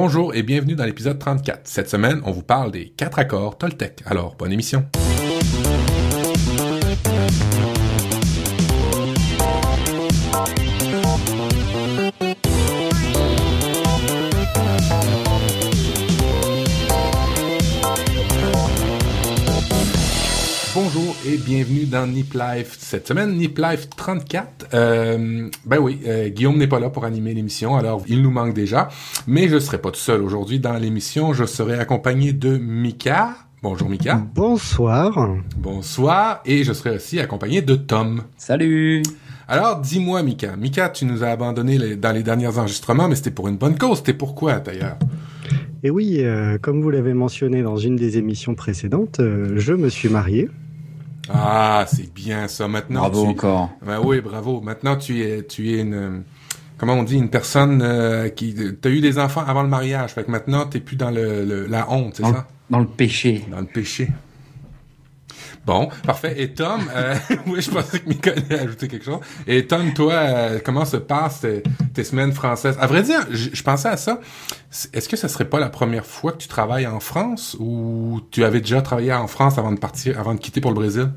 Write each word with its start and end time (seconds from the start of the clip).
Bonjour 0.00 0.32
et 0.32 0.44
bienvenue 0.44 0.76
dans 0.76 0.84
l'épisode 0.84 1.18
34. 1.18 1.62
Cette 1.64 1.90
semaine, 1.90 2.20
on 2.24 2.30
vous 2.30 2.44
parle 2.44 2.70
des 2.70 2.90
quatre 2.90 3.18
accords 3.18 3.58
Toltec. 3.58 4.04
Alors, 4.06 4.36
bonne 4.36 4.52
émission. 4.52 4.86
Bienvenue 21.48 21.86
dans 21.86 22.06
Nip 22.06 22.34
Life. 22.34 22.76
Cette 22.78 23.08
semaine, 23.08 23.34
Nip 23.34 23.56
Life 23.56 23.88
34. 23.96 24.66
Euh, 24.74 25.48
ben 25.64 25.78
oui, 25.78 25.98
euh, 26.06 26.28
Guillaume 26.28 26.58
n'est 26.58 26.66
pas 26.66 26.78
là 26.78 26.90
pour 26.90 27.06
animer 27.06 27.32
l'émission, 27.32 27.74
alors 27.74 28.02
il 28.06 28.20
nous 28.20 28.30
manque 28.30 28.52
déjà. 28.52 28.90
Mais 29.26 29.48
je 29.48 29.54
ne 29.54 29.60
serai 29.60 29.78
pas 29.78 29.90
tout 29.90 29.98
seul 29.98 30.20
aujourd'hui 30.20 30.60
dans 30.60 30.74
l'émission. 30.74 31.32
Je 31.32 31.46
serai 31.46 31.78
accompagné 31.78 32.34
de 32.34 32.58
Mika. 32.58 33.30
Bonjour 33.62 33.88
Mika. 33.88 34.22
Bonsoir. 34.34 35.36
Bonsoir. 35.56 36.42
Et 36.44 36.64
je 36.64 36.74
serai 36.74 36.96
aussi 36.96 37.18
accompagné 37.18 37.62
de 37.62 37.76
Tom. 37.76 38.24
Salut. 38.36 39.02
Alors, 39.48 39.80
dis-moi, 39.80 40.22
Mika. 40.22 40.54
Mika, 40.54 40.90
tu 40.90 41.06
nous 41.06 41.24
as 41.24 41.28
abandonnés 41.28 41.96
dans 41.96 42.12
les 42.12 42.22
derniers 42.22 42.58
enregistrements, 42.58 43.08
mais 43.08 43.14
c'était 43.14 43.30
pour 43.30 43.48
une 43.48 43.56
bonne 43.56 43.78
cause. 43.78 43.98
C'était 43.98 44.12
pourquoi, 44.12 44.60
d'ailleurs? 44.60 44.98
Et 45.82 45.88
oui, 45.88 46.18
euh, 46.18 46.58
comme 46.58 46.82
vous 46.82 46.90
l'avez 46.90 47.14
mentionné 47.14 47.62
dans 47.62 47.78
une 47.78 47.96
des 47.96 48.18
émissions 48.18 48.54
précédentes, 48.54 49.20
euh, 49.20 49.54
je 49.56 49.72
me 49.72 49.88
suis 49.88 50.10
marié. 50.10 50.50
Ah, 51.32 51.86
c'est 51.88 52.12
bien 52.12 52.48
ça. 52.48 52.68
Maintenant, 52.68 53.00
bravo 53.00 53.24
tu... 53.24 53.28
encore. 53.30 53.70
Ben 53.84 54.00
oui, 54.02 54.20
bravo. 54.20 54.60
Maintenant, 54.60 54.96
tu 54.96 55.22
es, 55.22 55.44
tu 55.44 55.74
es 55.74 55.80
une, 55.80 56.22
comment 56.76 56.94
on 56.94 57.02
dit, 57.02 57.16
une 57.16 57.30
personne 57.30 57.82
euh, 57.82 58.28
qui, 58.28 58.54
t'as 58.80 58.90
eu 58.90 59.00
des 59.00 59.18
enfants 59.18 59.44
avant 59.46 59.62
le 59.62 59.68
mariage. 59.68 60.12
Fait 60.12 60.24
que 60.24 60.30
maintenant, 60.30 60.66
t'es 60.66 60.80
plus 60.80 60.96
dans 60.96 61.10
le, 61.10 61.44
le 61.44 61.66
la 61.66 61.90
honte, 61.90 62.16
c'est 62.16 62.22
ça? 62.24 62.46
Dans 62.70 62.80
le 62.80 62.86
péché. 62.86 63.44
Dans 63.50 63.60
le 63.60 63.66
péché. 63.66 64.08
Bon, 65.68 65.90
parfait. 66.02 66.34
Et 66.38 66.54
Tom, 66.54 66.80
euh, 66.96 67.14
oui, 67.46 67.60
je 67.60 67.70
pensais 67.70 68.00
que 68.00 68.08
Mika 68.08 68.30
allait 68.30 68.60
ajouter 68.60 68.88
quelque 68.88 69.04
chose. 69.04 69.20
Et 69.46 69.66
Tom, 69.66 69.92
toi, 69.92 70.14
euh, 70.14 70.60
comment 70.64 70.86
se 70.86 70.96
passent 70.96 71.44
tes, 71.92 72.04
semaines 72.04 72.32
françaises? 72.32 72.78
À 72.80 72.86
vrai 72.86 73.02
dire, 73.02 73.20
je, 73.30 73.62
pensais 73.62 73.90
à 73.90 73.98
ça. 73.98 74.18
Est-ce 74.94 75.10
que 75.10 75.18
ce 75.18 75.28
serait 75.28 75.44
pas 75.44 75.60
la 75.60 75.68
première 75.68 76.06
fois 76.06 76.32
que 76.32 76.38
tu 76.38 76.48
travailles 76.48 76.86
en 76.86 77.00
France 77.00 77.54
ou 77.60 78.22
tu 78.30 78.44
avais 78.44 78.60
déjà 78.60 78.80
travaillé 78.80 79.12
en 79.12 79.26
France 79.26 79.58
avant 79.58 79.70
de 79.70 79.78
partir, 79.78 80.18
avant 80.18 80.32
de 80.32 80.40
quitter 80.40 80.62
pour 80.62 80.70
le 80.70 80.76
Brésil? 80.76 81.10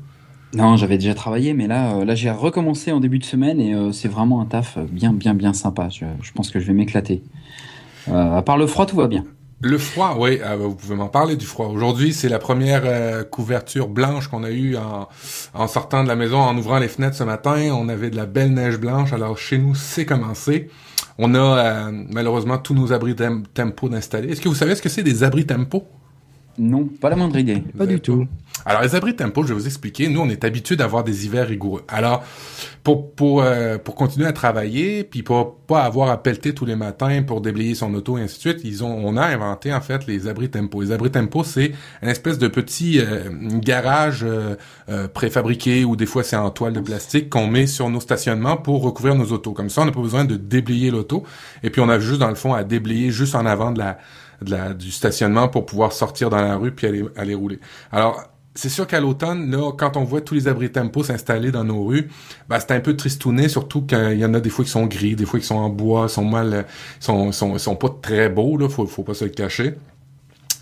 Non, 0.52 0.76
j'avais 0.76 0.98
déjà 0.98 1.14
travaillé, 1.14 1.54
mais 1.54 1.66
là, 1.66 1.94
euh, 1.94 2.04
là, 2.04 2.14
j'ai 2.14 2.30
recommencé 2.30 2.92
en 2.92 3.00
début 3.00 3.20
de 3.20 3.24
semaine 3.24 3.58
et 3.58 3.74
c'est 3.94 4.08
vraiment 4.08 4.42
un 4.42 4.44
taf 4.44 4.76
bien, 4.76 5.14
bien, 5.14 5.32
bien 5.32 5.54
sympa. 5.54 5.88
Je, 5.88 6.04
pense 6.34 6.50
que 6.50 6.60
je 6.60 6.66
vais 6.66 6.74
m'éclater. 6.74 7.22
À 8.06 8.42
part 8.42 8.58
le 8.58 8.66
froid, 8.66 8.84
tout 8.84 8.96
va 8.96 9.08
bien. 9.08 9.24
Le 9.64 9.78
froid, 9.78 10.16
oui, 10.18 10.40
euh, 10.42 10.56
vous 10.56 10.74
pouvez 10.74 10.96
m'en 10.96 11.06
parler 11.06 11.36
du 11.36 11.46
froid. 11.46 11.68
Aujourd'hui, 11.68 12.12
c'est 12.12 12.28
la 12.28 12.40
première 12.40 12.82
euh, 12.84 13.22
couverture 13.22 13.86
blanche 13.86 14.26
qu'on 14.26 14.42
a 14.42 14.50
eue 14.50 14.76
en, 14.76 15.68
sortant 15.68 16.02
de 16.02 16.08
la 16.08 16.16
maison, 16.16 16.40
en 16.40 16.58
ouvrant 16.58 16.80
les 16.80 16.88
fenêtres 16.88 17.14
ce 17.14 17.22
matin. 17.22 17.70
On 17.72 17.88
avait 17.88 18.10
de 18.10 18.16
la 18.16 18.26
belle 18.26 18.52
neige 18.52 18.76
blanche. 18.78 19.12
Alors 19.12 19.38
chez 19.38 19.58
nous, 19.58 19.76
c'est 19.76 20.04
commencé. 20.04 20.68
On 21.16 21.36
a 21.36 21.38
euh, 21.38 21.92
malheureusement 22.10 22.58
tous 22.58 22.74
nos 22.74 22.92
abris 22.92 23.14
tem 23.14 23.44
tempo 23.54 23.88
d'installer. 23.88 24.32
Est-ce 24.32 24.40
que 24.40 24.48
vous 24.48 24.56
savez 24.56 24.74
ce 24.74 24.82
que 24.82 24.88
c'est 24.88 25.04
des 25.04 25.22
abris 25.22 25.46
tempo? 25.46 25.86
Non, 26.58 26.84
pas 26.84 27.10
la 27.10 27.16
moindre 27.16 27.38
idée. 27.38 27.62
Pas 27.76 27.86
du 27.86 28.00
tout. 28.00 28.26
Alors, 28.64 28.82
les 28.82 28.94
abris 28.94 29.16
tempo, 29.16 29.42
je 29.42 29.48
vais 29.48 29.54
vous 29.54 29.66
expliquer. 29.66 30.08
Nous, 30.08 30.20
on 30.20 30.28
est 30.28 30.44
habitué 30.44 30.76
d'avoir 30.76 31.02
des 31.02 31.24
hivers 31.26 31.48
rigoureux. 31.48 31.82
Alors, 31.88 32.24
pour 32.84 33.14
pour 33.14 33.42
euh, 33.42 33.78
pour 33.78 33.94
continuer 33.94 34.26
à 34.26 34.32
travailler, 34.32 35.04
puis 35.04 35.22
pour 35.22 35.56
pas 35.56 35.82
avoir 35.82 36.10
à 36.10 36.22
pelleter 36.22 36.54
tous 36.54 36.64
les 36.64 36.76
matins 36.76 37.22
pour 37.22 37.40
déblayer 37.40 37.74
son 37.74 37.94
auto 37.94 38.18
et 38.18 38.22
ainsi 38.22 38.36
de 38.36 38.40
suite, 38.40 38.60
ils 38.64 38.84
ont 38.84 38.92
on 39.04 39.16
a 39.16 39.24
inventé 39.24 39.72
en 39.72 39.80
fait 39.80 40.06
les 40.06 40.28
abris 40.28 40.50
tempo. 40.50 40.82
Les 40.82 40.92
abris 40.92 41.10
tempo, 41.10 41.44
c'est 41.44 41.72
une 42.02 42.08
espèce 42.08 42.38
de 42.38 42.48
petit 42.48 43.00
euh, 43.00 43.30
garage 43.40 44.22
euh, 44.22 44.56
euh, 44.88 45.08
préfabriqué 45.08 45.84
ou 45.84 45.96
des 45.96 46.06
fois 46.06 46.22
c'est 46.22 46.36
en 46.36 46.50
toile 46.50 46.72
de 46.72 46.80
plastique 46.80 47.30
qu'on 47.30 47.46
met 47.46 47.66
sur 47.66 47.88
nos 47.88 48.00
stationnements 48.00 48.56
pour 48.56 48.82
recouvrir 48.82 49.14
nos 49.14 49.32
autos. 49.32 49.52
Comme 49.52 49.70
ça, 49.70 49.82
on 49.82 49.86
n'a 49.86 49.92
pas 49.92 50.02
besoin 50.02 50.24
de 50.24 50.36
déblayer 50.36 50.90
l'auto. 50.90 51.24
Et 51.62 51.70
puis 51.70 51.80
on 51.80 51.88
a 51.88 51.98
juste 51.98 52.20
dans 52.20 52.28
le 52.28 52.34
fond 52.34 52.52
à 52.52 52.64
déblayer 52.64 53.10
juste 53.10 53.34
en 53.34 53.46
avant 53.46 53.70
de 53.72 53.78
la 53.78 53.98
du 54.42 54.90
stationnement 54.90 55.48
pour 55.48 55.66
pouvoir 55.66 55.92
sortir 55.92 56.30
dans 56.30 56.40
la 56.40 56.56
rue 56.56 56.72
puis 56.72 56.86
aller, 56.86 57.04
aller 57.16 57.34
rouler. 57.34 57.58
Alors, 57.90 58.22
c'est 58.54 58.68
sûr 58.68 58.86
qu'à 58.86 59.00
l'automne, 59.00 59.50
là, 59.50 59.72
quand 59.72 59.96
on 59.96 60.04
voit 60.04 60.20
tous 60.20 60.34
les 60.34 60.48
abris 60.48 60.70
tempo 60.70 61.02
s'installer 61.02 61.50
dans 61.50 61.64
nos 61.64 61.84
rues, 61.84 62.10
ben, 62.48 62.58
c'est 62.60 62.72
un 62.72 62.80
peu 62.80 62.96
tristouné, 62.96 63.48
surtout 63.48 63.82
qu'il 63.82 64.18
y 64.18 64.24
en 64.24 64.34
a 64.34 64.40
des 64.40 64.50
fois 64.50 64.64
qui 64.64 64.70
sont 64.70 64.86
gris, 64.86 65.16
des 65.16 65.24
fois 65.24 65.40
qui 65.40 65.46
sont 65.46 65.56
en 65.56 65.70
bois, 65.70 66.08
sont 66.08 66.24
mal, 66.24 66.66
sont, 67.00 67.32
sont, 67.32 67.56
sont 67.58 67.76
pas 67.76 67.88
très 68.02 68.28
beaux, 68.28 68.58
là, 68.58 68.68
faut, 68.68 68.86
faut 68.86 69.04
pas 69.04 69.14
se 69.14 69.24
le 69.24 69.30
cacher. 69.30 69.74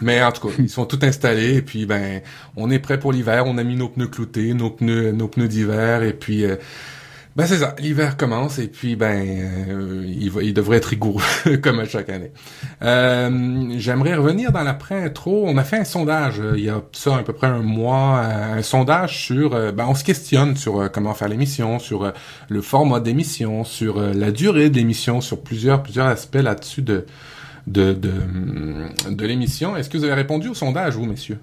Mais 0.02 0.22
en 0.22 0.32
tout 0.32 0.48
cas, 0.48 0.54
ils 0.58 0.70
sont 0.70 0.86
tous 0.86 1.04
installés 1.04 1.56
et 1.56 1.62
puis 1.62 1.84
ben, 1.84 2.22
on 2.56 2.70
est 2.70 2.78
prêt 2.78 2.98
pour 2.98 3.12
l'hiver. 3.12 3.44
On 3.46 3.58
a 3.58 3.64
mis 3.64 3.76
nos 3.76 3.88
pneus 3.88 4.08
cloutés, 4.08 4.54
nos 4.54 4.70
pneus, 4.70 5.12
nos 5.12 5.28
pneus 5.28 5.48
d'hiver 5.48 6.02
et 6.02 6.12
puis 6.12 6.44
euh, 6.44 6.56
ben 7.36 7.46
c'est 7.46 7.58
ça, 7.58 7.76
l'hiver 7.78 8.16
commence 8.16 8.58
et 8.58 8.66
puis 8.66 8.96
ben 8.96 9.24
euh, 9.68 10.04
il, 10.06 10.52
devrait 10.52 10.78
être 10.78 10.86
rigoureux 10.86 11.22
comme 11.62 11.78
à 11.78 11.84
chaque 11.84 12.08
année. 12.08 12.32
Euh, 12.82 13.72
J'aimerais 13.78 14.16
revenir 14.16 14.50
dans 14.50 14.62
l'après-intro. 14.62 15.44
On 15.46 15.56
a 15.56 15.62
fait 15.62 15.78
un 15.78 15.84
sondage 15.84 16.40
euh, 16.40 16.54
il 16.56 16.64
y 16.64 16.70
a 16.70 16.82
ça 16.92 17.16
à 17.16 17.22
peu 17.22 17.32
près 17.32 17.46
un 17.46 17.62
mois, 17.62 18.18
un 18.20 18.62
sondage 18.62 19.24
sur, 19.24 19.50
ben 19.50 19.86
on 19.88 19.94
se 19.94 20.02
questionne 20.02 20.56
sur 20.56 20.90
comment 20.90 21.14
faire 21.14 21.28
l'émission, 21.28 21.78
sur 21.78 22.12
le 22.48 22.62
format 22.62 22.98
d'émission, 22.98 23.64
sur 23.64 24.00
la 24.00 24.32
durée 24.32 24.68
de 24.68 24.76
l'émission, 24.76 25.20
sur 25.20 25.40
plusieurs 25.40 25.82
plusieurs 25.84 26.06
aspects 26.06 26.34
là-dessus 26.34 26.82
de 26.82 27.06
de 27.68 27.92
de, 27.92 28.10
de 29.08 29.26
l'émission. 29.26 29.76
Est-ce 29.76 29.88
que 29.88 29.98
vous 29.98 30.04
avez 30.04 30.14
répondu 30.14 30.48
au 30.48 30.54
sondage, 30.54 30.96
vous 30.96 31.06
messieurs? 31.06 31.38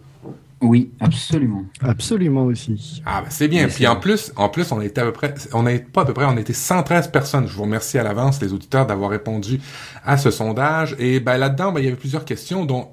Oui, 0.62 0.92
absolument. 1.00 1.66
Absolument 1.82 2.46
aussi. 2.46 3.02
Ah 3.06 3.22
ben 3.22 3.28
c'est 3.30 3.48
bien. 3.48 3.68
Mais 3.68 3.74
Puis 3.74 3.86
en 3.86 3.96
plus, 3.96 4.32
en 4.36 4.50
plus, 4.50 4.72
on 4.72 4.82
était 4.82 5.02
à 5.02 5.06
peu 5.06 5.12
près, 5.12 5.34
on 5.54 5.64
n'est 5.64 5.80
pas 5.80 6.02
à 6.02 6.06
peu 6.06 6.14
près, 6.14 6.26
on 6.26 6.38
était 6.38 6.54
113 6.54 7.10
personnes. 7.10 7.48
Je 7.48 7.54
vous 7.54 7.64
remercie 7.64 8.00
à 8.00 8.04
l'avance 8.04 8.42
les 8.42 8.54
auditeurs 8.54 8.88
d'avoir 8.88 9.12
répondu 9.12 9.62
à 10.04 10.18
ce 10.18 10.32
sondage. 10.32 10.96
Et 10.98 11.20
ben 11.20 11.38
là-dedans, 11.38 11.72
ben, 11.72 11.80
il 11.80 11.86
y 11.86 11.88
avait 11.88 11.96
plusieurs 11.96 12.26
questions, 12.26 12.66
dont 12.66 12.90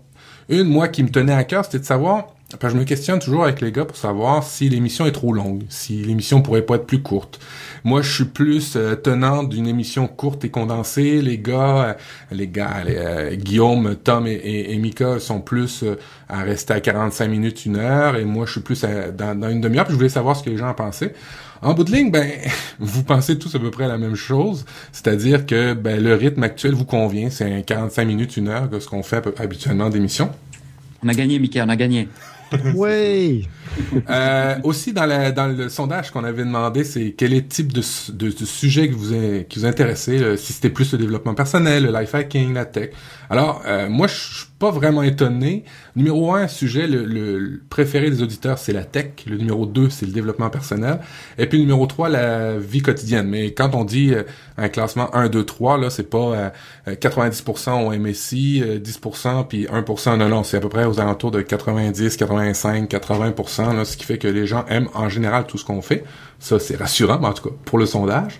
une 0.49 0.65
moi 0.65 0.89
qui 0.89 1.03
me 1.03 1.09
tenait 1.09 1.33
à 1.33 1.45
cœur, 1.45 1.65
c'était 1.65 1.79
de 1.79 1.85
savoir. 1.85 2.27
Que 2.59 2.69
je 2.69 2.77
me 2.77 2.85
questionne 2.85 3.19
toujours 3.19 3.45
avec 3.45 3.61
les 3.61 3.73
gars 3.73 3.85
pour 3.85 3.97
savoir 3.97 4.45
si 4.45 4.69
l'émission 4.69 5.07
est 5.07 5.13
trop 5.13 5.33
longue, 5.33 5.65
si 5.69 6.03
l'émission 6.03 6.41
pourrait 6.41 6.63
pas 6.63 6.77
être 6.77 6.87
plus 6.87 7.03
courte. 7.03 7.41
Moi, 7.83 8.01
je 8.01 8.13
suis 8.13 8.25
plus 8.25 8.77
euh, 8.77 8.95
tenant 8.95 9.43
d'une 9.43 9.67
émission 9.67 10.07
courte 10.07 10.45
et 10.45 10.51
condensée. 10.51 11.21
Les 11.21 11.39
gars, 11.39 11.85
euh, 11.85 11.95
les 12.31 12.49
gars, 12.49 12.85
euh, 12.87 13.35
Guillaume, 13.35 13.97
Tom 13.97 14.27
et, 14.27 14.77
Mika 14.79 15.19
sont 15.19 15.41
plus 15.41 15.83
euh, 15.83 15.97
à 16.29 16.43
rester 16.43 16.75
à 16.75 16.81
45 16.81 17.29
minutes, 17.29 17.67
une 17.67 17.77
heure, 17.77 18.17
et 18.17 18.25
moi, 18.25 18.47
je 18.47 18.53
suis 18.53 18.61
plus 18.61 18.85
à- 18.85 19.11
dans, 19.11 19.49
une 19.51 19.61
demi-heure. 19.61 19.85
Puis 19.85 19.93
je 19.93 19.97
voulais 19.99 20.09
savoir 20.09 20.37
ce 20.37 20.43
que 20.45 20.51
les 20.51 20.57
gens 20.57 20.69
en 20.69 20.75
pensaient. 20.75 21.15
En 21.61 21.75
bout 21.75 21.85
de 21.85 21.93
ligne, 21.93 22.11
ben, 22.11 22.31
vous 22.79 23.03
pensez 23.03 23.39
tous 23.39 23.55
à 23.55 23.59
peu 23.59 23.71
près 23.71 23.89
la 23.89 23.99
même 23.99 24.17
chose, 24.17 24.65
c'est-à-dire 24.93 25.45
que 25.45 25.75
ben, 25.75 26.03
le 26.03 26.15
rythme 26.15 26.43
actuel 26.43 26.75
vous 26.75 26.85
convient, 26.85 27.31
c'est 27.31 27.53
un 27.53 27.63
45 27.63 28.05
minutes, 28.05 28.37
une 28.37 28.49
heure, 28.49 28.71
que 28.71 28.81
ce 28.81 28.89
qu'on 28.89 29.03
fait 29.03 29.25
habituellement 29.39 29.91
d'émission. 29.91 30.31
On 31.03 31.09
a 31.09 31.15
gagné, 31.15 31.39
Mika, 31.39 31.65
on 31.67 31.69
a 31.69 31.77
gagné. 31.77 32.09
Ouais. 32.75 33.43
Euh, 34.11 34.57
aussi, 34.65 34.93
dans, 34.93 35.07
la, 35.07 35.33
dans 35.33 35.47
le 35.47 35.69
sondage 35.69 36.11
qu'on 36.11 36.25
avait 36.25 36.45
demandé, 36.45 36.85
c'est 36.85 37.15
quel 37.17 37.33
est 37.33 37.37
le 37.41 37.47
type 37.49 37.73
de, 37.73 37.83
de, 38.13 38.31
de 38.31 38.45
sujet 38.45 38.89
que 38.89 38.95
vous, 38.95 39.45
qui 39.49 39.59
vous 39.59 39.67
intéressait, 39.67 40.19
euh, 40.23 40.37
si 40.37 40.53
c'était 40.53 40.71
plus 40.71 40.93
le 40.93 40.99
développement 40.99 41.35
personnel, 41.35 41.85
le 41.85 41.99
life 41.99 42.15
hacking, 42.15 42.55
la 42.55 42.65
tech. 42.65 42.91
Alors, 43.31 43.63
euh, 43.67 43.89
moi, 43.89 44.07
je 44.07 44.15
suis 44.15 44.47
pas 44.59 44.71
vraiment 44.71 45.03
étonné. 45.03 45.65
Numéro 45.97 46.35
un, 46.35 46.47
sujet, 46.49 46.87
le, 46.87 47.05
le- 47.05 47.63
préféré 47.69 48.11
des 48.11 48.23
auditeurs, 48.23 48.59
c'est 48.59 48.73
la 48.73 48.85
tech. 48.85 49.13
Le 49.27 49.37
numéro 49.37 49.67
deux, 49.67 49.91
c'est 49.91 50.07
le 50.07 50.13
développement 50.13 50.51
personnel. 50.51 51.01
Et 51.39 51.47
puis, 51.47 51.59
numéro 51.59 51.87
trois, 51.87 52.09
la 52.09 52.59
vie 52.59 52.83
quotidienne. 52.83 53.29
Mais 53.29 53.53
quand 53.55 53.75
on 53.75 53.85
dit 53.85 54.13
euh, 54.15 54.23
un 54.57 54.69
classement 54.69 55.15
1, 55.15 55.29
2, 55.29 55.45
3, 55.45 55.79
là, 55.79 55.91
c'est 55.91 56.09
pas 56.11 56.19
euh, 56.19 56.51
euh, 56.89 56.95
90% 56.95 57.71
ont 57.71 57.91
MSI, 57.99 58.63
euh, 58.65 58.79
10%, 58.79 59.47
puis 59.49 59.67
1%, 59.67 60.17
non, 60.19 60.29
non, 60.29 60.43
c'est 60.45 60.59
à 60.59 60.61
peu 60.61 60.69
près 60.69 60.85
aux 60.85 61.01
alentours 61.01 61.31
de 61.31 61.41
90, 61.43 62.17
85, 62.17 62.91
80%, 62.91 63.64
ce 63.85 63.97
qui 63.97 64.05
fait 64.05 64.19
que 64.19 64.29
les 64.29 64.47
gens 64.47 64.65
aiment 64.69 64.89
en 64.95 65.09
général 65.09 65.47
tout 65.47 65.59
ce 65.59 65.65
qu'on 65.65 65.83
fait. 65.83 66.05
Ça, 66.41 66.59
c'est 66.59 66.77
rassurant, 66.77 67.19
mais 67.21 67.29
en 67.29 67.33
tout 67.33 67.49
cas, 67.49 67.55
pour 67.65 67.79
le 67.79 67.87
sondage. 67.87 68.39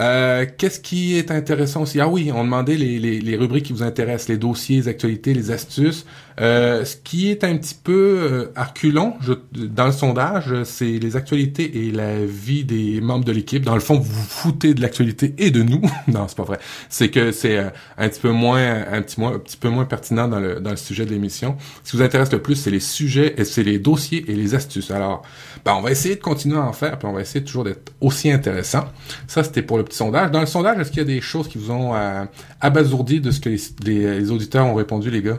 Euh, 0.00 0.46
Qu'est-ce 0.58 0.80
qui 0.80 1.16
est 1.16 1.30
intéressant 1.30 1.82
aussi? 1.82 2.00
Ah 2.00 2.08
oui, 2.08 2.32
on 2.34 2.42
demandait 2.42 2.76
les, 2.76 2.98
les, 2.98 3.20
les 3.20 3.36
rubriques 3.36 3.66
qui 3.66 3.72
vous 3.72 3.84
intéressent, 3.84 4.28
les 4.28 4.36
dossiers, 4.38 4.76
les 4.76 4.88
actualités, 4.88 5.32
les 5.32 5.50
astuces. 5.52 6.06
Euh, 6.40 6.84
ce 6.84 6.96
qui 6.96 7.30
est 7.30 7.44
un 7.44 7.56
petit 7.56 7.74
peu 7.74 8.18
euh, 8.20 8.52
arculon 8.56 9.14
je, 9.20 9.32
dans 9.52 9.86
le 9.86 9.92
sondage, 9.92 10.62
c'est 10.64 10.98
les 10.98 11.16
actualités 11.16 11.86
et 11.86 11.90
la 11.90 12.24
vie 12.24 12.64
des 12.64 13.00
membres 13.00 13.24
de 13.24 13.32
l'équipe. 13.32 13.64
Dans 13.64 13.74
le 13.74 13.80
fond, 13.80 13.98
vous 13.98 14.12
vous 14.12 14.22
foutez 14.22 14.74
de 14.74 14.80
l'actualité 14.80 15.34
et 15.38 15.50
de 15.50 15.62
nous. 15.62 15.82
non, 16.08 16.26
c'est 16.28 16.36
pas 16.36 16.44
vrai. 16.44 16.58
C'est 16.88 17.10
que 17.10 17.32
c'est 17.32 17.58
euh, 17.58 17.70
un 17.98 18.08
petit 18.08 18.20
peu 18.20 18.30
moins, 18.30 18.84
un 18.90 19.02
petit, 19.02 19.20
moins, 19.20 19.34
un 19.34 19.38
petit 19.38 19.56
peu 19.56 19.68
moins 19.68 19.84
pertinent 19.84 20.28
dans 20.28 20.40
le, 20.40 20.60
dans 20.60 20.70
le 20.70 20.76
sujet 20.76 21.04
de 21.04 21.10
l'émission. 21.10 21.56
Ce 21.84 21.90
qui 21.90 21.96
vous 21.96 22.02
intéresse 22.02 22.32
le 22.32 22.40
plus, 22.40 22.56
c'est 22.56 22.70
les 22.70 22.80
sujets, 22.80 23.34
et 23.36 23.44
c'est 23.44 23.62
les 23.62 23.78
dossiers 23.78 24.24
et 24.30 24.34
les 24.34 24.54
astuces. 24.54 24.90
Alors, 24.90 25.22
ben, 25.64 25.74
on 25.74 25.80
va 25.80 25.90
essayer 25.90 26.16
de 26.16 26.20
continuer 26.20 26.56
à 26.56 26.62
en 26.62 26.72
faire, 26.72 26.98
puis 26.98 27.08
on 27.08 27.12
va 27.12 27.20
essayer 27.20 27.44
toujours 27.44 27.64
d'être 27.64 27.92
aussi 28.00 28.30
intéressant. 28.30 28.84
Ça, 29.26 29.44
c'était 29.44 29.62
pour 29.62 29.78
le 29.78 29.84
petit 29.84 29.96
sondage. 29.96 30.30
Dans 30.30 30.40
le 30.40 30.46
sondage, 30.46 30.78
est-ce 30.78 30.90
qu'il 30.90 30.98
y 30.98 31.02
a 31.02 31.04
des 31.04 31.20
choses 31.20 31.48
qui 31.48 31.58
vous 31.58 31.70
ont 31.70 31.94
euh, 31.94 32.24
abasourdi 32.60 33.20
de 33.20 33.30
ce 33.30 33.40
que 33.40 33.48
les, 33.48 33.60
les, 33.84 34.30
auditeurs 34.30 34.66
ont 34.66 34.74
répondu, 34.74 35.10
les 35.10 35.22
gars? 35.22 35.38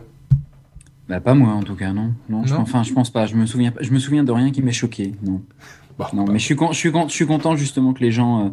Bah, 1.11 1.19
pas 1.19 1.33
moi, 1.33 1.49
en 1.51 1.61
tout 1.61 1.75
cas, 1.75 1.91
non. 1.91 2.13
Non, 2.29 2.45
Je, 2.45 2.53
enfin, 2.53 2.83
je 2.83 2.93
pense 2.93 3.09
pas. 3.09 3.25
Je 3.25 3.35
me 3.35 3.45
souviens, 3.45 3.73
je 3.81 3.91
me 3.91 3.99
souviens 3.99 4.23
de 4.23 4.31
rien 4.31 4.49
qui 4.49 4.61
m'ait 4.61 4.71
choqué, 4.71 5.13
non. 5.21 5.41
non, 6.13 6.23
bah. 6.23 6.31
mais 6.31 6.39
je 6.39 6.45
suis, 6.45 6.55
je, 6.55 6.73
suis, 6.73 6.89
je 6.89 7.11
suis 7.11 7.25
content, 7.25 7.57
justement, 7.57 7.91
que 7.91 7.99
les 7.99 8.13
gens, 8.13 8.45
euh, 8.45 8.49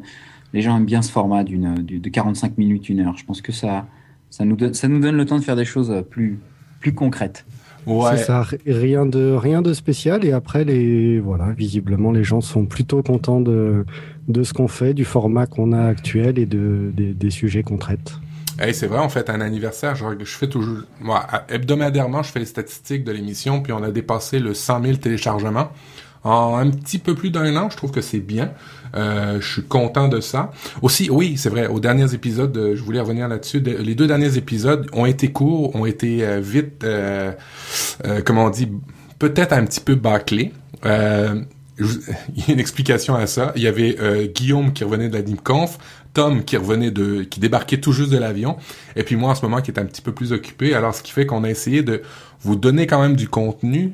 les 0.52 0.60
gens 0.60 0.76
aiment 0.76 0.84
bien 0.84 1.00
ce 1.00 1.12
format 1.12 1.44
d'une, 1.44 1.76
de 1.76 2.08
45 2.08 2.58
minutes, 2.58 2.88
une 2.88 2.98
heure. 2.98 3.16
Je 3.16 3.24
pense 3.24 3.42
que 3.42 3.52
ça, 3.52 3.86
ça 4.28 4.44
nous 4.44 4.56
donne, 4.56 4.74
ça 4.74 4.88
nous 4.88 4.98
donne 4.98 5.16
le 5.16 5.24
temps 5.24 5.38
de 5.38 5.44
faire 5.44 5.54
des 5.54 5.64
choses 5.64 6.02
plus, 6.10 6.40
plus 6.80 6.94
concrètes. 6.94 7.46
Ouais. 7.86 8.16
C'est 8.16 8.24
ça, 8.24 8.44
rien 8.66 9.06
de 9.06 9.32
rien 9.32 9.62
de 9.62 9.72
spécial 9.72 10.24
et 10.24 10.32
après 10.32 10.64
les 10.64 11.20
voilà, 11.20 11.52
visiblement 11.52 12.12
les 12.12 12.24
gens 12.24 12.42
sont 12.42 12.66
plutôt 12.66 13.02
contents 13.02 13.40
de 13.40 13.86
de 14.26 14.42
ce 14.42 14.52
qu'on 14.52 14.68
fait, 14.68 14.92
du 14.92 15.06
format 15.06 15.46
qu'on 15.46 15.72
a 15.72 15.84
actuel 15.84 16.38
et 16.38 16.44
de 16.44 16.92
des, 16.94 17.30
sujets 17.30 17.62
qu'on 17.62 17.78
traite. 17.78 18.20
Hey, 18.60 18.74
c'est 18.74 18.88
vrai, 18.88 18.98
on 18.98 19.08
fait 19.08 19.30
un 19.30 19.40
anniversaire. 19.40 19.94
Je, 19.94 20.24
fais 20.24 20.48
toujours, 20.48 20.78
moi, 21.00 21.24
hebdomadairement, 21.48 22.24
je 22.24 22.32
fais 22.32 22.40
les 22.40 22.44
statistiques 22.44 23.04
de 23.04 23.12
l'émission, 23.12 23.62
puis 23.62 23.72
on 23.72 23.84
a 23.84 23.92
dépassé 23.92 24.40
le 24.40 24.52
100 24.52 24.82
000 24.82 24.96
téléchargements 24.96 25.70
en 26.24 26.56
un 26.56 26.68
petit 26.70 26.98
peu 26.98 27.14
plus 27.14 27.30
d'un 27.30 27.54
an. 27.56 27.70
Je 27.70 27.76
trouve 27.76 27.92
que 27.92 28.00
c'est 28.00 28.18
bien. 28.18 28.50
Euh, 28.96 29.40
je 29.40 29.52
suis 29.52 29.62
content 29.62 30.08
de 30.08 30.20
ça. 30.20 30.50
Aussi, 30.82 31.08
oui, 31.08 31.36
c'est 31.36 31.50
vrai, 31.50 31.68
aux 31.68 31.78
derniers 31.78 32.14
épisodes, 32.14 32.56
euh, 32.56 32.74
je 32.74 32.82
voulais 32.82 33.00
revenir 33.00 33.28
là-dessus, 33.28 33.60
les 33.60 33.94
deux 33.94 34.08
derniers 34.08 34.36
épisodes 34.36 34.88
ont 34.92 35.06
été 35.06 35.30
courts, 35.30 35.76
ont 35.76 35.86
été 35.86 36.26
euh, 36.26 36.40
vite, 36.40 36.84
comment 38.24 38.46
on 38.46 38.50
dit, 38.50 38.68
peut-être 39.20 39.52
un 39.52 39.64
petit 39.64 39.80
peu 39.80 39.94
bâclés. 39.94 40.52
il 40.84 40.88
y 40.88 42.50
a 42.50 42.52
une 42.52 42.60
explication 42.60 43.14
à 43.14 43.26
ça. 43.26 43.52
Il 43.54 43.62
y 43.62 43.68
avait 43.68 44.30
Guillaume 44.34 44.72
qui 44.72 44.82
revenait 44.84 45.08
de 45.08 45.14
la 45.14 45.22
DIMConf, 45.22 45.78
Tom 46.18 46.42
qui 46.42 46.56
revenait 46.56 46.90
de, 46.90 47.22
qui 47.22 47.38
débarquait 47.38 47.76
tout 47.78 47.92
juste 47.92 48.10
de 48.10 48.18
l'avion, 48.18 48.56
et 48.96 49.04
puis 49.04 49.14
moi 49.14 49.30
en 49.30 49.34
ce 49.36 49.42
moment 49.42 49.60
qui 49.60 49.70
est 49.70 49.78
un 49.78 49.84
petit 49.84 50.02
peu 50.02 50.10
plus 50.10 50.32
occupé. 50.32 50.74
Alors 50.74 50.92
ce 50.92 51.04
qui 51.04 51.12
fait 51.12 51.26
qu'on 51.26 51.44
a 51.44 51.48
essayé 51.48 51.84
de 51.84 52.02
vous 52.40 52.56
donner 52.56 52.88
quand 52.88 53.00
même 53.00 53.14
du 53.14 53.28
contenu 53.28 53.92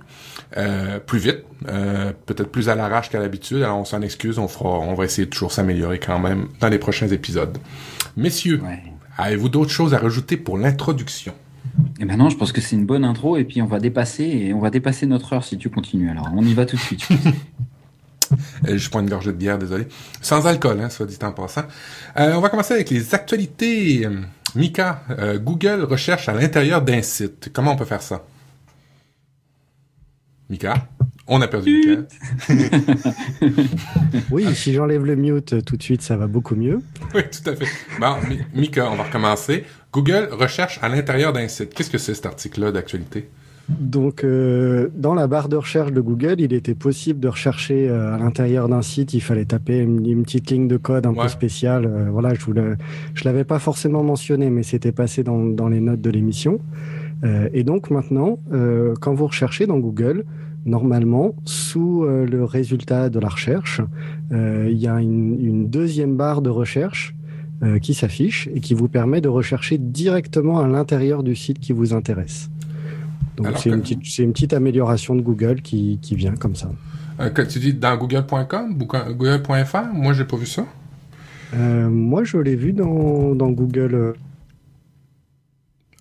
euh, 0.57 1.01
plus 1.01 1.19
vite, 1.19 1.45
euh, 1.69 2.13
peut-être 2.25 2.51
plus 2.51 2.71
à 2.71 2.77
l'arrache 2.77 3.11
qu'à 3.11 3.21
l'habitude. 3.21 3.59
Alors 3.59 3.77
on 3.77 3.85
s'en 3.85 4.01
excuse, 4.01 4.39
on 4.39 4.49
fera, 4.49 4.71
on 4.71 4.95
va 4.95 5.05
essayer 5.05 5.27
de 5.27 5.31
toujours 5.31 5.53
s'améliorer 5.53 5.99
quand 5.99 6.19
même 6.19 6.49
dans 6.61 6.71
les 6.71 6.79
prochains 6.79 7.09
épisodes. 7.09 7.59
Messieurs, 8.17 8.63
avez-vous 9.19 9.51
d'autres 9.51 9.71
choses 9.71 9.93
à 9.93 9.99
rajouter 9.99 10.39
pour 10.39 10.57
l'introduction? 10.57 11.35
Eh 12.01 12.07
ben 12.07 12.17
non, 12.17 12.31
je 12.31 12.39
pense 12.39 12.53
que 12.53 12.63
c'est 12.63 12.75
une 12.75 12.87
bonne 12.87 13.05
intro 13.05 13.37
et 13.37 13.45
puis 13.45 13.61
on 13.61 13.67
va 13.67 13.81
dépasser 13.81 14.25
et 14.25 14.55
on 14.55 14.61
va 14.61 14.71
dépasser 14.71 15.05
notre 15.05 15.35
heure 15.35 15.45
si 15.45 15.59
tu 15.59 15.69
continues. 15.69 16.09
Alors 16.09 16.31
on 16.35 16.43
y 16.43 16.55
va 16.55 16.65
tout 16.65 16.77
de 16.77 16.81
suite. 16.81 17.07
Euh, 18.69 18.79
je 18.79 18.91
prends 18.91 19.01
une 19.01 19.11
gorgée 19.11 19.33
de 19.33 19.37
bière, 19.37 19.59
désolé. 19.59 19.87
Sans 20.21 20.47
alcool, 20.47 20.81
hein, 20.81 20.91
soit 20.91 21.07
dit 21.07 21.19
en 21.23 21.33
passant. 21.33 21.65
on 22.17 22.41
va 22.41 22.49
commencer 22.49 22.75
avec 22.75 22.91
les 22.91 23.15
actualités. 23.15 24.09
Mika, 24.55 25.03
Google 25.37 25.83
recherche 25.83 26.29
à 26.29 26.33
l'intérieur 26.33 26.81
d'un 26.83 27.03
site. 27.03 27.51
Comment 27.53 27.73
on 27.73 27.77
peut 27.77 27.85
faire 27.85 28.03
ça? 28.03 28.25
Mika, 30.51 30.89
on 31.27 31.41
a 31.41 31.49
perdu 31.49 32.07
Mika. 32.49 32.63
oui, 34.31 34.55
si 34.55 34.75
j'enlève 34.75 35.05
le 35.05 35.17
mute 35.17 35.55
euh, 35.55 35.63
tout 35.63 35.77
de 35.77 35.83
suite, 35.83 36.03
ça 36.03 36.17
va 36.17 36.27
beaucoup 36.27 36.55
mieux. 36.55 36.83
Oui, 37.15 37.23
tout 37.31 37.49
à 37.49 37.57
fait. 37.57 37.67
Bon, 37.99 38.17
Mika, 38.53 38.91
on 38.91 38.97
va 38.97 39.05
recommencer. 39.05 39.65
Google 39.93 40.29
recherche 40.33 40.79
à 40.83 40.89
l'intérieur 40.89 41.33
d'un 41.33 41.49
site. 41.49 41.73
Qu'est-ce 41.73 41.91
que 41.91 41.99
c'est 41.99 42.15
cet 42.15 42.27
article-là 42.27 42.73
d'actualité? 42.73 43.31
Donc, 43.69 44.25
euh, 44.25 44.89
dans 44.95 45.15
la 45.15 45.27
barre 45.27 45.49
de 45.49 45.57
recherche 45.57 45.93
de 45.93 46.01
Google, 46.01 46.37
il 46.39 46.53
était 46.53 46.75
possible 46.75 47.21
de 47.21 47.29
rechercher 47.29 47.89
euh, 47.89 48.15
à 48.15 48.19
l'intérieur 48.19 48.69
d'un 48.69 48.83
site. 48.83 49.15
Il 49.15 49.21
fallait 49.21 49.47
taper 49.47 49.79
une, 49.79 50.23
petite 50.23 50.51
ligne 50.51 50.69
de 50.69 50.77
code 50.77 51.07
un 51.07 51.15
peu 51.15 51.29
spéciale. 51.29 52.09
voilà, 52.11 52.35
je 52.35 52.51
ne 52.51 52.75
je 53.15 53.25
l'avais 53.25 53.45
pas 53.45 53.59
forcément 53.59 54.03
mentionné, 54.03 54.51
mais 54.51 54.63
c'était 54.63 54.93
passé 54.93 55.23
dans, 55.23 55.45
dans, 55.45 55.69
les 55.69 55.81
notes 55.81 56.03
de 56.03 56.11
l'émission. 56.11 56.61
Euh, 57.25 57.49
et 57.53 57.65
donc 57.65 57.91
maintenant, 57.91 58.39
euh, 58.53 58.95
quand 59.01 59.15
vous 59.15 59.27
recherchez 59.27 59.67
dans 59.67 59.79
Google, 59.79 60.25
normalement, 60.67 61.35
sous 61.45 62.05
euh, 62.05 62.27
le 62.27 62.45
résultat 62.45 63.11
de 63.11 63.19
la 63.19 63.29
recherche, 63.29 63.81
il 64.31 64.77
y 64.77 64.89
a 64.89 65.01
une, 65.01 65.69
deuxième 65.69 66.17
barre 66.17 66.43
de 66.43 66.51
recherche 66.51 67.15
qui 67.81 67.95
s'affiche 67.95 68.49
et 68.55 68.61
qui 68.61 68.75
vous 68.75 68.89
permet 68.89 69.21
de 69.21 69.29
rechercher 69.29 69.79
directement 69.79 70.59
à 70.59 70.67
l'intérieur 70.67 71.23
du 71.23 71.35
site 71.35 71.61
qui 71.61 71.73
vous 71.73 71.95
intéresse. 71.95 72.51
Donc 73.37 73.49
c'est 73.59 73.71
une, 73.71 73.83
une, 74.19 74.33
petite 74.33 74.53
amélioration 74.53 75.15
de 75.15 75.21
Google 75.21 75.61
qui, 75.61 75.99
qui 76.01 76.15
vient 76.15 76.35
comme 76.37 76.55
ça. 76.55 76.71
que 77.35 77.43
tu 77.43 77.59
dis 77.59 77.75
dans 77.75 77.97
google.com 77.97 78.77
google.fr 78.77 79.93
Moi, 79.93 80.13
j'ai 80.13 80.25
pas 80.25 80.37
vu 80.37 80.47
ça. 80.47 80.65
moi, 81.55 82.25
je 82.25 82.39
l'ai 82.39 82.57
vu 82.57 82.73
dans, 82.73 83.35
dans 83.35 83.51
Google. 83.51 84.15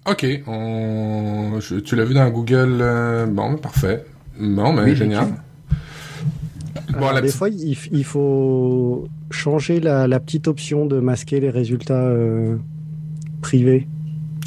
Ok, 0.05 0.25
on... 0.47 1.59
tu 1.85 1.95
l'as 1.95 2.03
vu 2.03 2.13
dans 2.13 2.29
Google. 2.29 2.79
Euh, 2.81 3.25
bon, 3.25 3.55
parfait. 3.55 4.05
Bon, 4.37 4.73
mais 4.73 4.95
génial. 4.95 5.27
Bon, 6.99 7.19
des 7.21 7.29
fois, 7.29 7.49
il, 7.49 8.03
faut 8.03 9.07
changer 9.31 9.79
la, 9.79 10.19
petite 10.19 10.47
option 10.47 10.85
de 10.85 10.99
masquer 10.99 11.39
les 11.39 11.49
résultats 11.49 12.03
euh, 12.03 12.57
privés. 13.41 13.87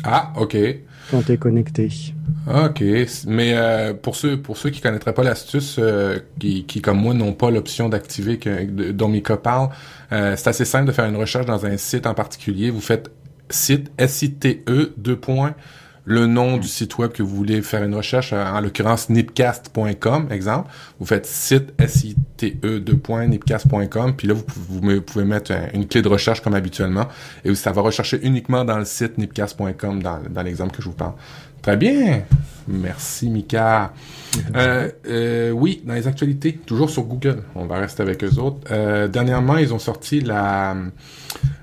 Ah, 0.04 0.32
ok. 0.36 0.56
Quand 1.10 1.22
tu 1.22 1.32
es 1.32 1.36
connecté. 1.36 1.88
Ok, 2.48 2.82
mais 3.26 3.54
euh, 3.54 3.94
pour 3.94 4.16
ceux 4.16 4.40
pour 4.40 4.56
ceux 4.56 4.70
qui 4.70 4.80
connaîtraient 4.80 5.14
pas 5.14 5.24
l'astuce, 5.24 5.80
qui, 6.38 6.64
qui 6.64 6.80
comme 6.80 6.98
moi 6.98 7.14
n'ont 7.14 7.32
pas 7.32 7.50
l'option 7.50 7.88
d'activer 7.88 8.38
dont 8.92 9.08
Mika 9.08 9.36
parle, 9.36 9.70
c'est 10.10 10.46
assez 10.46 10.64
simple 10.64 10.86
de 10.86 10.92
faire 10.92 11.06
une 11.06 11.16
recherche 11.16 11.46
dans 11.46 11.66
un 11.66 11.76
site 11.76 12.06
en 12.06 12.14
particulier. 12.14 12.70
Vous 12.70 12.80
faites 12.80 13.10
site 13.50 13.90
S-I-T-E, 13.98 14.94
deux 14.96 15.16
points, 15.16 15.54
le 16.06 16.26
nom 16.26 16.56
du 16.56 16.68
site 16.68 16.96
web 16.98 17.10
que 17.10 17.22
vous 17.22 17.34
voulez 17.34 17.60
faire 17.62 17.82
une 17.82 17.94
recherche, 17.94 18.32
en 18.32 18.60
l'occurrence 18.60 19.10
nipcast.com, 19.10 20.28
exemple. 20.30 20.70
Vous 20.98 21.06
faites 21.06 21.26
site 21.26 21.74
S-I-T-E, 21.78 22.82
nipcast.com, 23.26 24.14
puis 24.16 24.28
là, 24.28 24.34
vous, 24.34 25.00
pouvez 25.02 25.24
mettre 25.24 25.52
une 25.74 25.86
clé 25.86 26.02
de 26.02 26.08
recherche 26.08 26.40
comme 26.40 26.54
habituellement, 26.54 27.08
et 27.44 27.54
ça 27.56 27.72
va 27.72 27.82
rechercher 27.82 28.20
uniquement 28.22 28.64
dans 28.64 28.78
le 28.78 28.84
site 28.84 29.18
nipcast.com, 29.18 30.02
dans, 30.02 30.20
dans 30.30 30.42
l'exemple 30.42 30.76
que 30.76 30.82
je 30.82 30.88
vous 30.88 30.94
parle. 30.94 31.14
Très 31.60 31.76
bien. 31.76 32.22
Merci, 32.68 33.28
Mika. 33.28 33.92
Euh, 34.54 34.88
euh, 35.08 35.50
oui, 35.50 35.82
dans 35.84 35.94
les 35.94 36.06
actualités, 36.06 36.52
toujours 36.64 36.90
sur 36.90 37.02
Google. 37.02 37.42
On 37.56 37.66
va 37.66 37.78
rester 37.78 38.02
avec 38.02 38.22
eux 38.22 38.38
autres. 38.38 38.58
Euh, 38.70 39.08
dernièrement, 39.08 39.56
ils 39.56 39.74
ont 39.74 39.80
sorti 39.80 40.20
la 40.20 40.76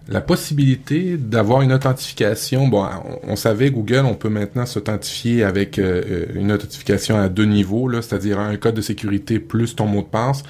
la 0.08 0.22
possibilité 0.22 1.18
d'avoir 1.18 1.62
une 1.62 1.72
authentification. 1.72 2.68
Bon, 2.68 2.86
on, 3.24 3.36
savait 3.36 3.72
Google, 3.72 4.04
on 4.06 4.16
peut 4.16 4.30
maintenant 4.30 4.66
s'authentifier 4.66 5.44
avec 5.44 5.78
une 5.78 6.52
authentification 6.52 7.18
à 7.18 7.30
deux 7.30 7.46
niveaux, 7.46 7.88
là, 7.88 8.02
c'est-à-dire 8.02 8.40
un 8.40 8.58
code 8.58 8.76
de 8.76 8.82
sécurité 8.82 9.40
plus 9.40 9.76
ton 9.76 9.86
mot 9.86 10.02
de 10.02 10.08
passe. 10.08 10.44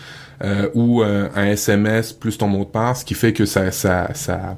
ou 0.74 1.03
un 1.03 1.45
SMS 1.45 2.13
plus 2.13 2.38
ton 2.38 2.48
mot 2.48 2.65
de 2.65 2.69
passe, 2.69 3.01
ce 3.01 3.05
qui 3.05 3.13
fait 3.13 3.31
que 3.31 3.45
ça, 3.45 3.72
ça, 3.72 4.10
ça, 4.15 4.57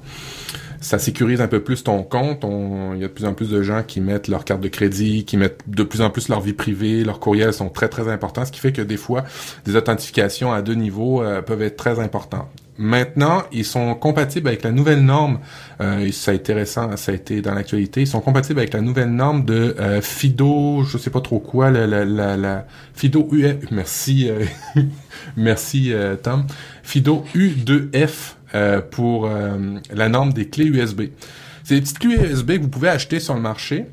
ça 0.85 0.99
sécurise 0.99 1.41
un 1.41 1.47
peu 1.47 1.61
plus 1.61 1.83
ton 1.83 2.03
compte. 2.03 2.45
il 2.93 3.01
y 3.01 3.03
a 3.03 3.07
de 3.07 3.13
plus 3.13 3.25
en 3.25 3.33
plus 3.33 3.49
de 3.49 3.61
gens 3.63 3.81
qui 3.83 4.01
mettent 4.01 4.27
leur 4.27 4.45
carte 4.45 4.61
de 4.61 4.67
crédit, 4.67 5.25
qui 5.25 5.35
mettent 5.35 5.61
de 5.67 5.83
plus 5.83 6.01
en 6.01 6.11
plus 6.11 6.29
leur 6.29 6.41
vie 6.41 6.53
privée, 6.53 7.03
leurs 7.03 7.19
courriels 7.19 7.53
sont 7.53 7.69
très 7.69 7.89
très 7.89 8.07
importants, 8.07 8.45
ce 8.45 8.51
qui 8.51 8.59
fait 8.59 8.71
que 8.71 8.83
des 8.83 8.97
fois, 8.97 9.23
des 9.65 9.75
authentifications 9.75 10.53
à 10.53 10.61
deux 10.61 10.75
niveaux 10.75 11.23
euh, 11.23 11.41
peuvent 11.41 11.63
être 11.63 11.77
très 11.77 11.99
importantes. 11.99 12.47
Maintenant, 12.77 13.43
ils 13.51 13.65
sont 13.65 13.95
compatibles 13.95 14.47
avec 14.49 14.63
la 14.63 14.71
nouvelle 14.71 15.01
norme. 15.01 15.39
Euh, 15.81 16.11
ça 16.11 16.31
a 16.31 16.33
été 16.33 16.53
récent, 16.53 16.95
ça 16.97 17.11
a 17.11 17.15
été 17.15 17.41
dans 17.41 17.53
l'actualité. 17.53 18.01
Ils 18.01 18.07
sont 18.07 18.21
compatibles 18.21 18.59
avec 18.59 18.73
la 18.73 18.81
nouvelle 18.81 19.11
norme 19.11 19.45
de 19.45 19.75
euh, 19.79 20.01
Fido, 20.01 20.83
je 20.83 20.97
sais 20.97 21.09
pas 21.09 21.21
trop 21.21 21.39
quoi, 21.39 21.71
la, 21.71 21.87
la, 21.87 22.35
la, 22.35 22.67
Fido 22.93 23.27
U. 23.31 23.45
Merci, 23.71 24.29
merci 25.37 25.93
Tom. 26.21 26.45
Fido 26.83 27.25
U2F 27.33 28.35
euh, 28.55 28.79
pour 28.79 29.25
euh, 29.25 29.79
la 29.91 30.07
norme 30.07 30.31
des 30.31 30.47
clés 30.47 30.67
USB. 30.67 31.09
C'est 31.63 31.75
des 31.75 31.81
petites 31.81 31.99
clés 31.99 32.15
USB 32.15 32.53
que 32.53 32.61
vous 32.61 32.69
pouvez 32.69 32.87
acheter 32.87 33.19
sur 33.19 33.33
le 33.33 33.41
marché 33.41 33.85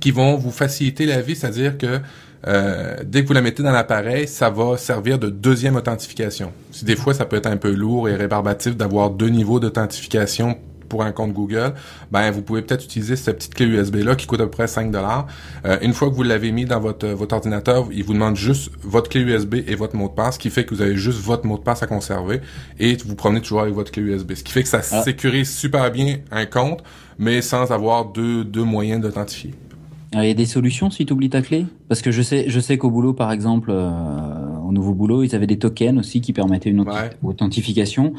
qui 0.00 0.10
vont 0.10 0.36
vous 0.36 0.52
faciliter 0.52 1.04
la 1.04 1.20
vie, 1.20 1.36
c'est-à-dire 1.36 1.76
que 1.76 2.00
euh, 2.46 2.96
dès 3.04 3.22
que 3.22 3.28
vous 3.28 3.34
la 3.34 3.42
mettez 3.42 3.62
dans 3.62 3.72
l'appareil, 3.72 4.28
ça 4.28 4.50
va 4.50 4.76
servir 4.76 5.18
de 5.18 5.28
deuxième 5.28 5.76
authentification. 5.76 6.52
Si 6.70 6.84
des 6.84 6.96
fois 6.96 7.14
ça 7.14 7.24
peut 7.24 7.36
être 7.36 7.46
un 7.46 7.56
peu 7.56 7.72
lourd 7.72 8.08
et 8.08 8.14
rébarbatif 8.14 8.76
d'avoir 8.76 9.10
deux 9.10 9.28
niveaux 9.28 9.60
d'authentification 9.60 10.56
pour 10.88 11.02
un 11.02 11.12
compte 11.12 11.32
Google, 11.32 11.74
ben 12.10 12.30
vous 12.30 12.40
pouvez 12.40 12.62
peut-être 12.62 12.84
utiliser 12.84 13.16
cette 13.16 13.36
petite 13.36 13.54
clé 13.54 13.66
USB 13.66 13.96
là 13.96 14.14
qui 14.14 14.26
coûte 14.26 14.40
à 14.40 14.44
peu 14.44 14.50
près 14.50 14.66
5 14.66 14.90
dollars. 14.90 15.26
Euh, 15.66 15.76
une 15.82 15.92
fois 15.92 16.08
que 16.08 16.14
vous 16.14 16.22
l'avez 16.22 16.50
mis 16.50 16.64
dans 16.64 16.80
votre 16.80 17.08
votre 17.08 17.34
ordinateur, 17.34 17.88
il 17.92 18.04
vous 18.04 18.14
demande 18.14 18.36
juste 18.36 18.70
votre 18.82 19.10
clé 19.10 19.20
USB 19.20 19.56
et 19.66 19.74
votre 19.74 19.96
mot 19.96 20.08
de 20.08 20.14
passe, 20.14 20.34
ce 20.34 20.38
qui 20.38 20.48
fait 20.48 20.64
que 20.64 20.74
vous 20.74 20.80
avez 20.80 20.96
juste 20.96 21.20
votre 21.20 21.44
mot 21.44 21.58
de 21.58 21.62
passe 21.62 21.82
à 21.82 21.86
conserver 21.86 22.40
et 22.78 22.96
vous 23.04 23.16
promenez 23.16 23.42
toujours 23.42 23.60
avec 23.60 23.74
votre 23.74 23.90
clé 23.90 24.02
USB, 24.02 24.34
ce 24.34 24.44
qui 24.44 24.52
fait 24.52 24.62
que 24.62 24.68
ça 24.68 24.80
ah. 24.90 25.02
sécurise 25.02 25.54
super 25.54 25.90
bien 25.90 26.18
un 26.30 26.46
compte, 26.46 26.82
mais 27.18 27.42
sans 27.42 27.70
avoir 27.70 28.06
deux 28.06 28.44
deux 28.44 28.64
moyens 28.64 29.02
d'authentifier. 29.02 29.52
Il 30.14 30.24
y 30.24 30.30
a 30.30 30.34
des 30.34 30.46
solutions 30.46 30.88
si 30.90 31.04
tu 31.04 31.12
oublies 31.12 31.28
ta 31.28 31.42
clé? 31.42 31.66
Parce 31.86 32.00
que 32.00 32.10
je 32.10 32.22
sais, 32.22 32.46
je 32.48 32.60
sais 32.60 32.78
qu'au 32.78 32.90
boulot, 32.90 33.12
par 33.12 33.30
exemple, 33.30 33.70
euh, 33.70 33.90
au 34.66 34.72
nouveau 34.72 34.94
boulot, 34.94 35.22
ils 35.22 35.34
avaient 35.34 35.46
des 35.46 35.58
tokens 35.58 35.98
aussi 35.98 36.22
qui 36.22 36.32
permettaient 36.32 36.70
une 36.70 36.82
authentification. 37.22 38.14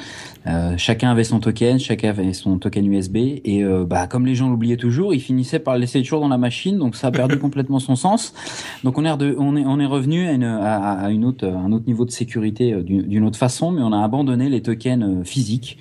Euh, 0.46 0.76
chacun 0.78 1.10
avait 1.10 1.24
son 1.24 1.40
token, 1.40 1.80
chacun 1.80 2.10
avait 2.10 2.34
son 2.34 2.60
token 2.60 2.86
USB 2.94 3.18
et 3.44 3.64
euh, 3.64 3.86
bah 3.86 4.06
comme 4.06 4.28
les 4.28 4.36
gens 4.36 4.50
l'oubliaient 4.50 4.78
toujours, 4.78 5.16
ils 5.16 5.20
finissaient 5.20 5.58
par 5.58 5.74
le 5.74 5.82
laisser 5.82 6.02
toujours 6.04 6.22
dans 6.22 6.28
la 6.28 6.38
machine, 6.38 6.78
donc 6.78 6.96
ça 6.96 7.08
a 7.08 7.12
perdu 7.12 7.40
complètement 7.40 7.80
son 7.80 7.96
sens. 7.96 8.36
Donc 8.84 9.00
on 9.00 9.06
est 9.06 9.12
on 9.12 9.56
est 9.56 9.66
on 9.66 9.80
est 9.80 9.86
revenu 9.86 10.28
à, 10.28 10.34
une, 10.34 10.44
à, 10.44 11.10
une 11.10 11.26
autre 11.26 11.48
un 11.48 11.72
autre 11.72 11.86
niveau 11.88 12.06
de 12.06 12.12
sécurité 12.12 12.76
d'une 12.84 13.24
autre 13.24 13.40
façon, 13.40 13.72
mais 13.72 13.82
on 13.82 13.94
a 13.94 14.04
abandonné 14.04 14.48
les 14.50 14.62
tokens 14.62 15.26
physiques. 15.26 15.80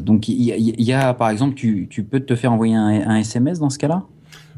donc 0.00 0.28
il 0.28 0.42
y, 0.42 0.92
a 0.92 1.14
par 1.14 1.30
exemple 1.30 1.54
tu 1.54 1.88
tu 1.90 2.04
peux 2.04 2.20
te 2.20 2.36
faire 2.36 2.52
envoyer 2.52 2.76
un, 2.76 3.08
un 3.08 3.16
SMS 3.16 3.58
dans 3.58 3.70
ce 3.70 3.78
cas-là? 3.78 4.04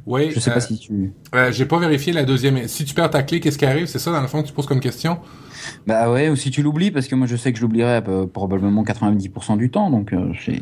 Oui. 0.06 0.30
Je 0.30 0.38
sais 0.38 0.50
pas 0.50 0.58
euh, 0.58 0.60
si 0.60 0.78
tu. 0.78 1.12
Euh, 1.34 1.50
j'ai 1.50 1.66
pas 1.66 1.78
vérifié 1.78 2.12
la 2.12 2.24
deuxième. 2.24 2.68
Si 2.68 2.84
tu 2.84 2.94
perds 2.94 3.10
ta 3.10 3.24
clé, 3.24 3.40
qu'est-ce 3.40 3.58
qui 3.58 3.66
arrive? 3.66 3.86
C'est 3.86 3.98
ça 3.98 4.12
dans 4.12 4.20
le 4.20 4.28
fond 4.28 4.40
que 4.40 4.46
tu 4.46 4.52
poses 4.52 4.66
comme 4.66 4.80
question? 4.80 5.18
Bah 5.84 6.12
ouais, 6.12 6.28
ou 6.28 6.36
si 6.36 6.52
tu 6.52 6.62
l'oublies, 6.62 6.92
parce 6.92 7.08
que 7.08 7.16
moi 7.16 7.26
je 7.26 7.34
sais 7.34 7.50
que 7.52 7.58
je 7.58 7.62
l'oublierai 7.62 8.00
euh, 8.06 8.26
probablement 8.26 8.84
90% 8.84 9.56
du 9.56 9.70
temps, 9.70 9.90
donc 9.90 10.14
c'est. 10.44 10.60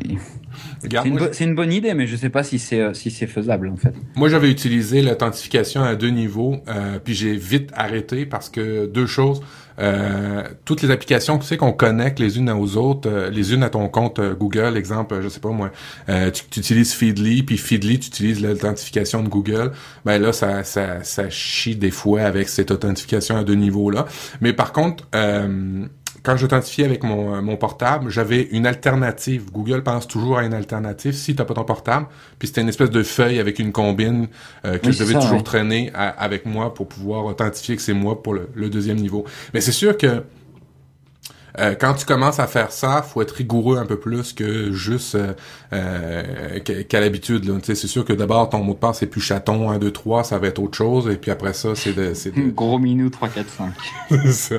C'est 0.81 1.43
une, 1.43 1.53
bonne 1.53 1.71
idée, 1.71 1.93
mais 1.93 2.07
je 2.07 2.15
sais 2.15 2.29
pas 2.29 2.41
si 2.41 2.59
c'est 2.59 2.93
si 2.95 3.11
c'est 3.11 3.27
faisable 3.27 3.67
en 3.67 3.75
fait. 3.75 3.93
Moi 4.15 4.29
j'avais 4.29 4.49
utilisé 4.49 5.01
l'authentification 5.01 5.83
à 5.83 5.95
deux 5.95 6.09
niveaux, 6.09 6.55
puis 7.03 7.13
j'ai 7.13 7.35
vite 7.35 7.71
arrêté 7.75 8.25
parce 8.25 8.49
que 8.49 8.85
deux 8.87 9.05
choses. 9.05 9.41
Euh, 9.79 10.43
toutes 10.63 10.81
les 10.81 10.91
applications, 10.91 11.37
tu 11.37 11.45
sais, 11.45 11.57
qu'on 11.57 11.73
connecte 11.73 12.19
les 12.19 12.37
unes 12.37 12.49
aux 12.49 12.77
autres, 12.77 13.09
euh, 13.09 13.29
les 13.29 13.53
unes 13.53 13.63
à 13.63 13.69
ton 13.69 13.87
compte 13.89 14.19
euh, 14.19 14.33
Google, 14.33 14.77
exemple, 14.77 15.19
je 15.21 15.27
sais 15.27 15.39
pas 15.39 15.49
moi, 15.49 15.71
tu, 16.07 16.59
utilises 16.59 16.93
Feedly, 16.93 17.43
puis 17.43 17.57
Feedly, 17.57 17.99
tu 17.99 18.07
utilises 18.07 18.41
l'authentification 18.41 19.23
de 19.23 19.29
Google, 19.29 19.71
ben 20.05 20.21
là, 20.21 20.31
ça, 20.31 20.63
ça, 20.63 21.03
ça 21.03 21.29
chie 21.29 21.75
des 21.75 21.91
fois 21.91 22.21
avec 22.21 22.49
cette 22.49 22.71
authentification 22.71 23.37
à 23.37 23.43
deux 23.43 23.55
niveaux-là. 23.55 24.05
Mais 24.41 24.53
par 24.53 24.71
contre, 24.71 25.05
quand 26.25 26.35
j'authentifiais 26.37 26.85
avec 26.85 27.03
mon, 27.03 27.35
euh, 27.35 27.41
mon 27.41 27.55
portable, 27.55 28.09
j'avais 28.09 28.41
une 28.51 28.65
alternative. 28.65 29.51
Google 29.51 29.83
pense 29.83 30.07
toujours 30.07 30.39
à 30.39 30.43
une 30.43 30.53
alternative 30.53 31.13
si 31.13 31.35
t'as 31.35 31.45
pas 31.45 31.53
ton 31.53 31.63
portable. 31.63 32.07
Puis 32.39 32.47
c'était 32.47 32.61
une 32.61 32.69
espèce 32.69 32.89
de 32.89 33.03
feuille 33.03 33.39
avec 33.39 33.59
une 33.59 33.71
combine 33.71 34.27
euh, 34.65 34.77
que 34.79 34.91
je 34.91 34.99
devais 34.99 35.13
toujours 35.13 35.43
traîner 35.43 35.91
avec 35.93 36.45
moi 36.45 36.73
pour 36.73 36.87
pouvoir 36.87 37.25
authentifier 37.25 37.75
que 37.75 37.81
c'est 37.81 37.93
moi 37.93 38.21
pour 38.21 38.33
le, 38.33 38.69
deuxième 38.69 38.97
niveau. 38.97 39.25
Mais 39.53 39.61
c'est 39.61 39.71
sûr 39.71 39.95
que 39.95 40.23
euh, 41.59 41.75
quand 41.79 41.93
tu 41.93 42.05
commences 42.05 42.39
à 42.39 42.47
faire 42.47 42.71
ça, 42.71 43.01
faut 43.01 43.21
être 43.21 43.31
rigoureux 43.31 43.77
un 43.77 43.85
peu 43.85 43.97
plus 43.97 44.33
que 44.33 44.71
juste 44.71 45.17
euh, 45.73 46.59
qu'à 46.59 46.99
l'habitude. 46.99 47.49
C'est 47.63 47.75
sûr 47.75 48.05
que 48.05 48.13
d'abord, 48.13 48.49
ton 48.49 48.63
mot 48.63 48.73
de 48.73 48.79
passe, 48.79 48.99
c'est 48.99 49.07
plus 49.07 49.21
chaton 49.21 49.69
1, 49.69 49.79
2, 49.79 49.91
3, 49.91 50.23
ça 50.23 50.37
va 50.37 50.47
être 50.47 50.59
autre 50.59 50.77
chose. 50.77 51.07
Et 51.07 51.17
puis 51.17 51.31
après 51.31 51.53
ça, 51.53 51.75
c'est 51.75 51.93
de... 51.93 52.13
De... 52.13 52.51
Gros 52.55 52.79
minou 52.79 53.09
3, 53.09 53.29
4, 53.29 53.49
5. 53.49 53.73
c'est 54.09 54.31
ça. 54.31 54.55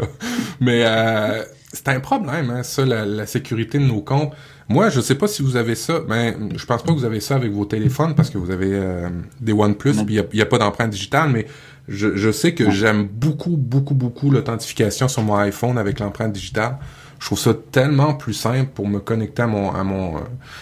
Mais 0.60 0.82
euh, 0.84 1.42
c'est 1.72 1.88
un 1.88 2.00
problème, 2.00 2.50
hein, 2.50 2.62
ça, 2.62 2.84
la, 2.84 3.26
sécurité 3.26 3.78
de 3.78 3.84
nos 3.84 4.00
comptes. 4.00 4.32
Moi, 4.68 4.88
je 4.88 5.00
sais 5.00 5.14
pas 5.14 5.28
si 5.28 5.42
vous 5.42 5.56
avez 5.56 5.74
ça. 5.74 6.00
Ben, 6.00 6.50
je 6.56 6.64
pense 6.66 6.82
pas 6.82 6.92
que 6.92 6.98
vous 6.98 7.04
avez 7.04 7.20
ça 7.20 7.36
avec 7.36 7.52
vos 7.52 7.66
téléphones 7.66 8.14
parce 8.14 8.30
que 8.30 8.38
vous 8.38 8.50
avez 8.50 8.70
euh, 8.72 9.08
des 9.40 9.52
OnePlus, 9.52 10.04
puis 10.04 10.18
il 10.32 10.38
y 10.38 10.42
a, 10.42 10.46
pas 10.46 10.58
d'empreinte 10.58 10.90
digitale, 10.90 11.30
mais 11.30 11.46
je, 11.88 12.16
je 12.16 12.30
sais 12.32 12.54
que 12.54 12.70
j'aime 12.70 13.06
beaucoup, 13.06 13.56
beaucoup, 13.56 13.94
beaucoup 13.94 14.30
l'authentification 14.30 15.08
sur 15.08 15.22
mon 15.22 15.36
iPhone 15.36 15.78
avec 15.78 16.00
l'empreinte 16.00 16.32
digitale. 16.32 16.78
Je 17.18 17.26
trouve 17.26 17.38
ça 17.38 17.54
tellement 17.54 18.14
plus 18.14 18.34
simple 18.34 18.70
pour 18.74 18.86
me 18.86 18.98
connecter 18.98 19.42
à 19.42 19.46
mon, 19.46 19.70
à 19.72 19.82
mon. 19.84 20.16
Euh, 20.16 20.20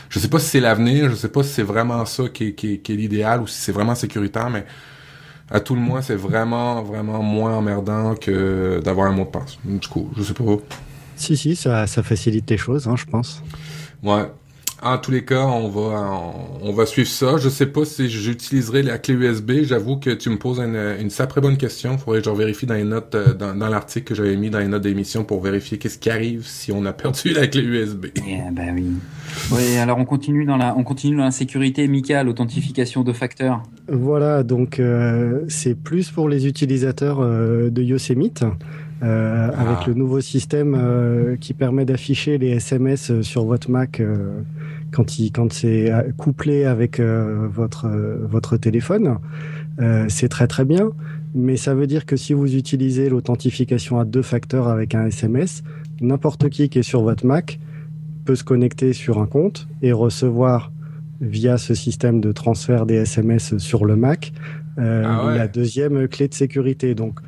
je 0.08 0.18
sais 0.18 0.28
pas 0.28 0.38
si 0.38 0.48
c'est 0.48 0.60
l'avenir, 0.60 1.10
je 1.10 1.16
sais 1.16 1.28
pas 1.28 1.42
si 1.42 1.50
c'est 1.50 1.62
vraiment 1.62 2.04
ça 2.06 2.28
qui 2.28 2.48
est, 2.48 2.52
qui 2.52 2.78
qui 2.78 2.92
est 2.92 2.96
l'idéal 2.96 3.40
ou 3.40 3.46
si 3.46 3.60
c'est 3.60 3.72
vraiment 3.72 3.96
sécuritaire, 3.96 4.50
mais 4.50 4.64
à 5.50 5.60
tout 5.60 5.74
le 5.74 5.80
moins, 5.80 6.00
c'est 6.00 6.14
vraiment, 6.14 6.82
vraiment 6.82 7.22
moins 7.22 7.54
emmerdant 7.54 8.14
que 8.14 8.80
d'avoir 8.82 9.08
un 9.08 9.12
mot 9.12 9.24
de 9.24 9.30
passe. 9.30 9.58
Du 9.64 9.88
coup, 9.88 10.10
je 10.16 10.22
sais 10.22 10.34
pas. 10.34 10.44
Si, 11.16 11.36
si, 11.36 11.54
ça, 11.54 11.86
ça 11.86 12.02
facilite 12.02 12.48
les 12.50 12.56
choses, 12.56 12.88
hein, 12.88 12.96
je 12.96 13.04
pense. 13.04 13.42
Ouais. 14.02 14.30
En 14.84 14.98
tous 14.98 15.10
les 15.10 15.24
cas, 15.24 15.46
on 15.46 15.68
va 15.68 16.22
on, 16.62 16.72
va 16.72 16.84
suivre 16.84 17.08
ça. 17.08 17.38
Je 17.38 17.48
sais 17.48 17.64
pas 17.64 17.86
si 17.86 18.10
j'utiliserai 18.10 18.82
la 18.82 18.98
clé 18.98 19.14
USB. 19.14 19.62
J'avoue 19.62 19.96
que 19.96 20.10
tu 20.10 20.28
me 20.28 20.36
poses 20.36 20.60
une, 20.60 20.76
une 21.00 21.08
très 21.08 21.40
bonne 21.40 21.56
question. 21.56 21.96
Faudrait 21.96 22.20
que 22.20 22.26
je 22.26 22.30
vérifie 22.30 22.66
dans 22.66 22.74
les 22.74 22.84
notes, 22.84 23.14
euh, 23.14 23.32
dans, 23.32 23.54
dans 23.54 23.68
l'article 23.68 24.04
que 24.04 24.14
j'avais 24.14 24.36
mis 24.36 24.50
dans 24.50 24.58
les 24.58 24.68
notes 24.68 24.82
d'émission 24.82 25.24
pour 25.24 25.40
vérifier 25.40 25.78
qu'est-ce 25.78 25.98
qui 25.98 26.10
arrive 26.10 26.46
si 26.46 26.70
on 26.70 26.84
a 26.84 26.92
perdu 26.92 27.32
la 27.32 27.46
clé 27.46 27.62
USB. 27.62 28.06
Yeah, 28.26 28.50
ben 28.52 28.74
oui. 28.74 28.84
Oui, 29.52 29.76
alors 29.78 29.98
on 29.98 30.04
continue 30.04 30.44
dans 30.44 30.56
la, 30.58 30.76
on 30.76 30.84
continue 30.84 31.16
dans 31.16 31.24
la 31.24 31.30
sécurité, 31.30 31.88
Mika, 31.88 32.22
l'authentification 32.22 33.02
de 33.02 33.12
facteurs. 33.12 33.62
Voilà, 33.88 34.42
donc 34.42 34.78
euh, 34.80 35.44
c'est 35.48 35.74
plus 35.74 36.10
pour 36.10 36.28
les 36.28 36.46
utilisateurs 36.46 37.20
euh, 37.20 37.70
de 37.70 37.82
Yosemite. 37.82 38.44
Euh, 39.04 39.48
avec 39.48 39.78
ah. 39.80 39.84
le 39.88 39.94
nouveau 39.94 40.20
système 40.22 40.74
euh, 40.78 41.36
qui 41.36 41.52
permet 41.52 41.84
d'afficher 41.84 42.38
les 42.38 42.50
SMS 42.52 43.10
euh, 43.10 43.22
sur 43.22 43.44
votre 43.44 43.70
Mac 43.70 44.00
quand, 44.92 45.18
il, 45.18 45.30
quand 45.30 45.52
c'est 45.52 45.92
couplé 46.16 46.64
avec 46.64 47.00
votre, 47.00 47.88
votre 47.88 48.56
téléphone. 48.56 49.18
c'est 50.08 50.28
très 50.28 50.46
très 50.46 50.64
bien, 50.64 50.92
mais 51.34 51.56
ça 51.56 51.74
veut 51.74 51.88
dire 51.88 52.06
que 52.06 52.16
si 52.16 52.32
vous 52.32 52.54
utilisez 52.54 53.08
l'authentification 53.08 53.98
à 53.98 54.04
deux 54.04 54.22
facteurs 54.22 54.68
avec 54.68 54.94
un 54.94 55.06
SMS, 55.06 55.64
n'importe 56.00 56.48
qui 56.48 56.68
qui 56.68 56.78
est 56.78 56.84
sur 56.84 57.02
votre 57.02 57.26
Mac 57.26 57.58
peut 58.24 58.36
se 58.36 58.44
connecter 58.44 58.92
sur 58.92 59.18
un 59.18 59.26
compte 59.26 59.66
et 59.82 59.90
recevoir 59.90 60.70
via 61.20 61.58
ce 61.58 61.74
système 61.74 62.20
de 62.20 62.30
transfert 62.30 62.86
des 62.86 62.94
SMS 62.94 63.58
sur 63.58 63.84
le 63.84 63.96
Mac 63.96 64.32
ah 64.76 65.34
la 65.36 65.48
deuxième 65.48 66.06
clé 66.06 66.28
de 66.28 66.34
sécurité. 66.34 66.94
Donc 66.94 67.18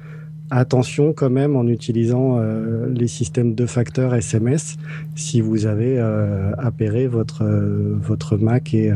attention 0.50 1.12
quand 1.12 1.30
même 1.30 1.56
en 1.56 1.66
utilisant 1.66 2.38
euh, 2.38 2.86
les 2.92 3.08
systèmes 3.08 3.54
de 3.54 3.66
facteurs 3.66 4.14
SMS 4.14 4.76
si 5.14 5.40
vous 5.40 5.66
avez 5.66 5.98
euh, 5.98 6.52
appairé 6.58 7.06
votre 7.06 7.42
euh, 7.42 7.96
votre 8.00 8.36
Mac 8.36 8.74
et 8.74 8.92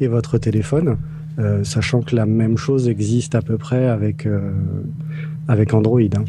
et 0.00 0.08
votre 0.08 0.38
téléphone, 0.38 0.96
sachant 1.62 2.02
que 2.02 2.16
la 2.16 2.26
même 2.26 2.56
chose 2.56 2.88
existe 2.88 3.34
à 3.34 3.42
peu 3.42 3.56
près 3.56 3.86
avec 3.86 4.26
avec 5.48 5.74
Android. 5.74 6.00
Hein. 6.00 6.24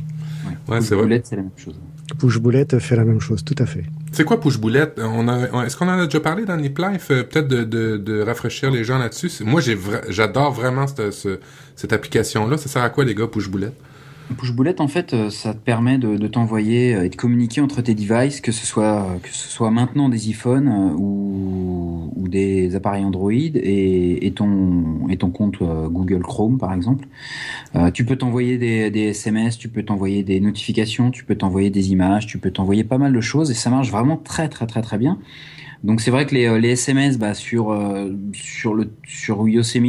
Ouais, 0.68 0.82
c'est 0.82 0.96
vrai. 0.96 1.22
c'est 1.24 1.36
la 1.36 1.44
même 1.44 1.52
chose. 1.56 1.80
Push 2.20 2.38
Boulette 2.38 2.78
fait 2.80 2.96
la 2.96 3.06
même 3.06 3.20
chose, 3.20 3.44
tout 3.44 3.56
à 3.58 3.66
fait. 3.66 3.84
C'est 4.12 4.24
quoi 4.24 4.40
Push 4.40 4.60
Boulette 4.60 5.00
On 5.02 5.28
est-ce 5.64 5.76
qu'on 5.76 5.88
en 5.88 6.00
a 6.00 6.06
déjà 6.06 6.20
parlé 6.20 6.46
dans 6.46 6.56
les 6.56 6.70
plans 6.70 6.94
Peut-être 7.08 7.48
de, 7.48 7.64
de, 7.64 7.98
de, 7.98 8.22
rafraîchir 8.22 8.70
les 8.70 8.84
gens 8.84 9.00
là-dessus. 9.00 9.32
Moi, 9.44 9.62
j'ai 9.62 9.78
j'adore 10.10 10.52
vraiment 10.52 10.86
cette, 10.86 11.40
cette 11.76 11.94
application-là. 11.94 12.58
Ça 12.58 12.70
sert 12.70 12.84
à 12.84 12.90
quoi, 12.90 13.06
les 13.06 13.16
gars, 13.16 13.28
Push 13.28 13.50
Boulette 13.50 13.76
Push 14.38 14.54
boulette, 14.54 14.80
en 14.80 14.88
fait, 14.88 15.14
euh, 15.14 15.30
ça 15.30 15.54
te 15.54 15.60
permet 15.60 15.98
de, 15.98 16.28
t'envoyer 16.28 16.96
euh, 16.96 17.06
et 17.06 17.10
de 17.10 17.16
communiquer 17.16 17.62
entre 17.62 17.82
tes 17.82 17.94
devices, 17.94 18.42
que 18.42 18.52
ce 18.52 18.66
soit 18.66 19.20
que 19.22 19.30
ce 19.30 19.50
soit 19.50 19.70
maintenant 19.70 20.08
des 20.10 20.30
iPhones 20.30 20.68
euh, 20.68 20.96
ou, 20.98 22.28
des 22.30 22.76
appareils 22.76 23.04
Android 23.04 23.32
et, 23.32 24.34
ton 24.36 25.08
et 25.08 25.18
ton 25.18 25.30
compte 25.30 25.60
Google 25.62 26.24
Chrome, 26.24 26.58
par 26.58 26.74
exemple. 26.74 27.06
tu 27.94 28.06
peux 28.06 28.16
t'envoyer 28.16 28.58
des, 28.58 29.02
SMS, 29.02 29.60
tu 29.60 29.70
peux 29.70 29.84
t'envoyer 29.84 30.24
des 30.24 30.40
notifications, 30.40 31.12
tu 31.12 31.26
peux 31.26 31.36
t'envoyer 31.36 31.70
des 31.70 31.92
images, 31.92 32.26
tu 32.26 32.40
peux 32.40 32.50
t'envoyer 32.50 32.84
pas 32.84 32.98
mal 32.98 33.14
de 33.14 33.22
choses 33.22 33.52
et 33.52 33.54
ça 33.54 33.70
marche 33.70 33.92
vraiment 33.92 34.18
très 34.18 34.50
très 34.50 34.66
très 34.66 34.82
très 34.82 34.98
bien. 34.98 35.20
Donc 35.84 36.02
c'est 36.02 36.10
vrai 36.10 36.26
que 36.26 36.34
les, 36.34 36.60
les 36.60 36.70
SMS 36.70 37.20
bah, 37.20 37.36
sur 37.36 37.78
sur 38.34 38.74
le 38.74 38.90
sur 39.06 39.46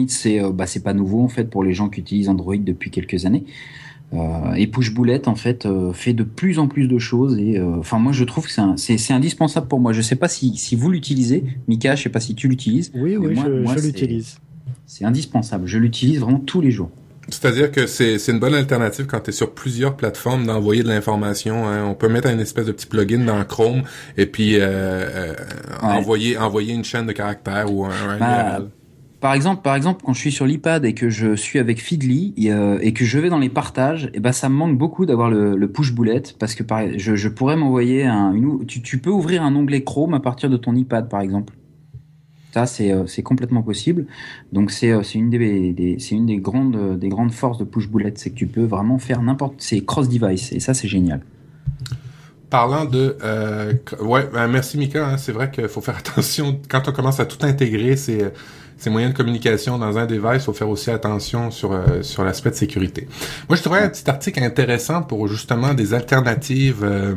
c'est 0.08 0.40
bah, 0.52 0.66
c'est 0.66 0.82
pas 0.82 0.92
nouveau 0.92 1.22
en 1.22 1.28
fait 1.28 1.44
pour 1.44 1.64
les 1.64 1.72
gens 1.72 1.88
qui 1.88 2.00
utilisent 2.00 2.28
Android 2.28 2.56
depuis 2.58 2.90
quelques 2.90 3.24
années. 3.24 3.44
Euh, 4.12 4.54
et 4.54 4.66
Push 4.66 4.92
Boulette 4.92 5.28
en 5.28 5.34
fait 5.34 5.66
euh, 5.66 5.92
fait 5.92 6.12
de 6.12 6.22
plus 6.22 6.58
en 6.58 6.68
plus 6.68 6.86
de 6.86 6.98
choses 6.98 7.38
et 7.38 7.58
euh, 7.58 7.78
enfin 7.78 7.98
moi 7.98 8.12
je 8.12 8.22
trouve 8.24 8.46
que 8.46 8.52
c'est 8.76 9.12
indispensable 9.12 9.66
pour 9.66 9.80
moi. 9.80 9.92
Je 9.92 10.02
sais 10.02 10.16
pas 10.16 10.28
si, 10.28 10.56
si 10.56 10.76
vous 10.76 10.90
l'utilisez, 10.90 11.44
Mika, 11.68 11.96
je 11.96 12.04
sais 12.04 12.08
pas 12.10 12.20
si 12.20 12.34
tu 12.34 12.48
l'utilises. 12.48 12.92
Oui 12.94 13.16
oui, 13.16 13.36
je, 13.36 13.86
l'utilise. 13.86 14.38
C'est 14.86 15.04
indispensable. 15.04 15.66
Je 15.66 15.78
l'utilise 15.78 16.20
vraiment 16.20 16.38
tous 16.38 16.60
les 16.60 16.70
jours. 16.70 16.90
C'est-à-dire 17.28 17.72
que 17.72 17.86
c'est 17.86 18.18
une 18.28 18.38
bonne 18.38 18.54
alternative 18.54 19.06
quand 19.06 19.20
tu 19.20 19.30
es 19.30 19.32
sur 19.32 19.52
plusieurs 19.52 19.96
plateformes 19.96 20.44
d'envoyer 20.44 20.82
de 20.82 20.88
l'information. 20.88 21.66
Hein. 21.66 21.84
On 21.86 21.94
peut 21.94 22.10
mettre 22.10 22.28
un 22.28 22.38
espèce 22.38 22.66
de 22.66 22.72
petit 22.72 22.86
plugin 22.86 23.24
dans 23.24 23.42
Chrome 23.44 23.82
et 24.18 24.26
puis 24.26 24.58
envoyer 25.80 26.36
envoyer 26.36 26.74
une 26.74 26.84
chaîne 26.84 27.06
de 27.06 27.12
caractères 27.12 27.72
ou 27.72 27.86
un, 27.86 28.18
bah, 28.20 28.60
par 29.24 29.32
exemple, 29.32 29.62
par 29.62 29.74
exemple, 29.74 30.02
quand 30.04 30.12
je 30.12 30.18
suis 30.18 30.32
sur 30.32 30.44
l'iPad 30.44 30.84
et 30.84 30.92
que 30.92 31.08
je 31.08 31.34
suis 31.34 31.58
avec 31.58 31.80
Feedly 31.80 32.34
et, 32.36 32.92
que 32.92 33.06
je 33.06 33.18
vais 33.18 33.30
dans 33.30 33.38
les 33.38 33.48
partages, 33.48 34.10
eh 34.12 34.20
ben 34.20 34.32
ça 34.32 34.50
me 34.50 34.54
manque 34.54 34.76
beaucoup 34.76 35.06
d'avoir 35.06 35.30
le, 35.30 35.66
push 35.66 35.94
boulette 35.94 36.36
parce 36.38 36.54
que 36.54 36.62
je, 36.98 37.28
pourrais 37.28 37.56
m'envoyer 37.56 38.04
un. 38.04 38.34
Une, 38.34 38.66
tu, 38.66 38.98
peux 38.98 39.08
ouvrir 39.08 39.42
un 39.42 39.56
onglet 39.56 39.82
Chrome 39.82 40.12
à 40.12 40.20
partir 40.20 40.50
de 40.50 40.58
ton 40.58 40.74
iPad, 40.74 41.08
par 41.08 41.22
exemple. 41.22 41.54
Ça, 42.52 42.66
c'est 42.66 42.92
euh, 42.92 43.06
complètement 43.24 43.62
possible. 43.62 44.04
Donc 44.52 44.70
c'est 44.70 44.90
euh, 44.90 45.00
une 45.14 45.30
des, 45.30 45.96
c'est 46.00 46.16
une 46.16 46.26
des 46.26 46.36
grandes 46.36 46.98
des 46.98 47.08
grandes 47.08 47.32
forces 47.32 47.56
de 47.56 47.64
push 47.64 47.88
boulette, 47.88 48.18
c'est 48.18 48.28
que 48.28 48.36
tu 48.36 48.46
peux 48.46 48.64
vraiment 48.64 48.98
faire 48.98 49.22
n'importe 49.22 49.54
c'est 49.56 49.80
cross 49.86 50.10
device 50.10 50.52
et 50.52 50.60
ça 50.60 50.74
c'est 50.74 50.86
génial. 50.86 51.22
Parlant 52.50 52.84
de 52.84 53.16
euh, 53.24 53.72
ouais, 54.02 54.28
ben, 54.30 54.48
merci 54.48 54.76
Mika. 54.76 55.08
Hein, 55.08 55.16
c'est 55.16 55.32
vrai 55.32 55.50
qu'il 55.50 55.68
faut 55.68 55.80
faire 55.80 55.96
attention 56.06 56.60
quand 56.68 56.88
on 56.88 56.92
commence 56.92 57.20
à 57.20 57.24
tout 57.24 57.38
intégrer. 57.46 57.96
C'est 57.96 58.30
ces 58.76 58.90
moyens 58.90 59.12
de 59.12 59.16
communication 59.16 59.78
dans 59.78 59.98
un 59.98 60.06
device, 60.06 60.44
faut 60.44 60.52
faire 60.52 60.68
aussi 60.68 60.90
attention 60.90 61.50
sur 61.50 61.72
euh, 61.72 62.02
sur 62.02 62.24
l'aspect 62.24 62.50
de 62.50 62.56
sécurité. 62.56 63.08
Moi, 63.48 63.56
je 63.56 63.62
trouvais 63.62 63.80
un 63.80 63.88
petit 63.88 64.08
article 64.08 64.42
intéressant 64.42 65.02
pour 65.02 65.28
justement 65.28 65.74
des 65.74 65.94
alternatives 65.94 66.82
euh, 66.82 67.14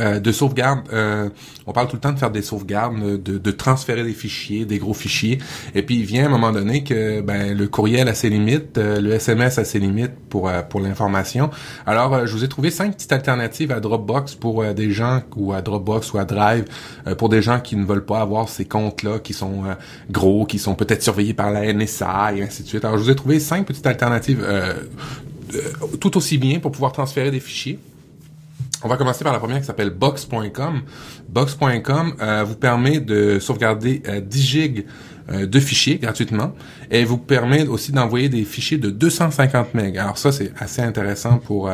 euh, 0.00 0.20
de 0.20 0.32
sauvegarde, 0.32 0.80
euh, 0.92 1.28
on 1.66 1.72
parle 1.72 1.88
tout 1.88 1.96
le 1.96 2.00
temps 2.00 2.12
de 2.12 2.18
faire 2.18 2.30
des 2.30 2.42
sauvegardes, 2.42 3.22
de, 3.22 3.50
transférer 3.50 4.04
des 4.04 4.12
fichiers, 4.12 4.64
des 4.64 4.78
gros 4.78 4.94
fichiers. 4.94 5.38
Et 5.74 5.82
puis 5.82 5.96
il 5.96 6.04
vient 6.04 6.26
un 6.26 6.28
moment 6.28 6.52
donné 6.52 6.84
que 6.84 7.20
ben, 7.20 7.56
le 7.56 7.66
courriel 7.66 8.08
a 8.08 8.14
ses 8.14 8.30
limites, 8.30 8.78
euh, 8.78 9.00
le 9.00 9.12
SMS 9.12 9.58
a 9.58 9.64
ses 9.64 9.78
limites 9.78 10.14
pour 10.28 10.50
pour 10.68 10.80
l'information. 10.80 11.50
Alors 11.86 12.26
je 12.26 12.32
vous 12.32 12.44
ai 12.44 12.48
trouvé 12.48 12.70
cinq 12.70 12.94
petites 12.94 13.12
alternatives 13.12 13.72
à 13.72 13.80
Dropbox 13.80 14.34
pour 14.34 14.64
des 14.74 14.90
gens 14.90 15.22
ou 15.36 15.52
à 15.52 15.62
Dropbox 15.62 16.12
ou 16.12 16.18
à 16.18 16.24
Drive 16.24 16.64
pour 17.16 17.28
des 17.28 17.42
gens 17.42 17.60
qui 17.60 17.76
ne 17.76 17.84
veulent 17.84 18.04
pas 18.04 18.20
avoir 18.20 18.48
ces 18.48 18.66
comptes-là 18.66 19.18
qui 19.18 19.32
sont 19.32 19.64
gros, 20.10 20.44
qui 20.46 20.58
sont 20.58 20.74
peut-être 20.74 21.02
surveillés 21.02 21.34
par 21.34 21.50
la 21.50 21.72
NSA 21.72 22.34
et 22.36 22.42
ainsi 22.42 22.62
de 22.62 22.68
suite. 22.68 22.84
Alors 22.84 22.98
je 22.98 23.04
vous 23.04 23.10
ai 23.10 23.16
trouvé 23.16 23.40
cinq 23.40 23.66
petites 23.66 23.86
alternatives 23.86 24.46
tout 26.00 26.16
aussi 26.16 26.38
bien 26.38 26.60
pour 26.60 26.72
pouvoir 26.72 26.92
transférer 26.92 27.30
des 27.30 27.40
fichiers. 27.40 27.78
On 28.84 28.88
va 28.88 28.96
commencer 28.96 29.24
par 29.24 29.32
la 29.32 29.40
première 29.40 29.58
qui 29.58 29.64
s'appelle 29.64 29.90
Box.com. 29.90 30.82
Box.com 31.28 32.14
euh, 32.20 32.44
vous 32.44 32.54
permet 32.54 33.00
de 33.00 33.38
sauvegarder 33.40 34.02
10 34.04 34.06
euh, 34.08 34.22
gigs 34.30 34.86
euh, 35.30 35.46
de 35.46 35.60
fichiers 35.60 35.98
gratuitement 35.98 36.54
et 36.90 37.04
vous 37.04 37.18
permet 37.18 37.66
aussi 37.66 37.90
d'envoyer 37.90 38.28
des 38.28 38.44
fichiers 38.44 38.78
de 38.78 38.90
250 38.90 39.74
MB. 39.74 39.96
Alors 39.96 40.16
ça 40.16 40.30
c'est 40.30 40.52
assez 40.58 40.80
intéressant 40.80 41.38
pour 41.38 41.70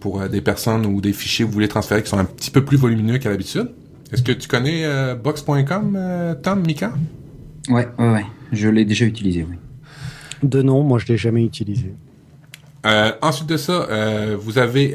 pour 0.00 0.28
des 0.28 0.40
personnes 0.40 0.86
ou 0.86 1.00
des 1.00 1.12
fichiers 1.12 1.44
que 1.44 1.48
vous 1.48 1.54
voulez 1.54 1.68
transférer 1.68 2.02
qui 2.02 2.08
sont 2.08 2.18
un 2.18 2.24
petit 2.24 2.50
peu 2.50 2.64
plus 2.64 2.78
volumineux 2.78 3.18
qu'à 3.18 3.30
l'habitude. 3.30 3.70
Est-ce 4.12 4.22
que 4.22 4.32
tu 4.32 4.48
connais 4.48 5.14
Box.com, 5.16 6.36
Tom, 6.42 6.62
Mika? 6.66 6.92
Ouais, 7.68 7.88
ouais, 7.98 8.12
ouais. 8.12 8.26
Je 8.52 8.68
l'ai 8.68 8.84
déjà 8.84 9.04
utilisé, 9.04 9.46
oui. 9.48 9.56
De 10.42 10.62
nom, 10.62 10.82
moi 10.82 10.98
je 10.98 11.06
l'ai 11.06 11.16
jamais 11.18 11.44
utilisé. 11.44 11.94
ensuite 13.20 13.48
de 13.48 13.56
ça, 13.56 13.88
vous 14.38 14.58
avez 14.58 14.94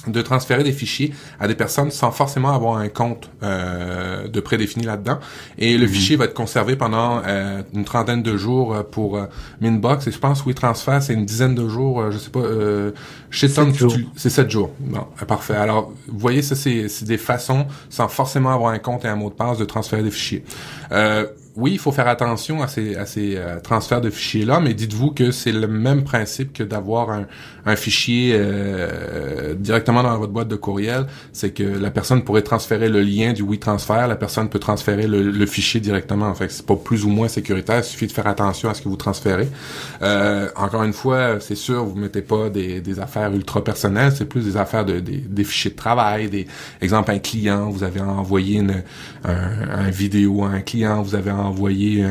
de 0.07 0.23
transférer 0.23 0.64
des 0.64 0.73
fichiers 0.73 1.12
à 1.38 1.49
des 1.49 1.54
personnes 1.54 1.90
sans 1.90 2.11
forcément 2.11 2.54
avoir 2.54 2.76
un 2.76 2.88
compte 2.88 3.30
euh, 3.42 4.28
de 4.28 4.40
prédéfini 4.40 4.85
là-dedans. 4.85 5.19
Et 5.59 5.76
le 5.76 5.87
mhm. 5.87 5.92
fichier 5.92 6.16
va 6.16 6.25
être 6.25 6.35
conservé 6.35 6.76
pendant 6.76 7.23
euh, 7.26 7.62
une 7.75 7.85
trentaine 7.85 8.23
de 8.23 8.37
jours 8.37 8.75
euh, 8.75 8.83
pour 8.83 9.16
euh, 9.16 9.26
Minbox. 9.61 10.07
Et 10.07 10.12
je 10.12 10.19
pense 10.19 10.45
WeTransfer, 10.45 10.99
c'est 11.00 11.14
une 11.14 11.26
dizaine 11.26 11.54
de 11.54 11.69
jours, 11.69 12.11
je 12.11 12.19
sais 12.19 12.30
pas, 12.30 12.40
chez 13.30 13.50
Tom, 13.50 13.73
c'est 14.16 14.30
sept 14.30 14.50
jours. 14.50 14.71
Bon, 14.80 15.07
parfait. 15.26 15.54
Alors, 15.54 15.92
vous 16.09 16.19
voyez, 16.19 16.42
ça, 16.42 16.54
c'est 16.54 17.04
des 17.04 17.19
façons, 17.19 17.66
sans 17.88 18.09
forcément 18.09 18.52
avoir 18.52 18.73
un 18.73 18.78
compte 18.78 19.04
et 19.04 19.09
un 19.09 19.16
mot 19.16 19.28
de 19.28 19.35
passe, 19.35 19.59
de 19.59 19.64
transférer 19.64 20.02
des 20.02 20.11
fichiers 20.11 20.45
oui, 21.57 21.73
il 21.73 21.78
faut 21.78 21.90
faire 21.90 22.07
attention 22.07 22.62
à 22.62 22.69
ces, 22.69 22.97
euh, 23.19 23.59
transferts 23.61 24.00
de 24.00 24.11
fichiers-là, 24.11 24.61
mais 24.61 24.73
dites-vous 24.73 25.11
que 25.11 25.33
c'est 25.33 25.52
le 25.52 25.66
même 25.66 26.04
principe 26.04 26.52
que 26.52 26.62
d'avoir 26.62 27.11
un, 27.11 27.26
fichier 27.76 28.33
euh, 28.35 29.54
directement 29.54 30.02
dans 30.02 30.16
votre 30.19 30.33
boîte 30.33 30.49
de 30.49 30.57
courriel. 30.57 31.07
C'est 31.33 31.50
que 31.50 31.62
la 31.62 31.90
personne 31.90 32.25
pourrait 32.25 32.42
transférer 32.42 32.88
le 32.88 33.00
lien 33.00 33.33
du 33.33 33.42
WeTransfer, 33.42 34.07
la 34.09 34.16
personne 34.16 34.49
peut 34.49 34.59
transférer 34.59 35.07
le, 35.07 35.47
fichier 35.47 35.80
directement. 35.80 36.26
En 36.26 36.35
fait, 36.35 36.50
c'est 36.50 36.66
pas 36.66 36.76
plus 36.76 37.04
ou 37.04 37.09
moins 37.09 37.28
sécuritaire. 37.28 37.78
Il 37.78 37.85
suffit 37.85 38.07
de 38.07 38.12
faire 38.12 38.26
attention 38.26 38.71
à 38.71 38.75
ce 38.75 38.83
que 38.83 38.88
vous 38.88 38.97
transférez. 38.97 39.49
Euh, 40.02 40.49
encore 40.56 40.82
une 40.82 40.93
fois, 40.93 41.41
c'est 41.41 41.54
sûr, 41.54 41.84
vous 41.84 41.97
mettez 41.97 42.23
pas 42.23 42.49
des, 42.50 43.00
affaires 43.00 43.32
ultra 43.32 43.63
personnelles, 43.63 44.13
c'est 44.13 44.25
plus 44.25 44.45
des 44.45 44.56
affaires 44.56 44.84
de 44.84 45.00
des, 45.00 45.19
des, 45.19 45.45
fichiers 45.45 45.71
de 45.71 45.76
travail, 45.76 46.28
des 46.28 46.47
exemple 46.80 47.13
un 47.13 47.19
client, 47.19 47.71
vous 47.71 47.84
avez 47.84 48.00
envoyé 48.00 48.58
une, 48.58 48.82
un, 49.25 49.86
un 49.86 49.91
vidéo 49.91 50.45
à 50.45 50.49
un 50.49 50.60
client, 50.60 51.02
vous 51.02 51.15
avez 51.15 51.30
envoyer 51.41 52.05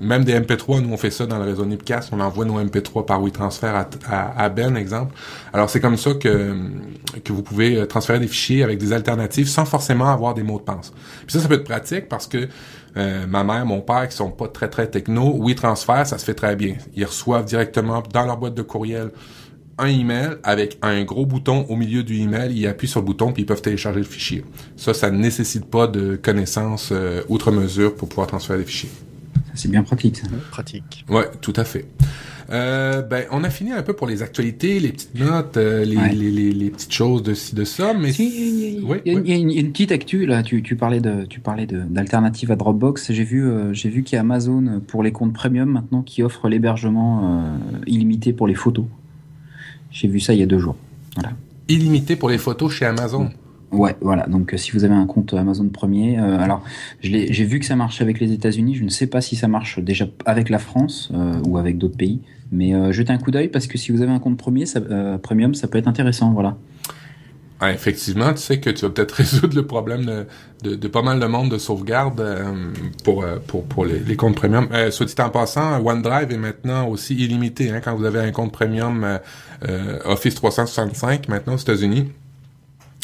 même 0.00 0.24
des 0.24 0.38
MP3. 0.38 0.80
Nous, 0.80 0.92
on 0.92 0.96
fait 0.96 1.10
ça 1.10 1.26
dans 1.26 1.38
le 1.38 1.44
réseau 1.44 1.64
Nipcast. 1.64 2.10
On 2.12 2.20
envoie 2.20 2.44
nos 2.44 2.60
MP3 2.62 3.04
par 3.04 3.22
WeTransfer 3.22 3.66
à, 3.66 3.88
à, 4.08 4.44
à 4.44 4.48
Ben, 4.48 4.76
exemple. 4.76 5.14
Alors, 5.52 5.70
c'est 5.70 5.80
comme 5.80 5.96
ça 5.96 6.14
que, 6.14 6.54
que 7.24 7.32
vous 7.32 7.42
pouvez 7.42 7.76
euh, 7.76 7.86
transférer 7.86 8.20
des 8.20 8.28
fichiers 8.28 8.62
avec 8.62 8.78
des 8.78 8.92
alternatives 8.92 9.48
sans 9.48 9.64
forcément 9.64 10.08
avoir 10.08 10.34
des 10.34 10.42
mots 10.42 10.58
de 10.58 10.64
passe. 10.64 10.92
Puis 11.26 11.32
ça, 11.32 11.40
ça 11.40 11.48
peut 11.48 11.54
être 11.54 11.64
pratique 11.64 12.08
parce 12.08 12.26
que 12.26 12.48
euh, 12.96 13.26
ma 13.26 13.44
mère, 13.44 13.64
mon 13.66 13.80
père, 13.80 14.08
qui 14.08 14.16
sont 14.16 14.30
pas 14.30 14.48
très, 14.48 14.68
très 14.68 14.88
techno, 14.88 15.36
WeTransfer, 15.40 16.04
ça 16.04 16.18
se 16.18 16.24
fait 16.24 16.34
très 16.34 16.56
bien. 16.56 16.74
Ils 16.96 17.04
reçoivent 17.04 17.44
directement 17.44 18.02
dans 18.12 18.24
leur 18.24 18.36
boîte 18.36 18.54
de 18.54 18.62
courriel 18.62 19.10
un 19.78 19.86
email 19.86 20.30
avec 20.42 20.78
un 20.82 21.04
gros 21.04 21.26
bouton 21.26 21.66
au 21.68 21.76
milieu 21.76 22.02
du 22.02 22.20
email, 22.20 22.52
ils 22.54 22.66
appuient 22.66 22.88
sur 22.88 23.00
le 23.00 23.06
bouton 23.06 23.32
puis 23.32 23.42
ils 23.42 23.46
peuvent 23.46 23.62
télécharger 23.62 24.00
le 24.00 24.06
fichier. 24.06 24.44
Ça, 24.76 24.94
ça 24.94 25.10
ne 25.10 25.18
nécessite 25.18 25.66
pas 25.66 25.86
de 25.86 26.16
connaissances 26.16 26.90
euh, 26.92 27.22
outre 27.28 27.50
mesure 27.50 27.94
pour 27.94 28.08
pouvoir 28.08 28.26
transférer 28.26 28.58
des 28.58 28.64
fichiers. 28.64 28.90
C'est 29.54 29.70
bien 29.70 29.82
pratique, 29.82 30.16
ça. 30.16 30.26
Pratique. 30.50 31.04
Ouais, 31.08 31.28
tout 31.40 31.54
à 31.56 31.64
fait. 31.64 31.86
Euh, 32.50 33.02
ben, 33.02 33.24
on 33.30 33.44
a 33.44 33.50
fini 33.50 33.72
un 33.72 33.82
peu 33.82 33.92
pour 33.92 34.06
les 34.06 34.22
actualités, 34.22 34.80
les 34.80 34.90
petites 34.90 35.18
notes, 35.18 35.58
euh, 35.58 35.84
les, 35.84 35.96
les, 36.14 36.30
les, 36.30 36.52
les, 36.52 36.70
petites 36.70 36.92
choses 36.92 37.22
de 37.22 37.34
ci, 37.34 37.54
de 37.54 37.64
ça, 37.64 37.92
mais... 37.92 38.10
il 38.10 38.80
y, 39.04 39.32
a 39.32 39.36
une 39.36 39.72
petite 39.72 39.92
actu, 39.92 40.24
là, 40.24 40.42
tu, 40.42 40.62
tu 40.62 40.74
parlais 40.74 41.00
de, 41.00 41.26
tu 41.26 41.40
parlais 41.40 41.66
d'alternative 41.66 42.50
à 42.50 42.56
Dropbox. 42.56 43.12
J'ai 43.12 43.24
vu, 43.24 43.44
euh, 43.44 43.74
j'ai 43.74 43.90
vu 43.90 44.02
qu'il 44.02 44.16
y 44.16 44.18
a 44.18 44.22
Amazon 44.22 44.80
pour 44.86 45.02
les 45.02 45.12
comptes 45.12 45.34
premium 45.34 45.68
maintenant 45.68 46.02
qui 46.02 46.22
offre 46.22 46.48
l'hébergement 46.48 47.58
illimité 47.86 48.32
pour 48.32 48.46
les 48.46 48.54
photos. 48.54 48.86
J'ai 50.00 50.06
vu 50.06 50.20
ça 50.20 50.32
il 50.32 50.38
y 50.38 50.42
a 50.44 50.46
deux 50.46 50.60
jours. 50.60 50.76
Voilà. 51.16 51.32
Illimité 51.68 52.14
pour 52.14 52.28
les 52.28 52.38
photos 52.38 52.72
chez 52.72 52.84
Amazon. 52.84 53.30
Ouais, 53.72 53.96
voilà. 54.00 54.28
Donc, 54.28 54.54
euh, 54.54 54.56
si 54.56 54.70
vous 54.70 54.84
avez 54.84 54.94
un 54.94 55.06
compte 55.06 55.34
Amazon 55.34 55.68
premier, 55.68 56.20
euh, 56.20 56.38
alors 56.38 56.62
j'ai 57.00 57.44
vu 57.44 57.58
que 57.58 57.66
ça 57.66 57.74
marche 57.74 58.00
avec 58.00 58.20
les 58.20 58.32
États-Unis. 58.32 58.76
Je 58.76 58.84
ne 58.84 58.90
sais 58.90 59.08
pas 59.08 59.20
si 59.20 59.34
ça 59.34 59.48
marche 59.48 59.80
déjà 59.80 60.06
avec 60.24 60.50
la 60.50 60.60
France 60.60 61.10
euh, 61.12 61.42
ou 61.48 61.58
avec 61.58 61.78
d'autres 61.78 61.96
pays, 61.96 62.20
mais 62.52 62.72
jetez 62.92 63.12
un 63.12 63.18
coup 63.18 63.32
d'œil 63.32 63.48
parce 63.48 63.66
que 63.66 63.76
si 63.76 63.90
vous 63.90 64.00
avez 64.00 64.12
un 64.12 64.20
compte 64.20 64.38
premier, 64.38 64.66
ça, 64.66 64.80
premium, 65.20 65.54
ça 65.54 65.66
peut 65.66 65.78
être 65.78 65.88
intéressant. 65.88 66.30
Voilà. 66.32 66.56
Ah, 67.60 67.72
effectivement, 67.72 68.32
tu 68.32 68.40
sais 68.40 68.60
que 68.60 68.70
tu 68.70 68.82
vas 68.82 68.90
peut-être 68.90 69.12
résoudre 69.16 69.56
le 69.56 69.66
problème 69.66 70.26
de, 70.62 70.74
de, 70.76 70.88
pas 70.88 71.02
mal 71.02 71.18
de 71.18 71.26
monde 71.26 71.50
de 71.50 71.58
sauvegarde 71.58 72.24
pour, 73.04 73.24
pour, 73.46 73.64
pour 73.64 73.84
les, 73.84 74.16
comptes 74.16 74.36
premium. 74.36 74.68
Euh, 74.72 74.90
soit 74.90 75.06
dit 75.06 75.14
en 75.20 75.30
passant, 75.30 75.84
OneDrive 75.84 76.30
est 76.30 76.38
maintenant 76.38 76.86
aussi 76.88 77.14
illimité. 77.14 77.70
Hein, 77.70 77.80
quand 77.82 77.96
vous 77.96 78.04
avez 78.04 78.20
un 78.20 78.30
compte 78.30 78.52
premium 78.52 79.18
Office 80.04 80.36
365 80.36 81.28
maintenant 81.28 81.54
aux 81.54 81.58
États-Unis, 81.58 82.12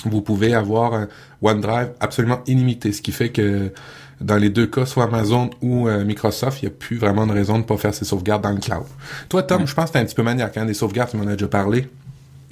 vous 0.04 0.22
pouvez 0.22 0.54
avoir 0.54 1.06
OneDrive 1.42 1.90
absolument 1.98 2.40
illimité, 2.46 2.92
ce 2.92 3.02
qui 3.02 3.10
fait 3.10 3.30
que 3.30 3.72
dans 4.20 4.36
les 4.36 4.48
deux 4.48 4.66
cas, 4.66 4.86
soit 4.86 5.04
Amazon 5.04 5.50
ou 5.60 5.88
euh, 5.88 6.04
Microsoft, 6.04 6.62
il 6.62 6.66
n'y 6.66 6.72
a 6.72 6.74
plus 6.76 6.96
vraiment 6.96 7.26
de 7.26 7.32
raison 7.32 7.54
de 7.54 7.58
ne 7.58 7.64
pas 7.64 7.76
faire 7.76 7.94
ses 7.94 8.04
sauvegardes 8.04 8.42
dans 8.42 8.50
le 8.50 8.58
cloud. 8.58 8.84
Toi, 9.28 9.42
Tom, 9.42 9.66
je 9.66 9.74
pense 9.74 9.90
que 9.90 9.92
tu 9.92 9.98
un 9.98 10.04
petit 10.04 10.14
peu 10.14 10.22
maniaque, 10.22 10.56
hein, 10.56 10.66
des 10.66 10.74
sauvegardes, 10.74 11.10
tu 11.10 11.16
m'en 11.16 11.26
as 11.26 11.32
déjà 11.32 11.48
parlé. 11.48 11.88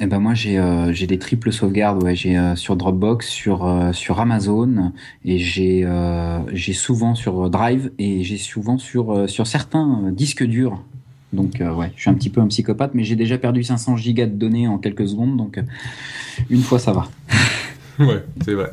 Eh 0.05 0.07
ben 0.07 0.19
moi 0.19 0.35
j'ai 0.35 0.59
euh, 0.59 0.93
j'ai 0.93 1.07
des 1.07 1.21
triples 1.21 1.53
sauvegardes 1.53 2.03
ouais. 2.03 2.17
J'ai 2.17 2.37
euh, 2.37 2.57
sur 2.57 2.75
Dropbox 2.75 3.29
sur 3.29 3.91
sur 3.93 4.19
Amazon 4.19 4.93
et 5.25 5.39
j'ai 5.39 5.87
j'ai 6.53 6.73
souvent 6.73 7.15
sur 7.15 7.49
Drive 7.49 7.93
et 8.01 8.25
j'ai 8.25 8.37
souvent 8.37 8.79
sur 8.79 9.31
sur 9.31 9.47
certains 9.47 10.11
disques 10.11 10.45
durs. 10.45 10.83
Donc 11.33 11.61
ouais 11.61 11.93
je 11.95 12.01
suis 12.01 12.11
un 12.11 12.15
petit 12.15 12.31
peu 12.31 12.41
un 12.41 12.49
psychopathe 12.49 12.95
mais 12.95 13.05
j'ai 13.05 13.15
déjà 13.15 13.39
perdu 13.39 13.63
500 13.63 13.97
gigas 13.97 14.27
de 14.27 14.35
données 14.35 14.67
en 14.67 14.79
quelques 14.79 15.07
secondes. 15.07 15.37
Donc 15.37 15.61
une 16.51 16.63
fois 16.63 16.81
ça 16.81 16.93
va 16.93 17.09
ouais, 17.99 18.25
c'est 18.45 18.55
vrai. 18.55 18.71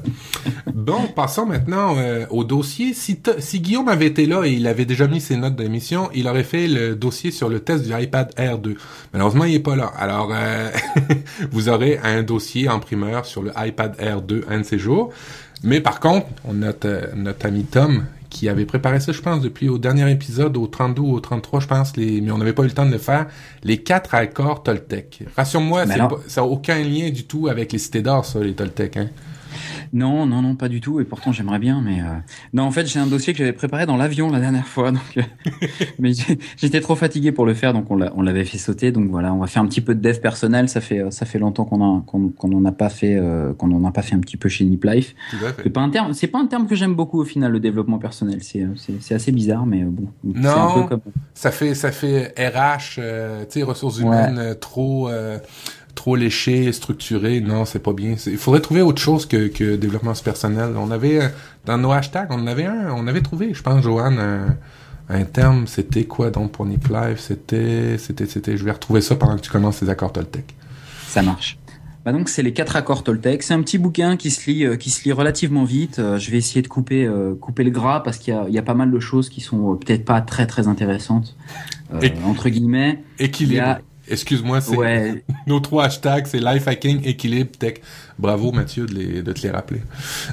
Bon, 0.73 1.08
passons 1.15 1.45
maintenant 1.45 1.95
euh, 1.97 2.25
au 2.29 2.43
dossier. 2.43 2.93
Si, 2.93 3.19
Guillaume 3.60 3.89
avait 3.89 4.08
été 4.08 4.25
là 4.25 4.43
et 4.45 4.51
il 4.51 4.67
avait 4.67 4.86
déjà 4.86 5.08
mis 5.08 5.19
ses 5.19 5.36
notes 5.36 5.55
d'émission, 5.55 6.10
il 6.13 6.27
aurait 6.27 6.43
fait 6.43 6.67
le 6.67 6.95
dossier 6.95 7.32
sur 7.32 7.49
le 7.49 7.60
test 7.60 7.86
du 7.86 7.93
iPad 7.93 8.32
Air 8.38 8.58
2. 8.60 8.75
Malheureusement, 9.13 9.45
il 9.45 9.55
est 9.55 9.60
pas 9.60 9.75
là. 9.75 9.91
Alors, 9.97 10.29
euh, 10.34 10.69
vous 11.51 11.69
aurez 11.69 11.99
un 12.03 12.23
dossier 12.23 12.69
en 12.69 12.79
primeur 12.79 13.25
sur 13.25 13.41
le 13.41 13.51
iPad 13.58 13.95
Air 13.99 14.21
2 14.21 14.45
un 14.49 14.60
de 14.60 14.63
ces 14.63 14.79
jours. 14.79 15.12
Mais 15.63 15.82
par 15.82 15.99
contre, 15.99 16.27
on 16.45 16.53
note 16.53 16.86
euh, 16.86 17.08
notre 17.15 17.45
ami 17.45 17.65
Tom 17.65 18.05
qui 18.30 18.48
avait 18.48 18.65
préparé 18.65 19.00
ça, 19.00 19.12
je 19.12 19.22
pense, 19.22 19.42
depuis 19.42 19.70
au 19.70 19.78
dernier 19.78 20.10
épisode, 20.12 20.56
au 20.58 20.68
32 20.68 21.02
ou 21.02 21.13
au 21.13 21.20
33, 21.20 21.60
je 21.60 21.68
pense, 21.68 21.98
les, 21.98 22.22
mais 22.22 22.32
on 22.32 22.38
n'avait 22.38 22.54
pas 22.54 22.63
eu 22.63 22.68
le 22.68 22.74
temps 22.74 22.86
de 22.86 22.92
le 22.92 22.98
faire, 22.98 23.28
les 23.63 23.78
quatre 23.78 24.13
accords 24.15 24.63
Toltec. 24.63 25.24
Rassure-moi, 25.36 25.86
ça 25.88 26.42
n'a 26.42 26.44
aucun 26.46 26.80
lien 26.80 27.10
du 27.10 27.26
tout 27.26 27.48
avec 27.48 27.72
les 27.72 27.80
cités 27.80 28.02
d'or, 28.02 28.26
ça, 28.26 28.39
les 28.39 28.54
Toltec, 28.54 28.98
hein? 28.98 29.10
Non, 29.94 30.26
non, 30.26 30.42
non, 30.42 30.56
pas 30.56 30.70
du 30.70 30.82
tout. 30.82 31.00
Et 31.00 31.06
pourtant, 31.06 31.32
j'aimerais 31.32 31.60
bien. 31.60 31.82
Mais 31.82 32.02
euh, 32.02 32.06
non, 32.54 32.64
en 32.64 32.72
fait, 32.72 32.86
j'ai 32.88 33.00
un 33.00 33.08
dossier 33.08 33.34
que 33.34 33.40
j'avais 33.40 33.54
préparé 33.54 33.86
dans 33.86 33.98
l'avion 33.98 34.30
la 34.30 34.40
dernière 34.40 34.68
fois. 34.68 34.92
Donc, 35.00 35.18
euh, 35.18 35.22
mais 36.00 36.12
j'étais 36.58 36.82
trop 36.82 36.96
fatigué 36.96 37.32
pour 37.32 37.46
le 37.46 37.54
faire, 37.54 37.74
donc 37.74 37.90
on 37.92 38.22
l'avait 38.22 38.46
fait 38.46 38.58
sauter. 38.58 38.92
Donc 38.92 39.10
voilà, 39.10 39.34
on 39.34 39.38
va 39.38 39.48
faire 39.48 39.62
un 39.62 39.68
petit 39.68 39.82
peu 39.82 39.96
de 39.96 40.02
dev 40.02 40.20
personnel. 40.20 40.70
Ça 40.70 40.82
fait 40.82 41.12
ça 41.12 41.26
fait 41.26 41.40
longtemps 41.40 41.66
qu'on 41.66 42.02
qu'on 42.02 42.48
n'en 42.48 42.66
a 42.66 42.72
pas 42.72 42.90
fait 42.90 43.20
qu'on 43.58 43.86
a 43.86 43.92
pas 43.92 44.02
fait 44.02 44.16
un 44.16 44.20
petit 44.20 44.38
peu 44.38 44.50
chez 44.50 44.66
Nip 44.66 44.84
Life. 44.84 45.16
C'est 45.64 45.70
pas 45.70 45.82
un 45.82 45.90
terme. 45.90 46.14
C'est 46.14 46.28
pas 46.28 46.40
un 46.40 46.48
terme 46.48 46.68
que 46.68 46.76
j'aime 46.76 46.96
beaucoup 46.96 47.20
au 47.20 47.26
final, 47.26 47.52
le 47.52 47.60
développement 47.60 48.00
personnel. 48.00 48.40
C'est 48.42 48.66
c'est 49.00 49.16
assez 49.16 49.32
bizarre, 49.32 49.66
mais 49.66 49.84
bon. 49.84 50.08
Non. 50.24 50.50
Un 50.50 50.82
peu 50.82 50.88
comme... 50.88 51.02
Ça 51.34 51.52
fait 51.52 51.74
ça 51.76 51.92
fait 51.92 52.34
RH, 52.38 52.96
tu 52.96 53.02
sais, 53.50 53.64
ressources 53.64 54.00
humaines 54.00 54.56
trop 54.60 55.10
trop 55.95 56.15
léché, 56.15 56.71
structuré. 56.71 57.41
Non, 57.41 57.65
c'est 57.65 57.80
pas 57.80 57.93
bien. 57.93 58.15
Il 58.25 58.38
faudrait 58.38 58.62
trouver 58.62 58.82
autre 58.82 59.02
chose 59.02 59.25
que, 59.25 59.47
que 59.47 59.75
développement 59.75 60.13
personnel. 60.23 60.73
On 60.78 60.91
avait, 60.91 61.21
euh, 61.21 61.28
dans 61.65 61.78
nos 61.78 61.91
hashtags, 61.91 62.30
on 62.32 62.47
avait 62.47 62.65
un, 62.65 62.91
on 62.91 63.08
avait 63.08 63.21
trouvé, 63.21 63.54
je 63.54 63.62
pense, 63.62 63.84
Johan, 63.84 64.17
un, 65.10 65.23
terme, 65.25 65.67
c'était 65.67 66.06
quoi 66.06 66.30
donc 66.30 66.52
pour 66.52 66.65
Nip 66.65 66.88
Live? 66.88 67.19
C'était, 67.19 67.97
c'était, 67.97 68.25
c'était, 68.25 68.58
je 68.58 68.63
vais 68.63 68.71
retrouver 68.71 69.02
ça 69.02 69.15
pendant 69.15 69.36
que 69.36 69.41
tu 69.41 69.52
commences 69.52 69.82
les 69.82 69.89
accords 69.89 70.13
Toltec. 70.13 70.56
Ça 71.08 71.21
marche. 71.21 71.58
Bah 72.06 72.13
donc 72.13 72.30
c'est 72.30 72.43
les 72.43 72.54
quatre 72.54 72.78
accords 72.78 73.04
Toltec. 73.04 73.43
C'est 73.43 73.54
un 73.54 73.62
petit 73.62 73.78
bouquin 73.78 74.15
qui 74.15 74.32
se 74.32 74.49
lit, 74.49 74.65
euh, 74.65 74.78
qui 74.78 74.89
se 74.89 75.04
lit 75.04 75.12
relativement 75.12 75.65
vite. 75.65 75.99
Euh, 75.99 76.17
je 76.17 76.32
vais 76.32 76.38
essayer 76.38 76.62
de 76.62 76.69
couper, 76.69 77.10
couper 77.41 77.65
le 77.65 77.71
gras 77.71 77.99
parce 77.99 78.17
qu'il 78.17 78.34
y 78.47 78.54
y 78.54 78.58
a 78.58 78.62
pas 78.62 78.73
mal 78.73 78.89
de 78.89 78.99
choses 78.99 79.30
qui 79.30 79.41
sont 79.41 79.75
peut-être 79.75 80.06
pas 80.06 80.21
très 80.21 80.47
très 80.47 80.67
intéressantes. 80.67 81.36
entre 82.25 82.47
guillemets. 82.47 83.04
Équilibre. 83.17 83.80
Excuse-moi, 84.10 84.62
c'est 84.62 85.24
nos 85.48 85.60
trois 85.60 85.86
hashtags, 85.86 86.28
c'est 86.28 86.39
life 86.39 86.67
hacking, 86.67 87.06
équilibre, 87.06 87.52
tech. 87.58 87.76
Bravo 88.17 88.52
Mathieu 88.52 88.86
de, 88.86 88.93
les, 88.93 89.22
de 89.22 89.32
te 89.32 89.41
les 89.41 89.52
rappeler. 89.52 89.82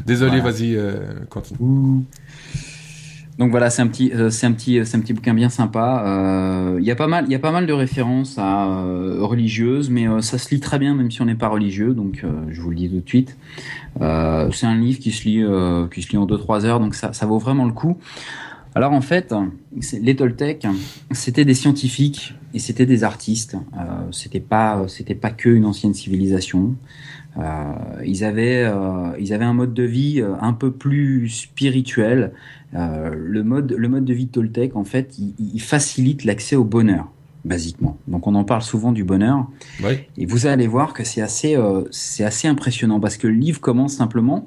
Désolé, 0.05 0.41
vas-y, 0.41 0.75
euh, 0.75 0.97
continue. 1.29 2.05
Donc 3.39 3.51
voilà, 3.51 3.69
c'est 3.69 3.83
un 3.83 3.87
petit, 3.87 4.11
euh, 4.12 4.31
c'est 4.31 4.47
un 4.47 4.53
petit, 4.53 4.81
c'est 4.85 4.97
un 4.97 5.01
petit 5.01 5.12
bouquin 5.12 5.35
bien 5.35 5.51
sympa. 5.51 6.03
Euh, 6.07 6.79
il 6.81 6.87
y 6.87 6.91
a 6.91 6.97
pas 6.97 7.07
mal, 7.07 7.27
il 7.29 7.33
y 7.33 7.35
a 7.35 7.39
pas 7.39 7.53
mal 7.53 7.67
de 7.67 7.73
références 7.73 8.39
à 8.39 8.65
religieuses, 9.21 9.91
mais 9.91 10.07
ça 10.23 10.39
se 10.39 10.55
lit 10.55 10.61
très 10.61 10.79
bien 10.79 10.95
même 10.95 11.11
si 11.11 11.21
on 11.21 11.27
n'est 11.27 11.35
pas 11.35 11.49
religieux. 11.49 11.93
Donc 11.93 12.25
je 12.49 12.61
vous 12.61 12.71
le 12.71 12.77
dis 12.77 12.89
tout 12.89 13.01
de 13.01 13.09
suite. 13.09 13.37
c'est 14.01 14.67
un 14.67 14.77
livre 14.77 14.99
qui 14.99 15.12
se 15.12 15.25
lit, 15.25 15.45
qui 15.93 16.03
se 16.03 16.11
lit 16.11 16.17
en 16.17 16.27
2-3 16.27 16.65
heures, 16.65 16.81
donc 16.81 16.95
ça, 16.95 17.12
ça 17.12 17.27
vaut 17.27 17.39
vraiment 17.39 17.67
le 17.67 17.73
coup. 17.73 17.99
Alors 18.77 18.93
en 18.93 19.01
fait, 19.01 19.35
les 20.03 20.17
Toltecs, 20.17 20.67
c'était 21.12 21.47
des 21.47 21.55
scientifiques 21.55 22.35
et 22.53 22.59
c'était 22.59 22.85
des 22.85 23.05
artistes. 23.05 23.57
Euh, 23.75 23.81
c'était 24.12 24.39
pas, 24.39 24.85
c'était 24.87 25.15
pas 25.15 25.31
que 25.31 25.49
une 25.49 25.65
ancienne 25.65 25.95
civilisation. 25.95 26.75
Euh, 27.39 27.73
ils 28.05 28.23
avaient, 28.23 28.65
euh, 28.65 29.17
ils 29.19 29.33
avaient 29.33 29.47
un 29.47 29.55
mode 29.55 29.73
de 29.73 29.83
vie 29.83 30.23
un 30.43 30.53
peu 30.53 30.71
plus 30.71 31.31
spirituel. 31.31 32.33
Le 32.75 33.43
mode, 33.43 33.73
le 33.73 33.89
mode 33.89 34.05
de 34.05 34.12
vie 34.12 34.29
Toltec, 34.29 34.77
en 34.77 34.85
fait, 34.85 35.19
il, 35.19 35.33
il 35.39 35.61
facilite 35.62 36.25
l'accès 36.25 36.55
au 36.55 36.65
bonheur 36.65 37.09
basiquement. 37.47 37.97
Donc 38.09 38.27
on 38.27 38.35
en 38.35 38.45
parle 38.45 38.62
souvent 38.62 38.93
du 38.93 39.05
bonheur. 39.05 39.47
Oui. 39.83 40.01
Et 40.19 40.27
vous 40.27 40.47
allez 40.47 40.67
voir 40.67 40.93
que 40.93 41.03
c'est 41.03 41.23
assez, 41.23 41.57
euh, 41.57 41.85
c'est 41.91 42.25
assez 42.25 42.47
impressionnant 42.47 43.01
parce 43.01 43.17
que 43.17 43.27
le 43.27 43.35
livre 43.35 43.61
commence 43.61 43.95
simplement 43.95 44.47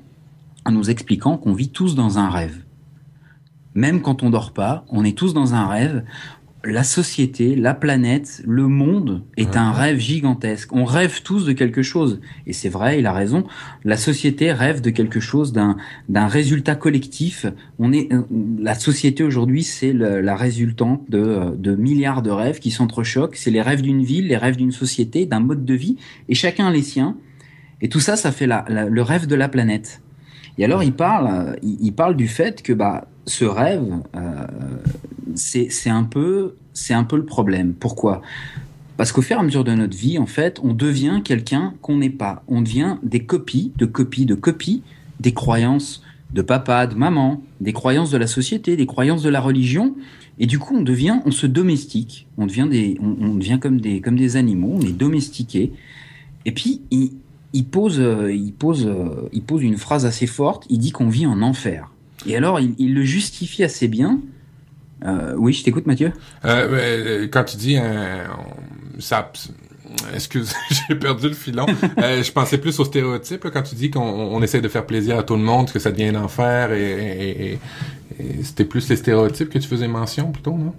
en 0.66 0.72
nous 0.72 0.92
expliquant 0.92 1.38
qu'on 1.38 1.54
vit 1.54 1.70
tous 1.70 1.96
dans 1.96 2.20
un 2.20 2.30
rêve 2.30 2.62
même 3.76 4.02
quand 4.02 4.24
on 4.24 4.30
dort 4.30 4.54
pas, 4.54 4.86
on 4.90 5.04
est 5.04 5.18
tous 5.18 5.34
dans 5.34 5.54
un 5.54 5.68
rêve. 5.68 6.04
La 6.66 6.84
société, 6.84 7.56
la 7.56 7.74
planète, 7.74 8.42
le 8.46 8.68
monde 8.68 9.24
est 9.38 9.56
un 9.56 9.72
rêve 9.72 9.98
gigantesque. 9.98 10.74
On 10.74 10.84
rêve 10.84 11.22
tous 11.24 11.46
de 11.46 11.54
quelque 11.54 11.82
chose. 11.82 12.20
Et 12.48 12.52
c'est 12.52 12.68
vrai, 12.68 13.00
il 13.00 13.06
a 13.06 13.14
raison. 13.14 13.46
La 13.86 13.96
société 13.96 14.52
rêve 14.52 14.82
de 14.82 14.90
quelque 14.90 15.22
chose, 15.22 15.54
d'un, 15.54 15.78
d'un 16.10 16.28
résultat 16.28 16.76
collectif. 16.76 17.46
On 17.78 17.94
est, 17.94 18.12
euh, 18.12 18.24
la 18.60 18.76
société 18.76 19.24
aujourd'hui, 19.24 19.64
c'est 19.64 19.94
la 19.94 20.36
résultante 20.36 21.10
de, 21.10 21.56
de 21.56 21.76
milliards 21.76 22.22
de 22.22 22.32
rêves 22.32 22.60
qui 22.60 22.72
s'entrechoquent. 22.72 23.38
C'est 23.38 23.52
les 23.52 23.62
rêves 23.62 23.82
d'une 23.82 24.04
ville, 24.04 24.28
les 24.28 24.38
rêves 24.38 24.58
d'une 24.58 24.74
société, 24.74 25.26
d'un 25.26 25.40
mode 25.40 25.64
de 25.64 25.74
vie. 25.74 25.96
Et 26.28 26.36
chacun 26.36 26.72
les 26.72 26.84
siens. 26.84 27.16
Et 27.82 27.88
tout 27.88 28.02
ça, 28.02 28.18
ça 28.18 28.34
fait 28.34 28.48
la, 28.48 28.66
le 28.68 29.02
rêve 29.02 29.28
de 29.28 29.36
la 29.36 29.48
planète. 29.48 30.02
Et 30.58 30.66
alors, 30.66 30.84
il 30.84 30.92
parle, 30.92 31.58
il, 31.64 31.94
parle 31.94 32.18
du 32.18 32.28
fait 32.28 32.62
que 32.62 32.74
bah, 32.74 33.08
ce 33.30 33.46
rêve, 33.46 33.86
euh, 34.16 34.46
c'est 35.36 35.90
un 35.90 36.04
peu, 36.04 36.56
c'est 36.74 36.94
un 36.94 37.04
peu 37.04 37.16
le 37.16 37.26
problème. 37.26 37.74
Pourquoi? 37.74 38.22
Parce 38.98 39.12
qu'au 39.12 39.22
fur 39.22 39.38
et 39.38 39.40
à 39.40 39.44
mesure 39.44 39.64
de 39.64 39.74
notre 39.74 39.96
vie, 39.96 40.18
en 40.18 40.26
fait, 40.26 40.60
on 40.64 40.74
devient 40.74 41.22
quelqu'un 41.24 41.74
qu'on 41.82 41.98
n'est 41.98 42.10
pas. 42.10 42.44
On 42.48 42.62
devient 42.62 42.98
des 43.04 43.24
copies, 43.24 43.72
de 43.78 43.86
copies, 43.86 44.26
de 44.26 44.36
copies 44.36 44.84
des 45.20 45.34
croyances 45.34 46.02
de 46.34 46.42
papa, 46.42 46.86
de 46.86 46.96
maman, 46.96 47.42
des 47.60 47.74
croyances 47.74 48.12
de 48.12 48.18
la 48.18 48.28
société, 48.28 48.76
des 48.76 48.86
croyances 48.86 49.24
de 49.24 49.30
la 49.30 49.42
religion. 49.42 49.96
Et 50.38 50.46
du 50.46 50.60
coup, 50.60 50.76
on 50.76 50.82
devient, 50.82 51.20
on 51.26 51.32
se 51.32 51.48
domestique. 51.48 52.28
On 52.38 52.46
devient 52.46 52.68
des, 52.70 52.98
on, 53.02 53.36
devient 53.36 53.60
comme 53.60 53.82
des, 53.82 54.02
comme 54.02 54.16
des 54.16 54.38
animaux. 54.38 54.78
On 54.82 54.86
est 54.86 54.98
domestiqué. 54.98 55.72
Et 56.46 56.52
puis, 56.52 56.82
il, 56.92 57.66
pose, 57.66 58.00
euh, 58.00 58.34
il 58.34 58.54
pose, 58.54 58.86
euh, 58.86 59.30
il 59.34 59.42
pose 59.42 59.64
une 59.64 59.78
phrase 59.78 60.06
assez 60.06 60.28
forte. 60.28 60.66
Il 60.70 60.80
dit 60.80 60.92
qu'on 60.92 61.10
vit 61.10 61.26
en 61.26 61.42
enfer. 61.42 61.92
Et 62.26 62.36
alors, 62.36 62.60
il, 62.60 62.94
le 62.94 63.04
justifie 63.04 63.64
assez 63.64 63.88
bien. 63.88 64.20
Euh, 65.06 65.34
oui, 65.38 65.54
je 65.54 65.64
t'écoute, 65.64 65.88
Mathieu. 65.88 66.12
Euh, 66.46 67.28
quand 67.32 67.44
tu 67.46 67.58
dis 67.58 67.78
ça, 69.00 69.32
excuse, 70.14 70.54
j'ai 70.90 70.96
perdu 70.96 71.30
le 71.30 71.34
filon. 71.34 71.66
je 71.98 72.32
pensais 72.32 72.58
plus 72.58 72.80
au 72.80 72.86
stéréotype 72.86 73.48
quand 73.50 73.64
tu 73.64 73.76
dis 73.76 73.90
qu'on 73.90 74.42
essaie 74.42 74.62
de 74.62 74.68
faire 74.68 74.86
plaisir 74.86 75.18
à 75.18 75.24
tout 75.24 75.36
le 75.36 75.44
monde, 75.44 75.72
que 75.72 75.80
ça 75.80 75.92
devient 75.92 76.16
un 76.16 76.24
enfer, 76.24 76.74
et, 76.74 77.60
c'était 78.44 78.66
plus 78.66 78.90
les 78.90 78.98
stéréotypes 78.98 79.50
que 79.50 79.60
tu 79.60 79.68
faisais 79.68 79.88
mention 79.88 80.32
plutôt, 80.32 80.52
non? 80.52 80.74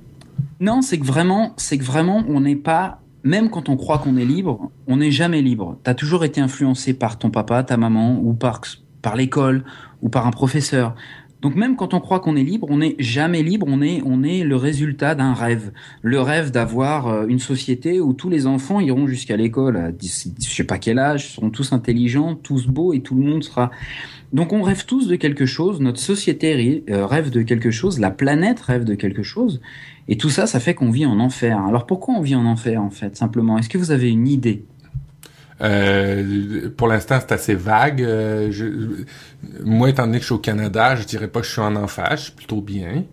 Non, 0.61 0.83
c'est 0.83 0.99
que 0.99 1.07
vraiment, 1.07 1.55
c'est 1.57 1.79
que 1.79 1.85
vraiment, 1.85 2.23
on 2.29 2.41
n'est 2.41 2.57
pas 2.57 3.01
même 3.23 3.51
quand 3.51 3.69
on 3.69 3.77
croit 3.77 3.99
qu'on 3.99 4.17
est 4.17 4.25
libre, 4.25 4.71
on 4.87 4.99
n'est 4.99 5.11
jamais 5.11 5.43
libre. 5.43 5.79
Tu 5.85 5.91
as 5.91 5.95
toujours 5.95 6.25
été 6.25 6.41
influencé 6.41 6.95
par 6.95 7.19
ton 7.19 7.31
papa, 7.31 7.63
ta 7.63 7.77
maman, 7.77 8.19
ou 8.23 8.33
par, 8.33 8.61
par 9.03 9.17
l'école, 9.17 9.65
ou 10.03 10.09
par 10.09 10.27
un 10.27 10.31
professeur. 10.31 10.95
Donc 11.43 11.55
même 11.55 11.77
quand 11.77 11.95
on 11.95 12.01
croit 12.01 12.21
qu'on 12.21 12.37
est 12.37 12.45
libre, 12.45 12.67
on 12.71 12.79
n'est 12.79 12.97
jamais 12.99 13.43
libre, 13.43 13.67
on 13.69 13.81
est, 13.81 14.03
on 14.05 14.23
est 14.23 14.45
le 14.45 14.57
résultat 14.57 15.15
d'un 15.15 15.33
rêve. 15.33 15.73
Le 16.03 16.21
rêve 16.21 16.51
d'avoir 16.51 17.09
euh, 17.09 17.27
une 17.27 17.39
société 17.39 18.01
où 18.01 18.13
tous 18.13 18.29
les 18.29 18.47
enfants 18.47 18.81
iront 18.81 19.07
jusqu'à 19.07 19.37
l'école 19.37 19.77
à 19.77 19.91
je 20.01 20.49
sais 20.49 20.65
pas 20.65 20.79
quel 20.79 20.99
âge, 20.99 21.35
seront 21.35 21.51
tous 21.51 21.73
intelligents, 21.73 22.35
tous 22.35 22.67
beaux 22.67 22.93
et 22.93 23.01
tout 23.01 23.15
le 23.15 23.23
monde 23.23 23.43
sera... 23.45 23.71
Donc 24.33 24.53
on 24.53 24.63
rêve 24.63 24.85
tous 24.85 25.09
de 25.09 25.17
quelque 25.17 25.45
chose, 25.45 25.81
notre 25.81 25.99
société 25.99 26.85
euh, 26.89 27.05
rêve 27.05 27.31
de 27.31 27.43
quelque 27.43 27.73
chose, 27.73 27.99
la 27.99 28.13
planète 28.13 28.61
rêve 28.61 28.85
de 28.85 28.95
quelque 28.95 29.25
chose, 29.25 29.61
et 30.07 30.17
tout 30.17 30.31
ça, 30.31 30.47
ça 30.47 30.61
fait 30.61 30.75
qu'on 30.75 30.91
vit 30.91 31.07
en 31.07 31.19
enfer. 31.19 31.59
Alors 31.65 31.85
pourquoi 31.85 32.15
on 32.15 32.21
vit 32.21 32.37
en 32.37 32.45
enfer 32.47 32.81
en 32.81 32.91
fait, 32.91 33.17
simplement? 33.17 33.59
Est-ce 33.59 33.69
que 33.69 33.79
vous 33.79 33.91
avez 33.91 34.09
une 34.09 34.29
idée? 34.29 34.65
Euh, 35.63 36.71
pour 36.77 36.89
l'instant, 36.89 37.19
c'est 37.21 37.33
assez 37.33 37.55
vague. 37.55 38.03
Euh, 38.03 38.51
je, 38.51 39.05
moi, 39.65 39.91
étant 39.91 40.07
donné 40.07 40.19
que 40.19 40.23
je 40.23 40.27
suis 40.27 40.35
au 40.35 40.39
Canada, 40.39 40.97
je 40.97 41.05
dirais 41.05 41.29
pas 41.29 41.41
que 41.41 41.47
je 41.47 41.53
suis 41.53 41.61
en 41.61 41.77
enfer, 41.77 42.11
je 42.13 42.23
suis 42.25 42.33
plutôt 42.33 42.61
bien. 42.61 43.05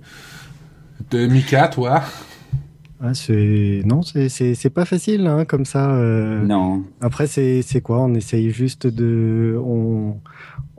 De 1.12 1.28
Mika, 1.28 1.68
toi? 1.68 2.04
Ah, 3.00 3.14
c'est 3.14 3.82
non, 3.86 4.02
c'est 4.02 4.30
c'est 4.30 4.70
pas 4.72 4.86
facile 4.86 5.28
hein, 5.28 5.46
comme 5.46 5.66
ça. 5.66 5.92
Euh... 5.92 6.44
Non. 6.44 6.84
Après, 7.00 7.28
c'est 7.28 7.62
c'est 7.62 7.82
quoi? 7.82 8.02
On 8.02 8.14
essaye 8.16 8.50
juste 8.50 8.88
de 8.88 9.56
on 9.64 10.18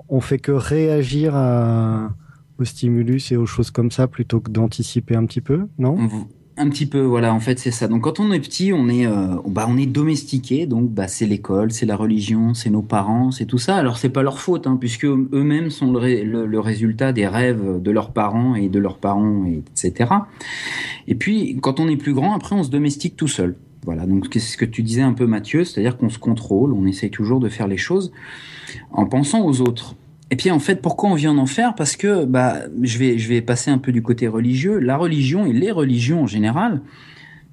on 0.08 0.20
fait 0.20 0.38
que 0.38 0.50
réagir 0.50 1.36
à 1.36 2.10
au 2.58 2.64
stimulus 2.64 3.30
et 3.30 3.36
aux 3.36 3.46
choses 3.46 3.70
comme 3.70 3.92
ça 3.92 4.08
plutôt 4.08 4.40
que 4.40 4.50
d'anticiper 4.50 5.14
un 5.14 5.26
petit 5.26 5.40
peu, 5.40 5.68
non? 5.78 5.96
Un 6.58 6.68
petit 6.68 6.86
peu, 6.86 7.00
voilà, 7.00 7.32
en 7.32 7.40
fait, 7.40 7.58
c'est 7.58 7.70
ça. 7.70 7.88
Donc, 7.88 8.02
quand 8.02 8.20
on 8.20 8.32
est 8.32 8.40
petit, 8.40 8.72
on 8.72 8.88
est, 8.88 9.06
euh, 9.06 9.36
bah, 9.46 9.66
on 9.68 9.76
est 9.76 9.86
domestiqué. 9.86 10.66
Donc, 10.66 10.90
bah, 10.90 11.08
c'est 11.08 11.26
l'école, 11.26 11.72
c'est 11.72 11.86
la 11.86 11.96
religion, 11.96 12.54
c'est 12.54 12.70
nos 12.70 12.82
parents, 12.82 13.30
c'est 13.30 13.46
tout 13.46 13.58
ça. 13.58 13.76
Alors, 13.76 13.98
c'est 13.98 14.08
pas 14.08 14.22
leur 14.22 14.40
faute, 14.40 14.66
hein, 14.66 14.76
puisque 14.78 15.04
eux-mêmes 15.04 15.70
sont 15.70 15.92
le, 15.92 16.46
le, 16.46 16.60
résultat 16.60 17.12
des 17.12 17.26
rêves 17.26 17.80
de 17.80 17.90
leurs 17.90 18.12
parents 18.12 18.54
et 18.54 18.68
de 18.68 18.78
leurs 18.78 18.98
parents, 18.98 19.44
etc. 19.46 20.10
Et 21.06 21.14
puis, 21.14 21.58
quand 21.60 21.80
on 21.80 21.88
est 21.88 21.96
plus 21.96 22.14
grand, 22.14 22.34
après, 22.34 22.54
on 22.54 22.62
se 22.62 22.70
domestique 22.70 23.16
tout 23.16 23.28
seul. 23.28 23.56
Voilà. 23.84 24.04
Donc, 24.06 24.26
c'est 24.32 24.40
ce 24.40 24.56
que 24.56 24.64
tu 24.64 24.82
disais 24.82 25.02
un 25.02 25.12
peu, 25.12 25.26
Mathieu, 25.26 25.64
c'est-à-dire 25.64 25.96
qu'on 25.96 26.10
se 26.10 26.18
contrôle, 26.18 26.72
on 26.72 26.86
essaye 26.86 27.10
toujours 27.10 27.40
de 27.40 27.48
faire 27.48 27.68
les 27.68 27.78
choses 27.78 28.12
en 28.90 29.06
pensant 29.06 29.44
aux 29.44 29.60
autres. 29.60 29.94
Et 30.30 30.36
puis 30.36 30.50
en 30.50 30.58
fait, 30.58 30.82
pourquoi 30.82 31.10
on 31.10 31.14
vit 31.14 31.28
en 31.28 31.38
enfer? 31.38 31.74
Parce 31.74 31.96
que 31.96 32.24
bah, 32.24 32.60
je 32.82 32.98
vais 32.98 33.18
je 33.18 33.28
vais 33.28 33.40
passer 33.40 33.70
un 33.70 33.78
peu 33.78 33.92
du 33.92 34.02
côté 34.02 34.28
religieux. 34.28 34.78
La 34.78 34.96
religion 34.96 35.46
et 35.46 35.52
les 35.52 35.70
religions 35.70 36.22
en 36.22 36.26
général, 36.26 36.82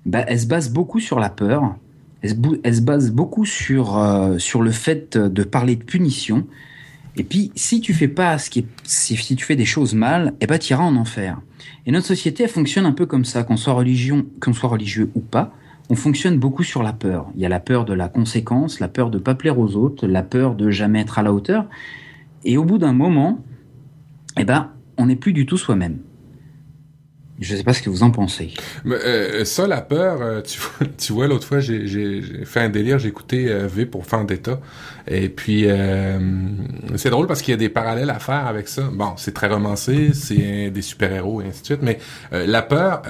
bah, 0.05 0.25
elles 0.27 0.41
se 0.41 0.47
basent 0.47 0.71
beaucoup 0.71 0.99
sur 0.99 1.19
la 1.19 1.29
peur. 1.29 1.75
Elles 2.21 2.75
se, 2.75 2.81
basent 2.81 3.11
beaucoup 3.11 3.45
sur 3.45 3.97
euh, 3.97 4.37
sur 4.39 4.61
le 4.61 4.71
fait 4.71 5.17
de 5.17 5.43
parler 5.43 5.75
de 5.75 5.83
punition. 5.83 6.45
Et 7.17 7.23
puis 7.23 7.51
si 7.55 7.79
tu 7.79 7.93
fais 7.93 8.09
pas 8.09 8.37
ce 8.37 8.49
qui 8.49 8.59
est, 8.59 8.67
si, 8.83 9.15
tu 9.35 9.45
fais 9.45 9.55
des 9.55 9.65
choses 9.65 9.93
mal, 9.93 10.33
eh 10.41 10.47
ben 10.47 10.59
iras 10.69 10.83
en 10.83 10.97
enfer. 10.97 11.39
Et 11.85 11.91
notre 11.91 12.07
société 12.07 12.43
elle 12.43 12.49
fonctionne 12.49 12.85
un 12.85 12.91
peu 12.91 13.05
comme 13.05 13.23
ça, 13.23 13.43
qu'on 13.43 13.57
soit 13.57 13.73
religion, 13.73 14.25
qu'on 14.41 14.53
soit 14.53 14.69
religieux 14.69 15.09
ou 15.15 15.21
pas. 15.21 15.53
On 15.89 15.95
fonctionne 15.95 16.39
beaucoup 16.39 16.63
sur 16.63 16.83
la 16.83 16.93
peur. 16.93 17.27
Il 17.35 17.41
y 17.41 17.45
a 17.45 17.49
la 17.49 17.59
peur 17.59 17.85
de 17.85 17.93
la 17.93 18.09
conséquence, 18.09 18.79
la 18.79 18.87
peur 18.87 19.11
de 19.11 19.19
pas 19.19 19.35
plaire 19.35 19.59
aux 19.59 19.75
autres, 19.75 20.07
la 20.07 20.23
peur 20.23 20.55
de 20.55 20.71
jamais 20.71 21.01
être 21.01 21.19
à 21.19 21.23
la 21.23 21.31
hauteur. 21.31 21.67
Et 22.45 22.57
au 22.57 22.63
bout 22.63 22.77
d'un 22.77 22.93
moment, 22.93 23.43
eh 24.37 24.45
ben, 24.45 24.71
on 24.97 25.07
n'est 25.07 25.15
plus 25.15 25.33
du 25.33 25.45
tout 25.45 25.57
soi-même. 25.57 25.99
Je 27.39 27.51
ne 27.51 27.57
sais 27.57 27.63
pas 27.65 27.73
ce 27.73 27.81
que 27.81 27.89
vous 27.89 28.01
en 28.03 28.11
pensez. 28.11 28.53
Mais, 28.85 28.95
euh, 28.95 29.43
ça, 29.43 29.67
la 29.67 29.81
peur, 29.81 30.21
euh, 30.21 30.41
tu, 30.97 31.11
vois, 31.11 31.27
l'autre 31.27 31.45
fois, 31.45 31.59
j'ai 31.59 32.21
fait 32.45 32.61
un 32.61 32.69
délire, 32.69 32.97
j'ai 32.97 33.09
écouté 33.09 33.49
euh, 33.49 33.67
V 33.67 33.85
pour 33.85 34.05
d'état 34.25 34.61
Et 35.07 35.27
puis, 35.27 35.65
c'est 36.95 37.09
drôle 37.09 37.27
parce 37.27 37.41
qu'il 37.41 37.51
y 37.51 37.55
a 37.55 37.57
des 37.57 37.67
parallèles 37.67 38.09
à 38.09 38.19
faire 38.19 38.47
avec 38.47 38.69
ça. 38.69 38.89
Bon, 38.93 39.13
c'est 39.17 39.33
très 39.33 39.47
romancé, 39.47 40.11
c'est 40.13 40.69
des 40.69 40.81
super-héros 40.81 41.41
et 41.41 41.47
ainsi 41.47 41.61
de 41.61 41.65
suite, 41.65 41.81
mais 41.81 41.99
la 42.31 42.61
peur, 42.61 43.01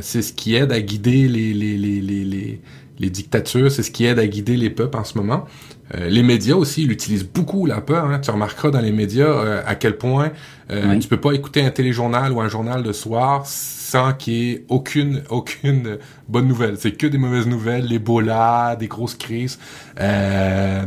c'est 0.00 0.22
ce 0.22 0.32
qui 0.32 0.54
aide 0.54 0.72
à 0.72 0.80
guider 0.80 1.28
les 1.28 3.10
dictatures, 3.10 3.70
c'est 3.70 3.82
ce 3.82 3.90
qui 3.90 4.06
aide 4.06 4.18
à 4.18 4.26
guider 4.26 4.56
les 4.56 4.70
peuples 4.70 4.96
en 4.96 5.04
ce 5.04 5.18
moment. 5.18 5.44
Euh, 5.94 6.08
les 6.08 6.22
médias 6.22 6.54
aussi, 6.54 6.84
ils 6.84 6.92
utilisent 6.92 7.28
beaucoup 7.28 7.66
la 7.66 7.80
peur. 7.80 8.06
Hein. 8.06 8.20
Tu 8.20 8.30
remarqueras 8.30 8.70
dans 8.70 8.80
les 8.80 8.92
médias 8.92 9.26
euh, 9.26 9.62
à 9.66 9.74
quel 9.74 9.96
point 9.96 10.32
euh, 10.70 10.98
tu 10.98 11.08
peux 11.08 11.20
pas 11.20 11.32
écouter 11.32 11.62
un 11.62 11.70
téléjournal 11.70 12.32
ou 12.32 12.40
un 12.40 12.48
journal 12.48 12.82
de 12.82 12.92
soir 12.92 13.42
sans 13.46 14.14
qu'il 14.14 14.32
y 14.32 14.50
ait 14.52 14.64
aucune 14.68 15.22
aucune 15.28 15.98
bonne 16.28 16.48
nouvelle. 16.48 16.76
C'est 16.78 16.92
que 16.92 17.06
des 17.06 17.18
mauvaises 17.18 17.46
nouvelles, 17.46 17.86
l'Ebola, 17.86 18.76
des 18.78 18.88
grosses 18.88 19.14
crises. 19.14 19.58
Euh, 20.00 20.86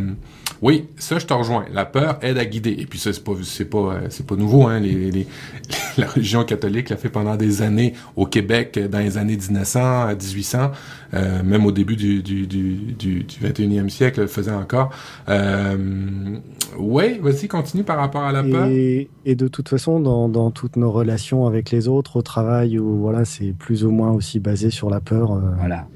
oui, 0.61 0.87
ça, 0.97 1.19
je 1.19 1.25
te 1.25 1.33
rejoins. 1.33 1.65
La 1.73 1.85
peur 1.85 2.17
aide 2.21 2.37
à 2.37 2.45
guider. 2.45 2.75
Et 2.79 2.85
puis 2.85 2.99
ça, 2.99 3.13
c'est 3.13 3.23
pas, 3.23 3.33
c'est 3.43 3.65
pas, 3.65 3.77
euh, 3.77 4.07
c'est 4.09 4.25
pas 4.25 4.35
nouveau. 4.35 4.67
Hein. 4.67 4.79
Les, 4.79 5.11
les, 5.11 5.27
la 5.97 6.07
religion 6.07 6.43
catholique 6.43 6.89
l'a 6.89 6.97
fait 6.97 7.09
pendant 7.09 7.35
des 7.35 7.61
années 7.61 7.93
au 8.15 8.25
Québec, 8.25 8.79
dans 8.89 8.99
les 8.99 9.17
années 9.17 9.37
1900 9.37 9.79
à 9.79 10.15
1800, 10.15 10.71
euh, 11.13 11.43
même 11.43 11.65
au 11.65 11.71
début 11.71 11.95
du, 11.95 12.23
du, 12.23 12.47
du, 12.47 12.93
du, 12.93 13.23
21e 13.23 13.89
siècle, 13.89 14.21
le 14.21 14.27
faisait 14.27 14.51
encore. 14.51 14.89
Euh, 15.29 16.37
oui, 16.77 17.19
vas-y, 17.19 17.47
continue 17.47 17.83
par 17.83 17.97
rapport 17.97 18.23
à 18.23 18.31
la 18.31 18.43
peur. 18.43 18.67
Et, 18.67 19.09
et 19.25 19.35
de 19.35 19.47
toute 19.47 19.69
façon, 19.69 19.99
dans, 19.99 20.27
dans 20.29 20.51
toutes 20.51 20.75
nos 20.75 20.91
relations 20.91 21.45
avec 21.45 21.71
les 21.71 21.87
autres, 21.87 22.17
au 22.17 22.21
travail, 22.21 22.79
où 22.79 22.97
voilà, 22.97 23.25
c'est 23.25 23.53
plus 23.57 23.85
ou 23.85 23.91
moins 23.91 24.11
aussi 24.11 24.39
basé 24.39 24.69
sur 24.69 24.89
la 24.89 25.01
peur. 25.01 25.33
Euh, 25.33 25.41
voilà 25.57 25.87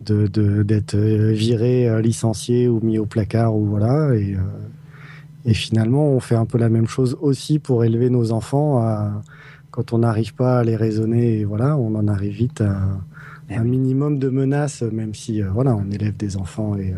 de 0.00 0.62
d'être 0.62 0.94
euh, 0.94 1.32
viré, 1.32 1.88
euh, 1.88 2.00
licencié 2.00 2.68
ou 2.68 2.80
mis 2.80 2.98
au 2.98 3.06
placard 3.06 3.54
ou 3.54 3.66
voilà. 3.66 4.14
Et 4.14 4.34
euh, 4.34 4.40
et 5.44 5.54
finalement 5.54 6.08
on 6.10 6.20
fait 6.20 6.34
un 6.34 6.44
peu 6.44 6.58
la 6.58 6.68
même 6.68 6.86
chose 6.86 7.16
aussi 7.20 7.58
pour 7.58 7.84
élever 7.84 8.10
nos 8.10 8.32
enfants 8.32 8.78
à, 8.78 9.22
quand 9.70 9.94
on 9.94 9.98
n'arrive 9.98 10.34
pas 10.34 10.58
à 10.58 10.64
les 10.64 10.76
raisonner 10.76 11.38
et 11.38 11.44
voilà 11.46 11.78
on 11.78 11.94
en 11.94 12.08
arrive 12.08 12.34
vite 12.34 12.60
à 12.60 12.76
eh 13.48 13.54
un 13.54 13.64
minimum 13.64 14.18
de 14.18 14.28
menaces 14.28 14.82
même 14.82 15.14
si 15.14 15.40
voilà 15.40 15.74
on 15.74 15.90
élève 15.90 16.14
des 16.14 16.36
enfants 16.36 16.76
et 16.76 16.92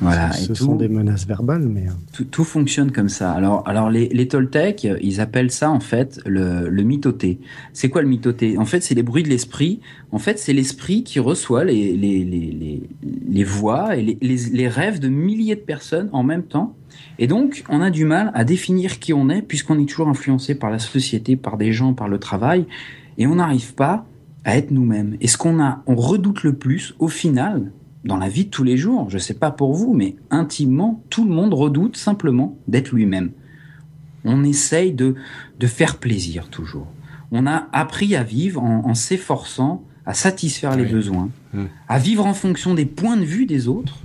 voilà, 0.00 0.32
ce, 0.32 0.54
sont 0.54 0.76
des 0.76 0.88
menaces 0.88 1.26
verbales, 1.26 1.66
mais 1.66 1.86
tout, 2.12 2.24
tout, 2.24 2.44
fonctionne 2.44 2.92
comme 2.92 3.08
ça. 3.08 3.32
Alors, 3.32 3.62
alors 3.66 3.90
les, 3.90 4.08
les 4.08 4.28
Toltecs, 4.28 4.86
ils 5.02 5.20
appellent 5.20 5.50
ça 5.50 5.70
en 5.70 5.80
fait 5.80 6.20
le, 6.24 6.68
le 6.68 6.82
mitoté. 6.84 7.40
C'est 7.72 7.88
quoi 7.88 8.02
le 8.02 8.08
mitoté? 8.08 8.58
En 8.58 8.64
fait, 8.64 8.82
c'est 8.82 8.94
les 8.94 9.02
bruits 9.02 9.24
de 9.24 9.28
l'esprit. 9.28 9.80
En 10.12 10.18
fait, 10.18 10.38
c'est 10.38 10.52
l'esprit 10.52 11.02
qui 11.02 11.18
reçoit 11.18 11.64
les, 11.64 11.96
les, 11.96 12.24
les, 12.24 12.82
les 13.28 13.44
voix 13.44 13.96
et 13.96 14.02
les, 14.02 14.18
les, 14.20 14.68
rêves 14.68 15.00
de 15.00 15.08
milliers 15.08 15.56
de 15.56 15.60
personnes 15.60 16.08
en 16.12 16.22
même 16.22 16.44
temps. 16.44 16.76
Et 17.18 17.26
donc, 17.26 17.64
on 17.68 17.80
a 17.80 17.90
du 17.90 18.04
mal 18.04 18.30
à 18.34 18.44
définir 18.44 19.00
qui 19.00 19.12
on 19.12 19.28
est, 19.28 19.42
puisqu'on 19.42 19.78
est 19.80 19.88
toujours 19.88 20.08
influencé 20.08 20.54
par 20.54 20.70
la 20.70 20.78
société, 20.78 21.36
par 21.36 21.56
des 21.56 21.72
gens, 21.72 21.92
par 21.92 22.08
le 22.08 22.18
travail, 22.18 22.66
et 23.18 23.26
on 23.26 23.36
n'arrive 23.36 23.74
pas 23.74 24.06
à 24.44 24.56
être 24.56 24.70
nous-mêmes. 24.70 25.16
Et 25.20 25.26
ce 25.26 25.36
qu'on 25.36 25.60
a, 25.60 25.82
on 25.86 25.96
redoute 25.96 26.44
le 26.44 26.54
plus, 26.54 26.94
au 27.00 27.08
final, 27.08 27.72
dans 28.08 28.16
la 28.16 28.30
vie 28.30 28.46
de 28.46 28.50
tous 28.50 28.64
les 28.64 28.78
jours, 28.78 29.10
je 29.10 29.16
ne 29.16 29.20
sais 29.20 29.34
pas 29.34 29.50
pour 29.50 29.74
vous, 29.74 29.92
mais 29.92 30.16
intimement, 30.30 31.04
tout 31.10 31.28
le 31.28 31.34
monde 31.34 31.52
redoute 31.52 31.98
simplement 31.98 32.56
d'être 32.66 32.92
lui-même. 32.92 33.32
On 34.24 34.44
essaye 34.44 34.92
de, 34.92 35.14
de 35.60 35.66
faire 35.66 35.98
plaisir 35.98 36.48
toujours. 36.48 36.86
On 37.32 37.46
a 37.46 37.68
appris 37.70 38.16
à 38.16 38.22
vivre 38.22 38.62
en, 38.62 38.94
s'efforçant 38.94 39.84
à 40.06 40.14
satisfaire 40.14 40.74
les 40.74 40.86
besoins, 40.86 41.28
mmh. 41.52 41.64
à 41.86 41.98
vivre 41.98 42.24
en 42.24 42.32
fonction 42.32 42.72
des 42.72 42.86
points 42.86 43.18
de 43.18 43.26
vue 43.26 43.44
des 43.44 43.68
autres, 43.68 43.98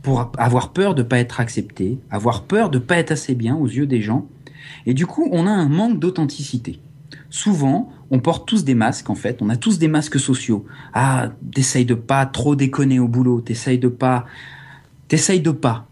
pour 0.00 0.32
avoir 0.38 0.72
peur 0.72 0.94
de 0.94 1.02
ne 1.02 1.06
pas 1.06 1.18
être 1.18 1.38
accepté, 1.38 1.98
avoir 2.10 2.44
peur 2.44 2.70
de 2.70 2.78
ne 2.78 2.82
pas 2.82 2.96
être 2.96 3.10
assez 3.10 3.34
bien 3.34 3.54
aux 3.54 3.66
yeux 3.66 3.86
des 3.86 4.00
gens. 4.00 4.26
Et 4.86 4.94
du 4.94 5.04
coup, 5.04 5.28
on 5.30 5.46
a 5.46 5.50
un 5.50 5.68
manque 5.68 5.98
d'authenticité. 5.98 6.80
Souvent, 7.36 7.92
on 8.10 8.18
porte 8.18 8.48
tous 8.48 8.64
des 8.64 8.74
masques 8.74 9.10
en 9.10 9.14
fait, 9.14 9.42
on 9.42 9.50
a 9.50 9.58
tous 9.58 9.78
des 9.78 9.88
masques 9.88 10.18
sociaux. 10.18 10.64
Ah, 10.94 11.32
t'essayes 11.54 11.84
de 11.84 11.92
pas 11.92 12.24
trop 12.24 12.56
déconner 12.56 12.98
au 12.98 13.08
boulot, 13.08 13.42
t'essayes 13.42 13.78
de 13.78 13.88
pas, 13.88 14.24
t'essayes 15.08 15.42
de 15.42 15.50
pas. 15.50 15.86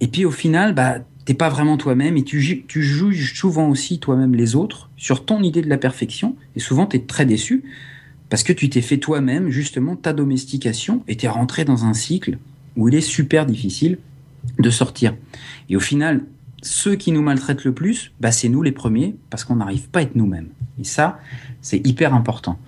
Et 0.00 0.06
puis 0.06 0.26
au 0.26 0.30
final, 0.30 0.74
bah 0.74 0.98
t'es 1.24 1.32
pas 1.32 1.48
vraiment 1.48 1.78
toi-même 1.78 2.18
et 2.18 2.24
tu, 2.24 2.66
tu 2.68 2.82
juges 2.82 3.32
souvent 3.34 3.70
aussi 3.70 4.00
toi-même 4.00 4.34
les 4.34 4.54
autres 4.54 4.90
sur 4.98 5.24
ton 5.24 5.42
idée 5.42 5.62
de 5.62 5.70
la 5.70 5.78
perfection 5.78 6.36
et 6.56 6.60
souvent 6.60 6.84
t'es 6.84 6.98
très 6.98 7.24
déçu 7.24 7.64
parce 8.28 8.42
que 8.42 8.52
tu 8.52 8.68
t'es 8.68 8.82
fait 8.82 8.98
toi-même 8.98 9.48
justement 9.48 9.96
ta 9.96 10.12
domestication 10.12 11.04
et 11.08 11.16
t'es 11.16 11.28
rentré 11.28 11.64
dans 11.64 11.86
un 11.86 11.94
cycle 11.94 12.36
où 12.76 12.88
il 12.88 12.94
est 12.94 13.00
super 13.00 13.46
difficile 13.46 13.96
de 14.58 14.68
sortir. 14.68 15.14
Et 15.70 15.76
au 15.76 15.80
final, 15.80 16.26
ceux 16.62 16.94
qui 16.94 17.12
nous 17.12 17.22
maltraitent 17.22 17.64
le 17.64 17.72
plus, 17.72 18.12
bah, 18.20 18.32
c'est 18.32 18.48
nous 18.48 18.62
les 18.62 18.72
premiers, 18.72 19.16
parce 19.30 19.44
qu'on 19.44 19.56
n'arrive 19.56 19.88
pas 19.88 19.98
à 19.98 20.02
être 20.02 20.16
nous-mêmes. 20.16 20.48
Et 20.80 20.84
ça, 20.84 21.18
c'est 21.60 21.86
hyper 21.86 22.14
important. 22.14 22.58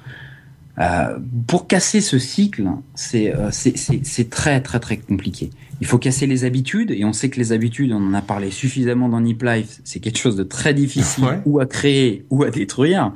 Euh, 0.78 1.18
pour 1.46 1.68
casser 1.68 2.00
ce 2.00 2.18
cycle, 2.18 2.66
euh, 3.14 3.50
c'est 3.52 4.30
très 4.30 4.60
très 4.60 4.80
très 4.80 4.96
compliqué. 4.96 5.50
Il 5.80 5.86
faut 5.86 5.98
casser 5.98 6.26
les 6.26 6.44
habitudes, 6.44 6.90
et 6.90 7.04
on 7.04 7.12
sait 7.12 7.30
que 7.30 7.38
les 7.38 7.52
habitudes, 7.52 7.92
on 7.92 8.04
en 8.04 8.14
a 8.14 8.22
parlé 8.22 8.50
suffisamment 8.50 9.08
dans 9.08 9.20
Nip 9.20 9.42
Life, 9.42 9.80
c'est 9.84 10.00
quelque 10.00 10.18
chose 10.18 10.36
de 10.36 10.42
très 10.42 10.74
difficile 10.74 11.40
ou 11.44 11.60
à 11.60 11.66
créer 11.66 12.26
ou 12.30 12.42
à 12.42 12.50
détruire. 12.50 13.12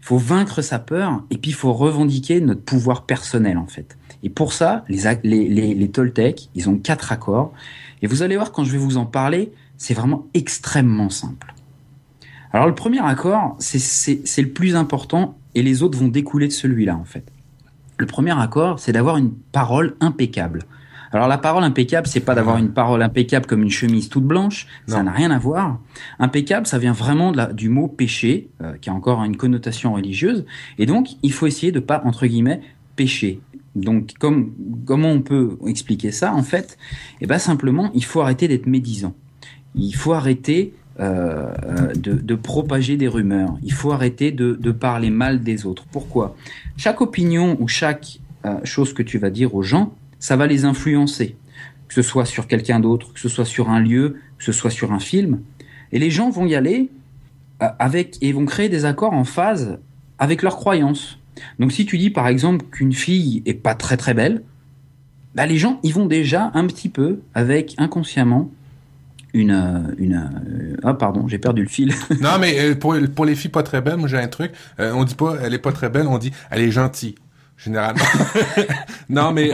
Il 0.00 0.06
faut 0.06 0.18
vaincre 0.18 0.62
sa 0.62 0.78
peur, 0.78 1.22
et 1.30 1.36
puis 1.36 1.50
il 1.50 1.54
faut 1.54 1.72
revendiquer 1.72 2.40
notre 2.40 2.62
pouvoir 2.62 3.04
personnel 3.04 3.58
en 3.58 3.66
fait. 3.66 3.98
Et 4.22 4.30
pour 4.30 4.54
ça, 4.54 4.84
les, 4.88 5.02
les, 5.22 5.48
les, 5.48 5.74
les 5.74 5.88
Toltecs, 5.90 6.48
ils 6.54 6.70
ont 6.70 6.78
quatre 6.78 7.12
accords, 7.12 7.52
et 8.00 8.06
vous 8.06 8.22
allez 8.22 8.36
voir 8.36 8.52
quand 8.52 8.64
je 8.64 8.72
vais 8.72 8.78
vous 8.78 8.96
en 8.96 9.04
parler, 9.06 9.52
c'est 9.76 9.94
vraiment 9.94 10.26
extrêmement 10.34 11.10
simple. 11.10 11.54
Alors 12.52 12.66
le 12.66 12.74
premier 12.74 13.00
accord, 13.00 13.56
c'est 13.58 14.42
le 14.42 14.48
plus 14.48 14.76
important 14.76 15.36
et 15.54 15.62
les 15.62 15.82
autres 15.82 15.98
vont 15.98 16.08
découler 16.08 16.48
de 16.48 16.52
celui-là 16.52 16.96
en 16.96 17.04
fait. 17.04 17.24
Le 17.98 18.06
premier 18.06 18.38
accord, 18.38 18.78
c'est 18.78 18.92
d'avoir 18.92 19.16
une 19.16 19.32
parole 19.32 19.96
impeccable. 20.00 20.62
Alors 21.12 21.28
la 21.28 21.38
parole 21.38 21.64
impeccable, 21.64 22.06
c'est 22.06 22.20
pas 22.20 22.34
d'avoir 22.34 22.58
une 22.58 22.72
parole 22.72 23.02
impeccable 23.02 23.46
comme 23.46 23.62
une 23.62 23.70
chemise 23.70 24.08
toute 24.08 24.24
blanche, 24.24 24.66
ça 24.86 25.02
n'a 25.02 25.12
rien 25.12 25.30
à 25.30 25.38
voir. 25.38 25.78
Impeccable, 26.18 26.66
ça 26.66 26.78
vient 26.78 26.92
vraiment 26.92 27.32
de 27.32 27.38
la, 27.38 27.52
du 27.52 27.68
mot 27.68 27.88
péché, 27.88 28.50
euh, 28.62 28.74
qui 28.76 28.90
a 28.90 28.92
encore 28.92 29.22
une 29.24 29.36
connotation 29.36 29.94
religieuse, 29.94 30.44
et 30.78 30.86
donc 30.86 31.08
il 31.22 31.32
faut 31.32 31.46
essayer 31.46 31.72
de 31.72 31.80
pas 31.80 32.02
entre 32.04 32.26
guillemets 32.26 32.60
pécher. 32.96 33.40
Donc 33.74 34.14
comme, 34.18 34.52
comment 34.84 35.10
on 35.10 35.20
peut 35.20 35.58
expliquer 35.66 36.10
ça 36.10 36.34
En 36.34 36.42
fait, 36.42 36.76
eh 37.20 37.26
ben 37.26 37.38
simplement, 37.38 37.90
il 37.94 38.04
faut 38.04 38.20
arrêter 38.20 38.48
d'être 38.48 38.66
médisant. 38.66 39.14
Il 39.76 39.94
faut 39.94 40.12
arrêter 40.12 40.72
euh, 40.98 41.52
euh, 41.66 41.92
de, 41.94 42.34
propager 42.34 42.96
des 42.96 43.06
rumeurs. 43.06 43.58
Il 43.62 43.74
faut 43.74 43.92
arrêter 43.92 44.32
de, 44.32 44.72
parler 44.72 45.10
mal 45.10 45.42
des 45.42 45.66
autres. 45.66 45.84
Pourquoi? 45.92 46.34
Chaque 46.78 47.02
opinion 47.02 47.58
ou 47.60 47.68
chaque 47.68 48.20
euh, 48.46 48.56
chose 48.64 48.94
que 48.94 49.02
tu 49.02 49.18
vas 49.18 49.28
dire 49.28 49.54
aux 49.54 49.62
gens, 49.62 49.92
ça 50.18 50.36
va 50.36 50.46
les 50.46 50.64
influencer. 50.64 51.36
Que 51.88 51.94
ce 51.94 52.00
soit 52.00 52.24
sur 52.24 52.46
quelqu'un 52.46 52.80
d'autre, 52.80 53.12
que 53.12 53.20
ce 53.20 53.28
soit 53.28 53.44
sur 53.44 53.68
un 53.68 53.78
lieu, 53.78 54.16
que 54.38 54.44
ce 54.44 54.52
soit 54.52 54.70
sur 54.70 54.92
un 54.92 54.98
film. 54.98 55.40
Et 55.92 55.98
les 55.98 56.10
gens 56.10 56.30
vont 56.30 56.46
y 56.46 56.54
aller 56.54 56.88
avec 57.60 58.16
et 58.22 58.32
vont 58.32 58.46
créer 58.46 58.70
des 58.70 58.86
accords 58.86 59.12
en 59.12 59.24
phase 59.24 59.78
avec 60.18 60.42
leurs 60.42 60.56
croyances. 60.56 61.18
Donc 61.58 61.72
si 61.72 61.84
tu 61.84 61.98
dis 61.98 62.10
par 62.10 62.26
exemple 62.26 62.64
qu'une 62.70 62.92
fille 62.94 63.42
est 63.44 63.54
pas 63.54 63.74
très 63.74 63.98
très 63.98 64.14
belle, 64.14 64.42
bah 65.34 65.46
les 65.46 65.58
gens 65.58 65.78
ils 65.82 65.92
vont 65.92 66.06
déjà 66.06 66.50
un 66.54 66.66
petit 66.66 66.88
peu 66.88 67.20
avec 67.34 67.74
inconsciemment 67.76 68.50
une, 69.36 69.50
euh, 69.50 69.94
une 69.98 70.14
euh, 70.14 70.76
ah 70.82 70.94
pardon 70.94 71.28
j'ai 71.28 71.38
perdu 71.38 71.62
le 71.62 71.68
fil. 71.68 71.92
Non 72.20 72.38
mais 72.40 72.58
euh, 72.58 72.74
pour, 72.74 73.24
les 73.24 73.34
filles 73.34 73.50
pas 73.50 73.62
très 73.62 73.80
belles 73.80 73.96
moi 73.96 74.08
j'ai 74.08 74.18
un 74.18 74.28
truc. 74.28 74.52
On 74.78 75.04
dit 75.04 75.14
pas 75.14 75.36
elle 75.42 75.54
est 75.54 75.58
pas 75.58 75.72
très 75.72 75.90
belle 75.90 76.06
on 76.06 76.18
dit 76.18 76.32
elle 76.50 76.62
est 76.62 76.70
gentille 76.70 77.14
généralement. 77.56 78.04
Non 79.08 79.32
mais 79.32 79.50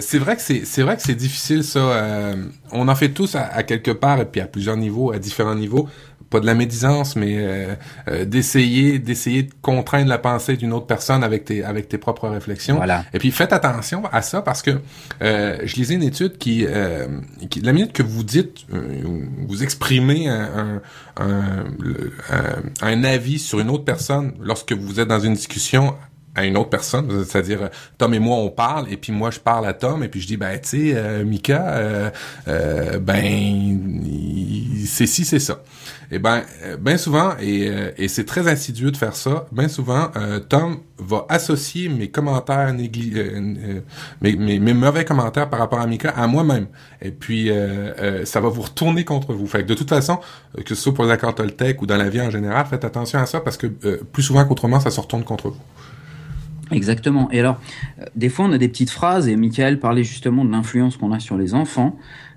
c'est 0.00 0.18
vrai 0.18 0.36
que 0.36 0.42
c'est 0.42 0.64
c'est 0.64 0.82
vrai 0.82 0.96
que 0.96 1.02
c'est 1.02 1.14
difficile 1.14 1.64
ça 1.64 2.34
on 2.72 2.88
en 2.88 2.94
fait 2.94 3.10
tous 3.10 3.34
à, 3.34 3.62
quelque 3.62 3.90
part 3.90 4.20
et 4.20 4.24
puis 4.24 4.40
à 4.40 4.46
plusieurs 4.46 4.76
niveaux 4.76 5.12
à 5.12 5.18
différents 5.18 5.54
niveaux 5.54 5.88
pas 6.30 6.38
de 6.38 6.46
la 6.46 6.54
médisance, 6.54 7.16
mais 7.16 7.36
euh, 7.38 7.74
euh, 8.08 8.24
d'essayer 8.24 9.00
d'essayer 9.00 9.42
de 9.42 9.52
contraindre 9.60 10.08
la 10.08 10.18
pensée 10.18 10.56
d'une 10.56 10.72
autre 10.72 10.86
personne 10.86 11.24
avec 11.24 11.44
tes 11.44 11.64
avec 11.64 11.88
tes 11.88 11.98
propres 11.98 12.28
réflexions. 12.28 12.76
Voilà. 12.76 13.04
Et 13.12 13.18
puis 13.18 13.32
faites 13.32 13.52
attention 13.52 14.04
à 14.12 14.22
ça 14.22 14.40
parce 14.40 14.62
que 14.62 14.80
euh, 15.22 15.58
je 15.64 15.74
lisais 15.74 15.94
une 15.94 16.04
étude 16.04 16.38
qui, 16.38 16.64
qui 17.50 17.60
la 17.60 17.72
minute 17.72 17.92
que 17.92 18.04
vous 18.04 18.22
dites 18.22 18.64
vous 19.48 19.62
exprimez 19.62 20.28
un, 20.28 20.80
un, 21.16 21.64
un, 22.30 22.62
un, 22.80 23.04
avis 23.04 23.40
sur 23.40 23.58
une 23.58 23.68
autre 23.68 23.84
personne 23.84 24.32
lorsque 24.40 24.72
vous 24.72 25.00
êtes 25.00 25.08
dans 25.08 25.20
une 25.20 25.34
discussion 25.34 25.94
à 26.40 26.44
une 26.46 26.56
autre 26.56 26.70
personne, 26.70 27.24
c'est-à-dire 27.24 27.70
Tom 27.98 28.14
et 28.14 28.18
moi 28.18 28.36
on 28.36 28.50
parle 28.50 28.90
et 28.90 28.96
puis 28.96 29.12
moi 29.12 29.30
je 29.30 29.38
parle 29.38 29.66
à 29.66 29.72
Tom 29.72 30.02
et 30.02 30.08
puis 30.08 30.20
je 30.20 30.26
dis 30.26 30.36
ben 30.36 30.58
tu 30.58 30.68
sais 30.68 30.92
euh, 30.94 31.24
Mika 31.24 31.68
euh, 31.68 32.10
euh, 32.48 32.98
ben 32.98 33.78
c'est 34.86 35.06
si 35.06 35.24
c'est 35.24 35.38
ça. 35.38 35.62
Et 36.10 36.18
ben 36.18 36.42
ben 36.80 36.96
souvent 36.96 37.34
et, 37.40 37.70
et 37.96 38.08
c'est 38.08 38.24
très 38.24 38.48
insidieux 38.48 38.90
de 38.90 38.96
faire 38.96 39.14
ça. 39.14 39.46
Ben 39.52 39.68
souvent 39.68 40.10
Tom 40.48 40.78
va 40.98 41.24
associer 41.28 41.88
mes 41.88 42.08
commentaires 42.08 42.72
négli 42.72 43.14
mes, 44.20 44.34
mes, 44.34 44.58
mes, 44.58 44.74
mauvais 44.74 45.04
commentaires 45.04 45.48
par 45.48 45.60
rapport 45.60 45.78
à 45.78 45.86
Mika 45.86 46.10
à 46.10 46.26
moi-même 46.26 46.66
et 47.00 47.12
puis 47.12 47.50
ça 48.24 48.40
va 48.40 48.48
vous 48.48 48.62
retourner 48.62 49.04
contre 49.04 49.34
vous. 49.34 49.46
Fait 49.46 49.62
que 49.62 49.68
de 49.68 49.74
toute 49.74 49.90
façon 49.90 50.18
que 50.64 50.74
ce 50.74 50.82
soit 50.82 50.94
pour 50.94 51.04
les 51.04 51.12
accords 51.12 51.34
Toltec 51.34 51.80
ou 51.80 51.86
dans 51.86 51.96
la 51.96 52.08
vie 52.08 52.20
en 52.20 52.30
général, 52.30 52.66
faites 52.66 52.84
attention 52.84 53.20
à 53.20 53.26
ça 53.26 53.40
parce 53.40 53.56
que 53.56 53.66
plus 53.66 54.24
souvent 54.24 54.44
qu'autrement 54.44 54.80
ça 54.80 54.90
se 54.90 55.00
retourne 55.00 55.22
contre 55.22 55.50
vous. 55.50 55.60
Exactement. 56.72 57.30
Et 57.30 57.40
alors, 57.40 57.60
euh, 58.00 58.04
des 58.16 58.28
fois, 58.28 58.46
on 58.46 58.52
a 58.52 58.58
des 58.58 58.68
petites 58.68 58.90
phrases, 58.90 59.28
et 59.28 59.36
Michael 59.36 59.78
parlait 59.78 60.04
justement 60.04 60.44
de 60.44 60.50
l'influence 60.50 60.96
qu'on 60.96 61.12
a 61.12 61.20
sur 61.20 61.36
les 61.36 61.54
enfants. 61.54 61.96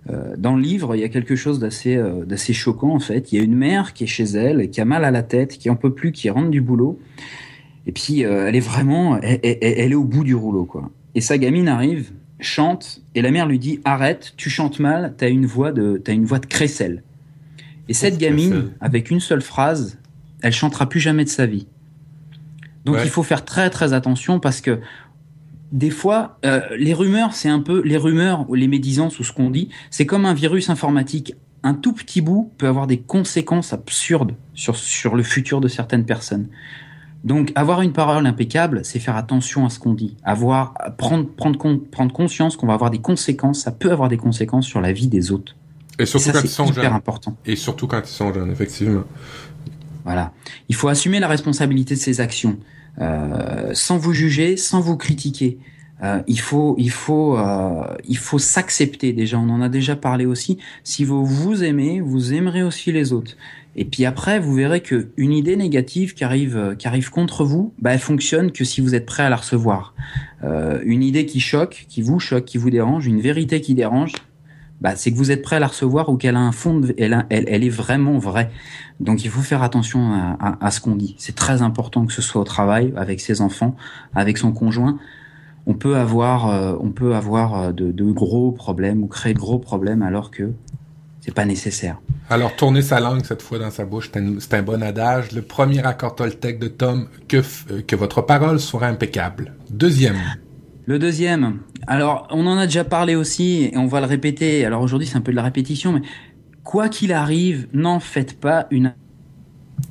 Euh, 0.10 0.36
dans 0.38 0.56
le 0.56 0.62
livre, 0.62 0.96
il 0.96 1.02
y 1.02 1.04
a 1.04 1.10
quelque 1.10 1.36
chose 1.36 1.60
d'assez 1.60 1.96
euh, 1.96 2.26
d'assez 2.26 2.54
choquant, 2.54 2.94
en 2.94 3.00
fait. 3.00 3.32
Il 3.32 3.38
y 3.38 3.42
a 3.42 3.44
une 3.44 3.56
mère 3.56 3.94
qui 3.94 4.04
est 4.04 4.08
chez 4.08 4.24
elle, 4.24 4.70
qui 4.70 4.82
a 4.82 4.86
mal 4.86 5.06
à 5.06 5.12
la 5.12 5.24
tête, 5.24 5.58
qui 5.58 5.70
en 5.70 5.76
peut 5.76 5.94
plus, 5.94 6.12
qui 6.12 6.30
rentre 6.30 6.50
du 6.50 6.62
boulot. 6.62 7.00
Et 7.86 7.92
puis, 7.92 8.22
elle 8.22 8.56
est 8.56 8.62
vraiment... 8.62 9.20
Elle, 9.22 9.40
elle, 9.44 9.92
est 9.92 9.96
au 9.96 10.06
bout 10.06 10.24
du 10.24 10.36
rouleau, 10.36 10.64
quoi. 10.64 10.90
Et 11.16 11.22
sa 11.22 11.38
gamine 11.38 11.68
arrive, 11.68 12.12
chante, 12.40 13.02
et 13.14 13.22
la 13.22 13.30
mère 13.30 13.46
lui 13.46 13.60
dit 13.60 13.82
«Arrête, 13.84 14.34
tu 14.38 14.50
chantes 14.50 14.80
mal, 14.80 15.16
t'as 15.18 15.30
une 15.30 15.46
voix 15.46 15.74
de, 15.74 16.02
t'as 16.04 16.14
une 16.14 16.24
voix 16.24 16.40
de 16.40 16.46
crécelle.» 16.46 17.04
Et 17.90 17.94
cette 17.94 18.18
gamine, 18.18 18.72
avec 18.80 19.12
une 19.12 19.20
seule 19.20 19.42
phrase, 19.42 19.98
elle 20.42 20.54
chantera 20.54 20.88
plus 20.88 21.02
jamais 21.02 21.26
de 21.26 21.30
sa 21.30 21.46
vie. 21.46 21.68
Donc 22.86 22.98
il 23.04 23.10
faut 23.10 23.24
faire 23.24 23.46
très 23.46 23.70
très 23.70 23.94
attention 23.94 24.40
parce 24.40 24.62
que 24.62 24.80
des 25.72 25.90
fois, 25.90 26.38
euh, 26.46 26.62
les 26.78 26.94
rumeurs, 26.94 27.34
c'est 27.34 27.50
un 27.50 27.60
peu 27.60 27.82
les 27.84 27.98
rumeurs 27.98 28.48
ou 28.50 28.54
les 28.54 28.68
médisances 28.68 29.20
ou 29.20 29.24
ce 29.24 29.34
qu'on 29.34 29.50
dit, 29.50 29.70
c'est 29.90 30.06
comme 30.06 30.26
un 30.26 30.34
virus 30.34 30.70
informatique. 30.70 31.34
Un 31.64 31.74
tout 31.74 31.94
petit 31.94 32.22
bout 32.22 32.52
peut 32.58 32.68
avoir 32.68 32.86
des 32.86 33.00
conséquences 33.00 33.74
absurdes 33.74 34.36
sur, 34.54 34.76
sur 34.76 35.16
le 35.16 35.24
futur 35.24 35.62
de 35.62 35.68
certaines 35.68 36.06
personnes. 36.06 36.48
Donc, 37.24 37.54
avoir 37.56 37.82
une 37.82 37.94
parole 37.94 38.28
impeccable, 38.28 38.84
c'est 38.84 39.00
faire 39.00 39.16
attention 39.16 39.66
à 39.66 39.70
ce 39.70 39.80
qu'on 39.80 39.94
dit. 39.94 40.18
Avoir, 40.24 40.74
prendre, 40.98 41.26
prendre, 41.28 41.58
prendre 41.90 42.14
conscience 42.14 42.58
qu'on 42.58 42.68
va 42.68 42.74
avoir 42.74 42.92
des 42.92 43.00
conséquences, 43.00 43.62
ça 43.62 43.72
peut 43.72 43.92
avoir 43.92 44.10
des 44.10 44.18
conséquences 44.18 44.68
sur 44.68 44.82
la 44.82 44.92
vie 44.92 45.08
des 45.08 45.32
autres. 45.32 45.56
Et 45.98 46.06
surtout 46.06 46.32
quand 46.32 46.44
ils 46.44 46.50
sont 46.50 46.74
jeunes. 46.74 46.86
important. 46.86 47.38
Et 47.46 47.56
surtout 47.56 47.88
quand 47.88 48.02
ils 48.04 48.14
sont 48.14 48.34
jeunes, 48.34 48.52
effectivement. 48.52 49.04
Voilà. 50.04 50.34
Il 50.68 50.76
faut 50.76 50.90
assumer 50.90 51.20
la 51.20 51.30
responsabilité 51.30 51.96
de 51.96 52.00
ses 52.00 52.20
actions, 52.20 52.58
sans 52.98 53.98
vous 53.98 54.14
juger, 54.14 54.58
sans 54.58 54.82
vous 54.82 54.98
critiquer. 54.98 55.58
Euh, 56.04 56.22
il 56.28 56.40
faut, 56.40 56.76
il 56.78 56.92
faut, 56.92 57.38
euh, 57.38 57.96
il 58.08 58.18
faut 58.18 58.40
s'accepter 58.40 59.14
déjà. 59.14 59.40
On 59.40 59.50
en 59.50 59.62
a 59.62 59.70
déjà 59.70 59.96
parlé 59.96 60.26
aussi. 60.26 60.58
Si 60.84 61.06
vous 61.06 61.26
vous 61.26 61.64
aimez, 61.64 62.02
vous 62.02 62.34
aimerez 62.34 62.62
aussi 62.62 62.92
les 62.92 63.14
autres. 63.14 63.38
Et 63.76 63.86
puis 63.86 64.06
après, 64.06 64.40
vous 64.40 64.54
verrez 64.54 64.82
que 64.82 65.10
une 65.18 65.32
idée 65.32 65.56
négative 65.56 66.14
qui 66.14 66.24
arrive, 66.24 66.76
qui 66.78 66.88
arrive 66.88 67.10
contre 67.10 67.46
vous, 67.46 67.74
bah, 67.80 67.94
elle 67.94 68.00
fonctionne 68.00 68.52
que 68.52 68.66
si 68.66 68.82
vous 68.82 68.96
êtes 68.96 69.06
prêt 69.06 69.24
à 69.24 69.30
la 69.30 69.38
recevoir. 69.38 69.96
Euh, 70.44 70.80
une 70.84 71.04
idée 71.04 71.26
qui 71.26 71.40
choque, 71.40 71.86
qui 71.88 72.02
vous 72.02 72.20
choque, 72.20 72.46
qui 72.46 72.58
vous 72.58 72.70
dérange, 72.70 73.08
une 73.08 73.22
vérité 73.22 73.62
qui 73.62 73.74
dérange, 73.74 74.14
bah, 74.84 74.98
c'est 74.98 75.12
que 75.12 75.18
vous 75.18 75.32
êtes 75.32 75.42
prêt 75.42 75.56
à 75.56 75.60
la 75.60 75.68
recevoir 75.68 76.10
ou 76.10 76.18
qu'elle 76.18 76.36
a 76.36 76.42
un 76.42 76.52
fond, 76.52 76.78
de, 76.80 76.94
elle, 76.98 77.26
elle, 77.30 77.46
elle, 77.48 77.64
est 77.64 77.70
vraiment 77.70 78.20
vraie. 78.20 78.52
Donc 79.00 79.24
il 79.24 79.32
faut 79.32 79.42
faire 79.42 79.64
attention 79.64 80.12
à, 80.12 80.38
à, 80.40 80.66
à 80.66 80.72
ce 80.72 80.82
qu'on 80.82 80.98
dit. 80.98 81.16
C'est 81.18 81.36
très 81.36 81.62
important 81.62 82.06
que 82.06 82.12
ce 82.12 82.22
soit 82.22 82.42
au 82.42 82.44
travail, 82.44 82.94
avec 82.98 83.22
ses 83.22 83.40
enfants, 83.40 83.78
avec 84.14 84.38
son 84.38 84.52
conjoint. 84.52 85.00
On 85.66 85.74
peut 85.74 85.96
avoir, 85.96 86.50
euh, 86.50 86.76
on 86.82 86.90
peut 86.90 87.16
avoir 87.16 87.56
euh, 87.56 87.72
de, 87.72 87.94
de, 87.94 88.12
gros 88.12 88.52
problèmes 88.52 89.02
ou 89.02 89.08
créer 89.08 89.34
de 89.34 89.40
gros 89.40 89.58
problèmes 89.58 90.02
alors 90.02 90.30
que 90.30 90.52
c'est 91.22 91.34
pas 91.34 91.46
nécessaire. 91.46 92.02
Alors 92.30 92.54
tourner 92.58 92.82
sa 92.82 93.00
langue 93.00 93.24
cette 93.24 93.42
fois 93.42 93.60
dans 93.60 93.72
sa 93.72 93.86
bouche, 93.86 94.10
c'est 94.12 94.20
un, 94.20 94.60
un, 94.60 94.62
bon 94.64 94.84
adage. 94.84 95.32
Le 95.32 95.42
premier 95.42 95.86
accord 95.86 96.16
Toltec 96.16 96.60
de 96.60 96.68
Tom, 96.68 97.08
que, 97.30 97.38
euh, 97.72 97.82
que 97.88 97.96
votre 97.96 98.22
parole 98.22 98.60
soit 98.60 98.86
impeccable. 98.86 99.54
Deuxième. 99.70 100.18
Le 100.86 101.00
deuxième, 101.00 101.60
alors 101.88 102.28
on 102.30 102.46
en 102.46 102.58
a 102.58 102.66
déjà 102.66 102.84
parlé 102.84 103.16
aussi 103.16 103.70
et 103.72 103.78
on 103.78 103.88
va 103.88 104.02
le 104.02 104.06
répéter. 104.06 104.66
Alors 104.66 104.82
aujourd'hui 104.82 105.08
c'est 105.08 105.16
un 105.16 105.22
peu 105.22 105.32
de 105.32 105.38
la 105.38 105.44
répétition, 105.44 105.94
mais 105.94 106.02
quoi 106.66 106.90
qu'il 106.90 107.14
arrive, 107.14 107.68
n'en 107.72 108.02
faites 108.02 108.38
pas 108.38 108.68
une 108.70 108.94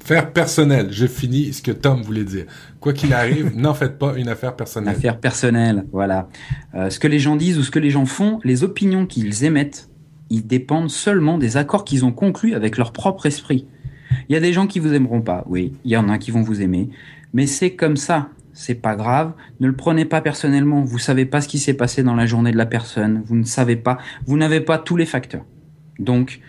affaire 0.02 0.32
personnelle. 0.34 0.88
J'ai 0.90 1.08
fini 1.08 1.54
ce 1.54 1.62
que 1.62 1.70
Tom 1.70 2.02
voulait 2.02 2.24
dire. 2.24 2.44
Quoi 2.78 2.92
qu'il 2.92 3.14
arrive, 3.14 3.52
n'en 3.56 3.72
faites 3.72 3.98
pas 3.98 4.18
une 4.18 4.28
affaire 4.28 4.54
personnelle. 4.54 4.92
Une 4.92 4.98
affaire 4.98 5.18
personnelle, 5.18 5.86
voilà. 5.92 6.28
Euh, 6.74 6.90
ce 6.90 6.98
que 6.98 7.08
les 7.08 7.18
gens 7.18 7.36
disent 7.36 7.56
ou 7.56 7.62
ce 7.62 7.70
que 7.70 7.78
les 7.78 7.90
gens 7.90 8.04
font, 8.04 8.38
les 8.44 8.62
opinions 8.62 9.06
qu'ils 9.06 9.44
émettent, 9.44 9.88
ils 10.28 10.46
dépendent 10.46 10.90
seulement 10.90 11.38
des 11.38 11.56
accords 11.56 11.86
qu'ils 11.86 12.04
ont 12.04 12.12
conclus 12.12 12.54
avec 12.54 12.76
leur 12.76 12.92
propre 12.92 13.24
esprit. 13.24 13.66
Il 14.28 14.34
y 14.34 14.36
a 14.36 14.40
des 14.40 14.52
gens 14.52 14.66
qui 14.66 14.78
vous 14.78 14.92
aimeront 14.92 15.22
pas, 15.22 15.44
oui. 15.48 15.72
Il 15.86 15.90
y 15.90 15.96
en 15.96 16.10
a 16.10 16.18
qui 16.18 16.30
vont 16.30 16.42
vous 16.42 16.60
aimer, 16.60 16.90
mais 17.32 17.46
c'est 17.46 17.74
comme 17.76 17.96
ça 17.96 18.28
c'est 18.52 18.74
pas 18.74 18.96
grave. 18.96 19.32
Ne 19.60 19.66
le 19.66 19.74
prenez 19.74 20.04
pas 20.04 20.20
personnellement. 20.20 20.82
Vous 20.82 20.98
savez 20.98 21.24
pas 21.26 21.40
ce 21.40 21.48
qui 21.48 21.58
s'est 21.58 21.74
passé 21.74 22.02
dans 22.02 22.14
la 22.14 22.26
journée 22.26 22.52
de 22.52 22.56
la 22.56 22.66
personne. 22.66 23.22
Vous 23.26 23.36
ne 23.36 23.44
savez 23.44 23.76
pas. 23.76 23.98
Vous 24.26 24.36
n'avez 24.36 24.60
pas 24.60 24.78
tous 24.78 24.96
les 24.96 25.06
facteurs. 25.06 25.44
Donc, 25.98 26.40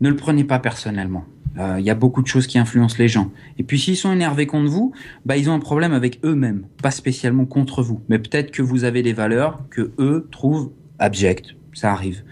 ne 0.00 0.08
le 0.08 0.16
prenez 0.16 0.44
pas 0.44 0.58
personnellement. 0.58 1.24
Il 1.56 1.62
euh, 1.62 1.80
y 1.80 1.90
a 1.90 1.94
beaucoup 1.94 2.20
de 2.20 2.26
choses 2.26 2.46
qui 2.46 2.58
influencent 2.58 2.96
les 2.98 3.08
gens. 3.08 3.30
Et 3.58 3.62
puis 3.62 3.78
s'ils 3.78 3.96
sont 3.96 4.12
énervés 4.12 4.46
contre 4.46 4.68
vous, 4.68 4.92
bah 5.24 5.38
ils 5.38 5.48
ont 5.48 5.54
un 5.54 5.58
problème 5.58 5.94
avec 5.94 6.20
eux-mêmes, 6.22 6.66
pas 6.82 6.90
spécialement 6.90 7.46
contre 7.46 7.82
vous. 7.82 8.02
Mais 8.10 8.18
peut-être 8.18 8.50
que 8.50 8.60
vous 8.60 8.84
avez 8.84 9.02
des 9.02 9.14
valeurs 9.14 9.62
que 9.70 9.92
eux 9.98 10.28
trouvent 10.30 10.70
abjectes. 10.98 11.54
Ça 11.72 11.92
arrive. 11.92 12.24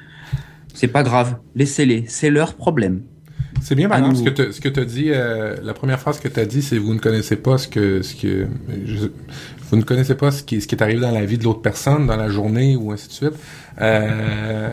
C'est 0.75 0.89
pas 0.89 1.03
grave. 1.03 1.39
Laissez-les. 1.55 2.05
C'est 2.07 2.31
leur 2.31 2.55
problème. 2.55 3.03
C'est 3.63 3.75
bien, 3.75 3.91
exemple, 3.91 4.17
ce 4.53 4.61
que 4.61 4.69
tu 4.69 4.81
as 4.81 4.85
dit, 4.85 5.07
euh, 5.09 5.57
la 5.63 5.73
première 5.73 5.99
phrase 5.99 6.21
que 6.21 6.29
tu 6.29 6.39
as 6.39 6.45
dit, 6.45 6.61
c'est 6.61 6.77
vous 6.77 6.93
ne 6.93 6.99
connaissez 6.99 7.37
pas 7.37 7.57
ce 7.57 7.67
que, 7.67 8.03
ce 8.03 8.15
que, 8.15 8.47
vous 9.71 9.77
ne 9.77 9.83
connaissez 9.83 10.15
pas 10.15 10.31
ce 10.31 10.43
qui, 10.43 10.61
ce 10.61 10.67
qui 10.67 10.75
est 10.75 10.83
arrivé 10.83 11.01
dans 11.01 11.11
la 11.11 11.25
vie 11.25 11.39
de 11.39 11.45
l'autre 11.45 11.63
personne, 11.63 12.07
dans 12.07 12.17
la 12.17 12.29
journée 12.29 12.77
ou 12.77 12.93
ainsi 12.93 13.09
de 13.09 13.13
suite. 13.13 13.35
Euh, 13.81 14.69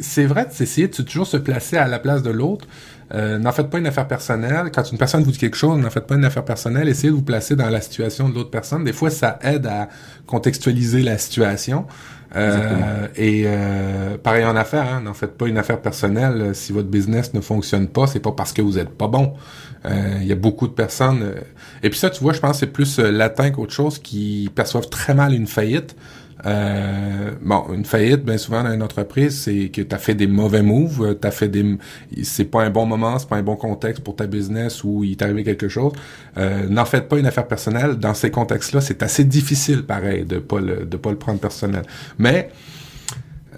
c'est 0.00 0.26
vrai, 0.26 0.46
c'est 0.50 0.64
essayer 0.64 0.88
de 0.88 1.02
toujours 1.02 1.26
se 1.26 1.36
placer 1.36 1.76
à 1.76 1.88
la 1.88 1.98
place 1.98 2.22
de 2.22 2.30
l'autre. 2.30 2.66
Euh, 3.14 3.38
n'en 3.38 3.52
faites 3.52 3.70
pas 3.70 3.78
une 3.78 3.86
affaire 3.86 4.06
personnelle. 4.06 4.70
Quand 4.72 4.92
une 4.92 4.98
personne 4.98 5.22
vous 5.22 5.32
dit 5.32 5.38
quelque 5.38 5.56
chose, 5.56 5.78
n'en 5.78 5.90
faites 5.90 6.06
pas 6.06 6.14
une 6.14 6.24
affaire 6.24 6.44
personnelle. 6.44 6.88
Essayez 6.88 7.10
de 7.10 7.16
vous 7.16 7.22
placer 7.22 7.56
dans 7.56 7.70
la 7.70 7.80
situation 7.80 8.28
de 8.28 8.34
l'autre 8.34 8.50
personne. 8.50 8.84
Des 8.84 8.92
fois, 8.92 9.10
ça 9.10 9.38
aide 9.42 9.66
à 9.66 9.88
contextualiser 10.26 11.02
la 11.02 11.16
situation. 11.16 11.86
Euh, 12.36 13.06
et 13.16 13.44
euh, 13.46 14.18
pareil 14.18 14.44
en 14.44 14.54
affaires, 14.54 14.92
hein, 14.92 15.00
n'en 15.00 15.14
faites 15.14 15.36
pas 15.36 15.46
une 15.46 15.58
affaire 15.58 15.80
personnelle. 15.80 16.54
Si 16.54 16.72
votre 16.72 16.88
business 16.88 17.34
ne 17.34 17.40
fonctionne 17.40 17.88
pas, 17.88 18.06
c'est 18.06 18.20
pas 18.20 18.32
parce 18.32 18.52
que 18.52 18.62
vous 18.62 18.78
êtes 18.78 18.90
pas 18.90 19.08
bon. 19.08 19.34
Il 19.84 20.26
y 20.26 20.32
a 20.32 20.36
beaucoup 20.36 20.66
de 20.66 20.72
personnes. 20.72 21.34
et 21.82 21.88
puis 21.88 21.98
ça, 21.98 22.10
tu 22.10 22.22
vois, 22.22 22.34
je 22.34 22.40
pense 22.40 22.52
que 22.52 22.56
c'est 22.58 22.66
plus 22.72 22.98
latin 22.98 23.50
qu'autre 23.50 23.72
chose 23.72 23.98
qui 23.98 24.50
perçoivent 24.54 24.90
très 24.90 25.14
mal 25.14 25.32
une 25.32 25.46
faillite. 25.46 25.96
Euh, 26.46 27.32
bon, 27.42 27.64
une 27.72 27.84
faillite, 27.84 28.24
bien 28.24 28.38
souvent 28.38 28.62
dans 28.62 28.72
une 28.72 28.82
entreprise, 28.82 29.40
c'est 29.40 29.70
que 29.70 29.82
tu 29.82 29.94
as 29.94 29.98
fait 29.98 30.14
des 30.14 30.26
mauvais 30.26 30.62
moves, 30.62 31.02
euh, 31.02 31.14
t'as 31.14 31.30
fait 31.30 31.48
des, 31.48 31.78
c'est 32.22 32.44
pas 32.44 32.62
un 32.62 32.70
bon 32.70 32.86
moment, 32.86 33.18
c'est 33.18 33.28
pas 33.28 33.36
un 33.36 33.42
bon 33.42 33.56
contexte 33.56 34.04
pour 34.04 34.14
ta 34.16 34.26
business 34.26 34.84
où 34.84 35.02
il 35.04 35.16
t'est 35.16 35.24
arrivé 35.24 35.44
quelque 35.44 35.68
chose. 35.68 35.92
Euh, 36.36 36.68
N'en 36.68 36.84
faites 36.84 37.08
pas 37.08 37.18
une 37.18 37.26
affaire 37.26 37.48
personnelle. 37.48 37.96
Dans 37.96 38.14
ces 38.14 38.30
contextes-là, 38.30 38.80
c'est 38.80 39.02
assez 39.02 39.24
difficile, 39.24 39.84
pareil, 39.84 40.24
de 40.24 40.38
pas 40.38 40.60
le, 40.60 40.86
de 40.86 40.96
pas 40.96 41.10
le 41.10 41.18
prendre 41.18 41.40
personnel. 41.40 41.82
Mais 42.18 42.50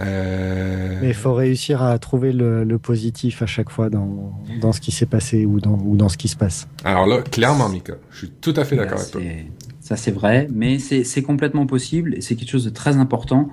euh... 0.01 0.99
Mais 1.03 1.09
il 1.09 1.15
faut 1.15 1.35
réussir 1.35 1.83
à 1.83 1.99
trouver 1.99 2.33
le, 2.33 2.65
le, 2.65 2.79
positif 2.79 3.43
à 3.43 3.47
chaque 3.47 3.69
fois 3.69 3.91
dans, 3.91 4.33
dans 4.61 4.73
ce 4.73 4.81
qui 4.81 4.93
s'est 4.93 5.07
passé 5.07 5.45
ou 5.45 5.61
dans, 5.61 5.79
ou 5.85 5.97
dans 5.97 6.09
ce 6.09 6.17
qui 6.17 6.29
se 6.29 6.37
passe. 6.37 6.67
Alors 6.85 7.07
là, 7.07 7.21
clairement, 7.21 7.69
Mika, 7.69 7.95
je 8.11 8.19
suis 8.19 8.31
tout 8.31 8.55
à 8.57 8.65
fait 8.65 8.77
d'accord 8.77 8.99
avec 8.99 9.11
toi. 9.11 9.21
Ça, 9.91 9.97
c'est 9.97 10.13
vrai, 10.13 10.47
mais 10.55 10.79
c'est 10.79 11.23
complètement 11.25 11.67
possible 11.67 12.15
et 12.15 12.21
c'est 12.21 12.37
quelque 12.37 12.51
chose 12.51 12.65
de 12.65 12.71
très 12.71 12.97
important. 12.99 13.49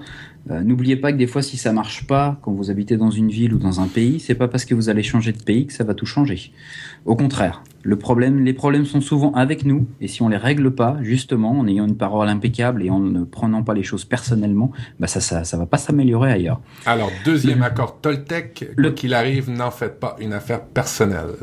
Euh, 0.52 0.62
N'oubliez 0.62 0.96
pas 0.96 1.12
que 1.12 1.18
des 1.18 1.26
fois, 1.26 1.42
si 1.42 1.58
ça 1.58 1.74
marche 1.74 2.06
pas 2.06 2.38
quand 2.44 2.52
vous 2.52 2.70
habitez 2.70 2.96
dans 2.96 3.10
une 3.10 3.30
ville 3.30 3.56
ou 3.56 3.58
dans 3.58 3.82
un 3.82 3.88
pays, 3.88 4.20
c'est 4.20 4.36
pas 4.36 4.48
parce 4.48 4.64
que 4.64 4.76
vous 4.76 4.90
allez 4.90 5.02
changer 5.02 5.32
de 5.32 5.42
pays 5.42 5.66
que 5.66 5.74
ça 5.74 5.84
va 5.84 5.96
tout 5.96 6.06
changer. 6.06 6.52
Au 7.06 7.16
contraire, 7.16 7.64
le 7.82 7.96
problème, 7.96 8.46
les 8.46 8.54
problèmes 8.54 8.86
sont 8.86 9.02
souvent 9.02 9.32
avec 9.32 9.66
nous 9.66 9.88
et 10.00 10.08
si 10.08 10.22
on 10.22 10.30
les 10.30 10.38
règle 10.38 10.70
pas, 10.70 11.00
justement, 11.02 11.58
en 11.58 11.66
ayant 11.68 11.88
une 11.88 11.98
parole 11.98 12.30
impeccable 12.30 12.84
et 12.84 12.92
en 12.92 13.00
ne 13.00 13.24
prenant 13.24 13.64
pas 13.64 13.74
les 13.74 13.82
choses 13.82 14.06
personnellement, 14.06 14.72
bah 15.00 15.08
ça, 15.08 15.22
ça, 15.22 15.44
ça 15.44 15.58
va 15.58 15.66
pas 15.66 15.80
s'améliorer 15.80 16.32
ailleurs. 16.32 16.62
Alors, 16.86 17.10
deuxième 17.26 17.64
accord 17.64 18.00
Toltec, 18.00 18.70
le 18.76 18.92
qu'il 18.92 19.16
arrive, 19.16 19.50
n'en 19.50 19.72
faites 19.72 20.00
pas 20.00 20.16
une 20.22 20.34
affaire 20.34 20.62
personnelle. 20.62 21.34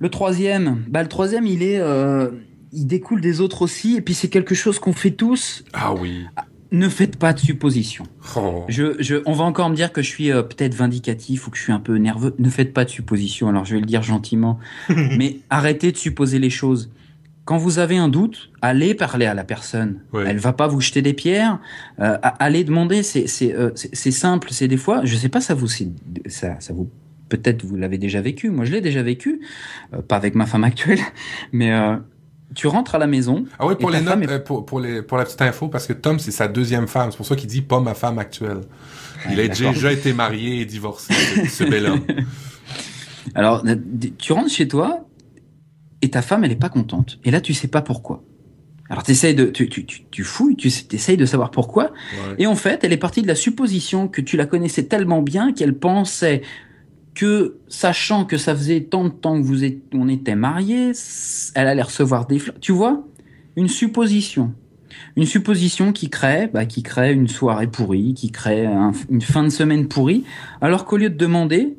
Le 0.00 0.08
troisième, 0.08 0.82
bah 0.88 1.02
le 1.02 1.08
troisième, 1.08 1.46
il 1.46 1.62
est, 1.62 1.78
euh, 1.80 2.30
il 2.72 2.86
découle 2.86 3.20
des 3.20 3.40
autres 3.40 3.62
aussi, 3.62 3.96
et 3.96 4.00
puis 4.00 4.14
c'est 4.14 4.28
quelque 4.28 4.54
chose 4.54 4.78
qu'on 4.78 4.92
fait 4.92 5.10
tous. 5.10 5.64
Ah 5.72 5.94
oui. 5.94 6.26
Ne 6.70 6.88
faites 6.90 7.16
pas 7.16 7.32
de 7.32 7.38
suppositions. 7.38 8.04
Oh. 8.36 8.64
Je, 8.68 8.96
je, 8.98 9.16
on 9.24 9.32
va 9.32 9.44
encore 9.44 9.70
me 9.70 9.74
dire 9.74 9.90
que 9.90 10.02
je 10.02 10.08
suis 10.08 10.30
euh, 10.30 10.42
peut-être 10.42 10.74
vindicatif 10.74 11.46
ou 11.46 11.50
que 11.50 11.56
je 11.56 11.62
suis 11.62 11.72
un 11.72 11.80
peu 11.80 11.96
nerveux. 11.96 12.34
Ne 12.38 12.50
faites 12.50 12.74
pas 12.74 12.84
de 12.84 12.90
suppositions. 12.90 13.48
Alors 13.48 13.64
je 13.64 13.74
vais 13.74 13.80
le 13.80 13.86
dire 13.86 14.02
gentiment, 14.02 14.58
mais 14.90 15.38
arrêtez 15.48 15.92
de 15.92 15.96
supposer 15.96 16.38
les 16.38 16.50
choses. 16.50 16.90
quand 17.46 17.56
vous 17.56 17.78
avez 17.78 17.96
un 17.96 18.08
doute, 18.08 18.50
allez 18.60 18.94
parler 18.94 19.24
à 19.24 19.32
la 19.32 19.44
personne. 19.44 20.00
Elle 20.12 20.26
Elle 20.26 20.38
va 20.38 20.52
pas 20.52 20.66
vous 20.66 20.82
jeter 20.82 21.00
des 21.00 21.14
pierres. 21.14 21.58
Euh, 22.00 22.18
allez 22.22 22.64
demander. 22.64 23.00
Euh, 23.00 23.70
c'est 23.74 24.10
simple. 24.10 24.48
C'est 24.50 24.68
des 24.68 24.76
fois, 24.76 25.00
je 25.04 25.16
sais 25.16 25.30
pas, 25.30 25.40
ça 25.40 25.54
vous 25.54 25.68
ça, 26.26 26.60
ça 26.60 26.74
vous 26.74 26.90
peut-être 27.30 27.64
vous 27.64 27.76
l'avez 27.76 27.96
déjà 27.98 28.20
vécu. 28.20 28.50
Moi, 28.50 28.66
je 28.66 28.72
l'ai 28.72 28.80
déjà 28.80 29.02
vécu, 29.02 29.40
euh, 29.94 30.02
pas 30.02 30.16
avec 30.16 30.34
ma 30.34 30.44
femme 30.44 30.64
actuelle, 30.64 31.00
mais 31.52 31.70
tu 32.54 32.66
rentres 32.66 32.94
à 32.94 32.98
la 32.98 33.06
maison. 33.06 33.44
Ah 33.58 33.66
oui, 33.66 33.74
pour 33.78 33.90
les 33.90 34.00
notes, 34.00 34.44
pour, 34.44 34.64
pour, 34.64 34.80
les, 34.80 35.02
pour 35.02 35.18
la 35.18 35.24
petite 35.24 35.42
info, 35.42 35.68
parce 35.68 35.86
que 35.86 35.92
Tom, 35.92 36.18
c'est 36.18 36.30
sa 36.30 36.48
deuxième 36.48 36.88
femme. 36.88 37.10
C'est 37.10 37.16
pour 37.16 37.26
ça 37.26 37.36
qu'il 37.36 37.48
dit 37.48 37.62
pas 37.62 37.80
ma 37.80 37.94
femme 37.94 38.18
actuelle. 38.18 38.60
Il 39.30 39.40
a 39.40 39.48
déjà 39.48 39.92
été 39.92 40.12
marié 40.12 40.60
et 40.60 40.64
divorcé, 40.64 41.12
ce 41.48 41.64
bel 41.64 41.86
homme. 41.86 42.06
Alors, 43.34 43.64
tu 44.18 44.32
rentres 44.32 44.50
chez 44.50 44.68
toi, 44.68 45.06
et 46.00 46.10
ta 46.10 46.22
femme, 46.22 46.44
elle 46.44 46.52
est 46.52 46.56
pas 46.56 46.68
contente. 46.68 47.18
Et 47.24 47.30
là, 47.30 47.40
tu 47.40 47.54
sais 47.54 47.68
pas 47.68 47.82
pourquoi. 47.82 48.22
Alors 48.90 49.02
t'essayes 49.02 49.34
de, 49.34 49.46
tu, 49.46 49.68
tu, 49.68 49.84
tu, 49.84 50.24
fouilles, 50.24 50.56
tu 50.56 50.68
essayes 50.68 51.18
de 51.18 51.26
savoir 51.26 51.50
pourquoi. 51.50 51.92
Et 52.38 52.46
en 52.46 52.54
fait, 52.54 52.84
elle 52.84 52.92
est 52.92 52.98
partie 52.98 53.20
de 53.20 53.26
la 53.28 53.34
supposition 53.34 54.08
que 54.08 54.22
tu 54.22 54.38
la 54.38 54.46
connaissais 54.46 54.84
tellement 54.84 55.20
bien 55.20 55.52
qu'elle 55.52 55.74
pensait 55.74 56.40
que, 57.18 57.56
sachant 57.66 58.24
que 58.24 58.36
ça 58.36 58.54
faisait 58.54 58.82
tant 58.82 59.02
de 59.02 59.08
temps 59.08 59.40
que 59.40 59.44
vous 59.44 59.64
êtes, 59.64 59.80
on 59.92 60.08
était 60.08 60.36
mariés, 60.36 60.92
elle 61.56 61.66
allait 61.66 61.82
recevoir 61.82 62.28
des 62.28 62.38
fleurs. 62.38 62.54
Tu 62.60 62.70
vois, 62.70 63.02
une 63.56 63.66
supposition, 63.66 64.54
une 65.16 65.26
supposition 65.26 65.92
qui 65.92 66.10
crée, 66.10 66.46
bah, 66.46 66.64
qui 66.64 66.84
crée 66.84 67.12
une 67.12 67.26
soirée 67.26 67.66
pourrie, 67.66 68.14
qui 68.14 68.30
crée 68.30 68.68
une 69.10 69.20
fin 69.20 69.42
de 69.42 69.48
semaine 69.48 69.88
pourrie, 69.88 70.22
alors 70.60 70.84
qu'au 70.84 70.96
lieu 70.96 71.10
de 71.10 71.16
demander, 71.16 71.76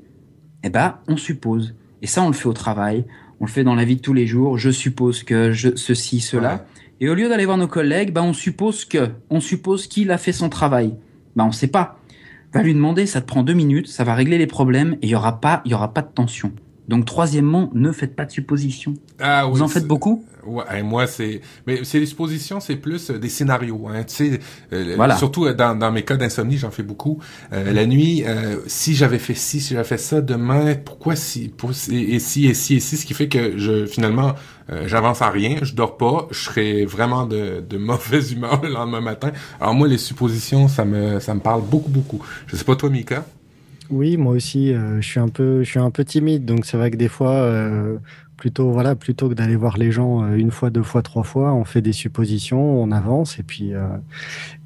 eh 0.66 0.70
ben, 0.70 0.98
on 1.08 1.16
suppose. 1.16 1.74
Et 2.02 2.08
ça, 2.08 2.22
on 2.22 2.28
le 2.28 2.34
fait 2.34 2.50
au 2.50 2.54
travail, 2.54 3.06
on 3.40 3.46
le 3.46 3.50
fait 3.50 3.64
dans 3.64 3.76
la 3.76 3.86
vie 3.86 3.96
de 3.96 4.02
tous 4.02 4.14
les 4.14 4.28
jours. 4.28 4.58
Je 4.58 4.70
suppose 4.70 5.24
que 5.24 5.54
je, 5.54 5.70
ceci, 5.78 6.20
cela. 6.20 6.66
Et 7.00 7.08
au 7.08 7.14
lieu 7.14 7.30
d'aller 7.30 7.46
voir 7.46 7.58
nos 7.58 7.68
collègues, 7.68 8.12
bah, 8.12 8.24
on 8.24 8.34
suppose 8.34 8.84
que, 8.84 9.08
on 9.30 9.40
suppose 9.40 9.88
qu'il 9.88 10.12
a 10.12 10.18
fait 10.18 10.34
son 10.34 10.50
travail. 10.50 10.96
Bah, 11.38 11.46
on 11.48 11.54
sait 11.54 11.68
pas. 11.68 11.99
Va 12.54 12.64
lui 12.64 12.74
demander, 12.74 13.06
ça 13.06 13.22
te 13.22 13.28
prend 13.28 13.44
deux 13.44 13.54
minutes, 13.54 13.88
ça 13.88 14.04
va 14.04 14.16
régler 14.16 14.38
les 14.38 14.48
problèmes 14.48 14.94
et 15.02 15.08
il 15.08 15.10
y 15.10 15.16
aura 15.16 15.40
pas, 15.40 15.62
y 15.66 15.74
aura 15.74 15.94
pas 15.94 16.02
de 16.02 16.12
tension. 16.12 16.52
Donc 16.90 17.06
troisièmement, 17.06 17.70
ne 17.76 17.92
faites 17.92 18.16
pas 18.16 18.26
de 18.26 18.32
suppositions. 18.32 18.96
Ah, 19.20 19.48
oui, 19.48 19.54
Vous 19.54 19.62
en 19.62 19.68
faites 19.68 19.86
beaucoup? 19.86 20.26
Ouais, 20.44 20.82
moi 20.82 21.06
c'est, 21.06 21.42
mais 21.68 21.84
c'est 21.84 22.00
les 22.00 22.08
suppositions, 22.08 22.60
c'est 22.60 22.78
plus 22.78 23.12
euh, 23.12 23.20
des 23.20 23.30
scénarios. 23.30 23.88
Hein, 23.88 24.06
tu 24.06 24.16
sais, 24.16 24.40
euh, 24.74 24.94
voilà. 24.96 25.16
surtout 25.16 25.46
euh, 25.46 25.54
dans, 25.54 25.78
dans 25.78 25.92
mes 25.92 26.04
cas 26.04 26.18
d'insomnie, 26.18 26.58
j'en 26.58 26.72
fais 26.72 26.82
beaucoup. 26.82 27.20
la 27.52 27.86
nuit, 27.86 28.24
si 28.66 28.96
j'avais 28.96 29.20
fait 29.20 29.36
ci, 29.36 29.62
si 29.62 29.76
j'avais 29.76 29.88
fait 29.88 30.00
ça 30.00 30.22
demain, 30.22 30.74
pourquoi 30.74 31.16
si, 31.16 31.50
pour, 31.50 31.70
et, 31.70 32.20
si 32.20 32.48
et 32.48 32.54
si 32.56 32.76
et 32.76 32.80
si, 32.80 32.98
ce 32.98 33.06
qui 33.06 33.14
fait 33.14 33.28
que 33.28 33.56
je 33.60 33.86
finalement 33.86 34.34
j'avance 34.86 35.22
à 35.22 35.30
rien, 35.30 35.58
je 35.62 35.74
dors 35.76 35.98
pas, 35.98 36.28
je 36.32 36.40
serais 36.40 36.86
vraiment 36.86 37.28
de, 37.28 37.64
de 37.68 37.78
mauvaise 37.90 38.32
humeur 38.32 38.62
le 38.64 38.70
lendemain 38.70 39.02
matin. 39.02 39.32
Alors 39.62 39.76
moi 39.76 39.88
les 39.88 40.00
suppositions, 40.00 40.68
ça 40.68 40.86
me 40.86 41.20
ça 41.20 41.36
me 41.36 41.40
parle 41.40 41.62
beaucoup 41.62 41.92
beaucoup. 41.92 42.20
Je 42.48 42.56
sais 42.56 42.64
pas 42.66 42.76
toi 42.76 42.90
Mika? 42.90 43.26
Oui, 43.90 44.18
moi 44.18 44.34
aussi, 44.34 44.74
je 44.74 45.02
suis 45.02 45.20
un 45.20 45.30
peu, 45.30 45.64
je 45.64 45.70
suis 45.70 45.80
un 45.80 45.90
peu 45.90 46.06
timide, 46.06 46.46
donc 46.46 46.66
c'est 46.66 46.78
vrai 46.78 46.92
que 46.92 46.98
des 46.98 47.08
fois, 47.08 47.50
plutôt 48.40 48.72
voilà 48.72 48.96
plutôt 48.96 49.28
que 49.30 49.34
d'aller 49.34 49.58
voir 49.58 49.78
les 49.78 49.92
gens 49.92 50.24
euh, 50.24 50.36
une 50.36 50.50
fois 50.50 50.70
deux 50.70 50.84
fois 50.84 51.02
trois 51.02 51.24
fois 51.24 51.54
on 51.54 51.66
fait 51.66 51.82
des 51.82 51.92
suppositions 51.92 52.82
on 52.82 52.92
avance 52.92 53.38
et 53.38 53.44
puis 53.44 53.74
euh, 53.74 53.88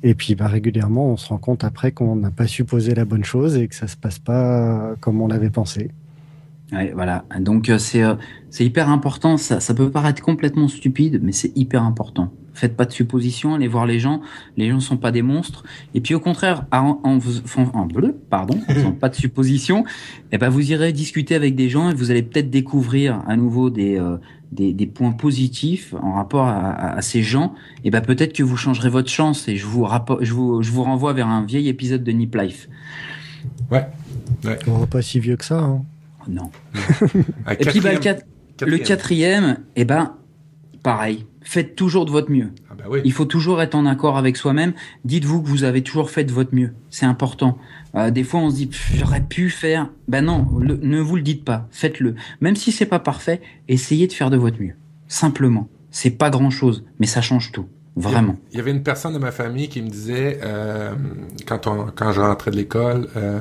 et 0.03 0.13
puis 0.13 0.35
bah, 0.35 0.47
régulièrement 0.47 1.07
on 1.07 1.17
se 1.17 1.27
rend 1.29 1.39
compte 1.39 1.63
après 1.63 1.91
qu'on 1.91 2.15
n'a 2.15 2.29
pas 2.29 2.45
supposé 2.47 2.93
la 2.93 3.03
bonne 3.03 3.23
chose 3.23 3.57
et 3.57 3.67
que 3.67 3.75
ça 3.75 3.87
se 3.87 3.97
passe 3.97 4.19
pas 4.19 4.93
comme 5.01 5.21
on 5.21 5.27
l'avait 5.27 5.49
pensé 5.49 5.89
voilà 6.93 7.25
donc 7.39 7.69
euh, 7.69 7.77
c'est 7.77 8.03
c'est 8.49 8.65
hyper 8.65 8.89
important 8.89 9.37
ça 9.37 9.59
ça 9.59 9.73
peut 9.73 9.89
paraître 9.89 10.21
complètement 10.21 10.67
stupide 10.67 11.19
mais 11.23 11.31
c'est 11.31 11.55
hyper 11.55 11.83
important 11.83 12.31
Faites 12.53 12.77
pas 12.77 12.85
de 12.85 12.91
suppositions, 12.91 13.55
allez 13.55 13.67
voir 13.67 13.87
les 13.87 13.99
gens. 13.99 14.21
Les 14.57 14.69
gens 14.69 14.79
sont 14.79 14.97
pas 14.97 15.11
des 15.11 15.23
monstres. 15.23 15.63
Et 15.95 16.01
puis 16.01 16.13
au 16.13 16.19
contraire, 16.19 16.65
en, 16.71 16.99
en, 17.03 17.19
en 17.73 17.85
bleu, 17.87 18.15
pardon, 18.29 18.59
en 18.85 18.91
pas 18.99 19.09
de 19.09 19.15
suppositions, 19.15 19.85
eh 20.31 20.37
ben 20.37 20.49
vous 20.49 20.71
irez 20.71 20.93
discuter 20.93 21.33
avec 21.33 21.55
des 21.55 21.69
gens 21.69 21.89
et 21.89 21.95
vous 21.95 22.11
allez 22.11 22.21
peut-être 22.21 22.51
découvrir 22.51 23.23
à 23.27 23.35
nouveau 23.35 23.71
des, 23.71 23.97
euh, 23.97 24.17
des, 24.51 24.71
des, 24.71 24.85
points 24.85 25.13
positifs 25.13 25.95
en 25.99 26.13
rapport 26.13 26.45
à, 26.45 26.93
à, 26.93 27.01
ces 27.01 27.23
gens. 27.23 27.55
Et 27.83 27.89
ben 27.89 28.01
peut-être 28.01 28.33
que 28.33 28.43
vous 28.43 28.57
changerez 28.57 28.89
votre 28.89 29.09
chance. 29.09 29.47
Et 29.47 29.57
je 29.57 29.65
vous, 29.65 29.87
je 30.21 30.33
vous, 30.33 30.61
je 30.61 30.71
vous 30.71 30.83
renvoie 30.83 31.13
vers 31.13 31.27
un 31.27 31.43
vieil 31.43 31.69
épisode 31.69 32.03
de 32.03 32.11
Nip 32.11 32.35
Life. 32.35 32.69
Ouais. 33.71 33.87
ouais. 34.45 34.59
pas 34.91 35.01
si 35.01 35.19
vieux 35.19 35.37
que 35.37 35.45
ça. 35.45 35.59
Hein. 35.59 35.83
Non. 36.27 36.51
et 37.59 37.65
puis 37.65 37.79
bah, 37.79 37.91
le, 37.93 38.77
quatrième, 38.77 39.57
eh 39.75 39.85
ben 39.85 40.15
pareil 40.81 41.25
faites 41.43 41.75
toujours 41.75 42.05
de 42.05 42.11
votre 42.11 42.31
mieux. 42.31 42.51
Ah 42.69 42.75
bah 42.75 42.85
Il 43.03 43.11
faut 43.11 43.25
toujours 43.25 43.61
être 43.61 43.75
en 43.75 43.85
accord 43.85 44.17
avec 44.17 44.37
soi-même. 44.37 44.73
Dites-vous 45.05 45.41
que 45.41 45.47
vous 45.47 45.63
avez 45.63 45.83
toujours 45.83 46.09
fait 46.09 46.23
de 46.23 46.31
votre 46.31 46.55
mieux. 46.55 46.73
C'est 46.89 47.05
important. 47.05 47.57
Euh, 47.95 48.11
des 48.11 48.23
fois, 48.23 48.39
on 48.39 48.49
se 48.49 48.55
dit 48.55 48.69
j'aurais 48.95 49.21
pu 49.21 49.49
faire. 49.49 49.89
Ben 50.07 50.23
non, 50.25 50.47
ne 50.59 50.99
vous 50.99 51.15
le 51.15 51.21
dites 51.21 51.45
pas. 51.45 51.67
Faites-le. 51.71 52.15
Même 52.41 52.55
si 52.55 52.71
c'est 52.71 52.85
pas 52.85 52.99
parfait, 52.99 53.41
essayez 53.67 54.07
de 54.07 54.13
faire 54.13 54.29
de 54.29 54.37
votre 54.37 54.59
mieux. 54.61 54.73
Simplement. 55.07 55.69
C'est 55.91 56.11
pas 56.11 56.29
grand-chose, 56.29 56.85
mais 56.99 57.05
ça 57.05 57.21
change 57.21 57.51
tout. 57.51 57.67
Vraiment. 57.95 58.35
Il 58.51 58.57
y 58.57 58.59
avait 58.59 58.71
une 58.71 58.81
personne 58.81 59.13
de 59.13 59.19
ma 59.19 59.31
famille 59.31 59.69
qui 59.69 59.79
me 59.83 59.87
disait 59.87 60.39
euh, 60.41 60.95
quand 61.45 61.67
on 61.67 61.91
quand 61.93 62.11
je 62.11 62.21
rentrais 62.21 62.49
de 62.49 62.55
l'école. 62.55 63.07
Euh, 63.15 63.39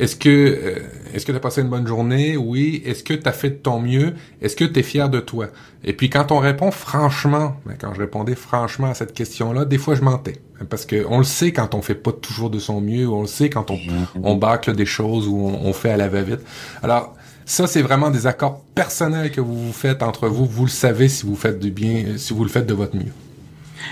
est-ce 0.00 0.16
que 0.16 0.28
euh, 0.28 0.78
est-ce 1.12 1.26
que 1.26 1.32
tu 1.32 1.36
as 1.36 1.40
passé 1.40 1.60
une 1.60 1.68
bonne 1.68 1.86
journée? 1.86 2.36
Oui. 2.36 2.82
Est-ce 2.86 3.04
que 3.04 3.12
tu 3.12 3.28
as 3.28 3.32
fait 3.32 3.50
de 3.50 3.54
ton 3.56 3.80
mieux? 3.80 4.14
Est-ce 4.40 4.56
que 4.56 4.64
tu 4.64 4.80
es 4.80 4.82
fier 4.82 5.10
de 5.10 5.20
toi? 5.20 5.48
Et 5.84 5.92
puis 5.92 6.08
quand 6.08 6.32
on 6.32 6.38
répond 6.38 6.70
franchement, 6.70 7.56
ben, 7.66 7.74
quand 7.78 7.92
je 7.92 8.00
répondais 8.00 8.34
franchement 8.34 8.88
à 8.88 8.94
cette 8.94 9.12
question-là, 9.12 9.66
des 9.66 9.76
fois 9.78 9.94
je 9.94 10.02
mentais 10.02 10.40
parce 10.70 10.86
que 10.86 11.04
on 11.08 11.18
le 11.18 11.24
sait 11.24 11.52
quand 11.52 11.74
on 11.74 11.82
fait 11.82 11.94
pas 11.94 12.12
toujours 12.12 12.48
de 12.48 12.58
son 12.58 12.80
mieux, 12.80 13.08
on 13.08 13.22
le 13.22 13.26
sait 13.26 13.50
quand 13.50 13.70
on 13.70 13.78
on 14.22 14.36
bâcle 14.36 14.74
des 14.74 14.86
choses 14.86 15.28
ou 15.28 15.36
on, 15.36 15.72
fait 15.74 15.90
à 15.90 15.96
la 15.98 16.08
va-vite. 16.08 16.40
Alors 16.82 17.14
ça, 17.44 17.66
c'est 17.66 17.82
vraiment 17.82 18.10
des 18.10 18.26
accords 18.26 18.62
personnels 18.74 19.30
que 19.30 19.40
vous 19.40 19.66
vous 19.66 19.72
faites 19.72 20.02
entre 20.02 20.28
vous. 20.28 20.46
Vous 20.46 20.64
le 20.64 20.70
savez 20.70 21.08
si 21.08 21.26
vous 21.26 21.36
faites 21.36 21.58
du 21.58 21.70
bien, 21.70 22.16
si 22.16 22.32
vous 22.32 22.44
le 22.44 22.50
faites 22.50 22.66
de 22.66 22.74
votre 22.74 22.96
mieux. 22.96 23.12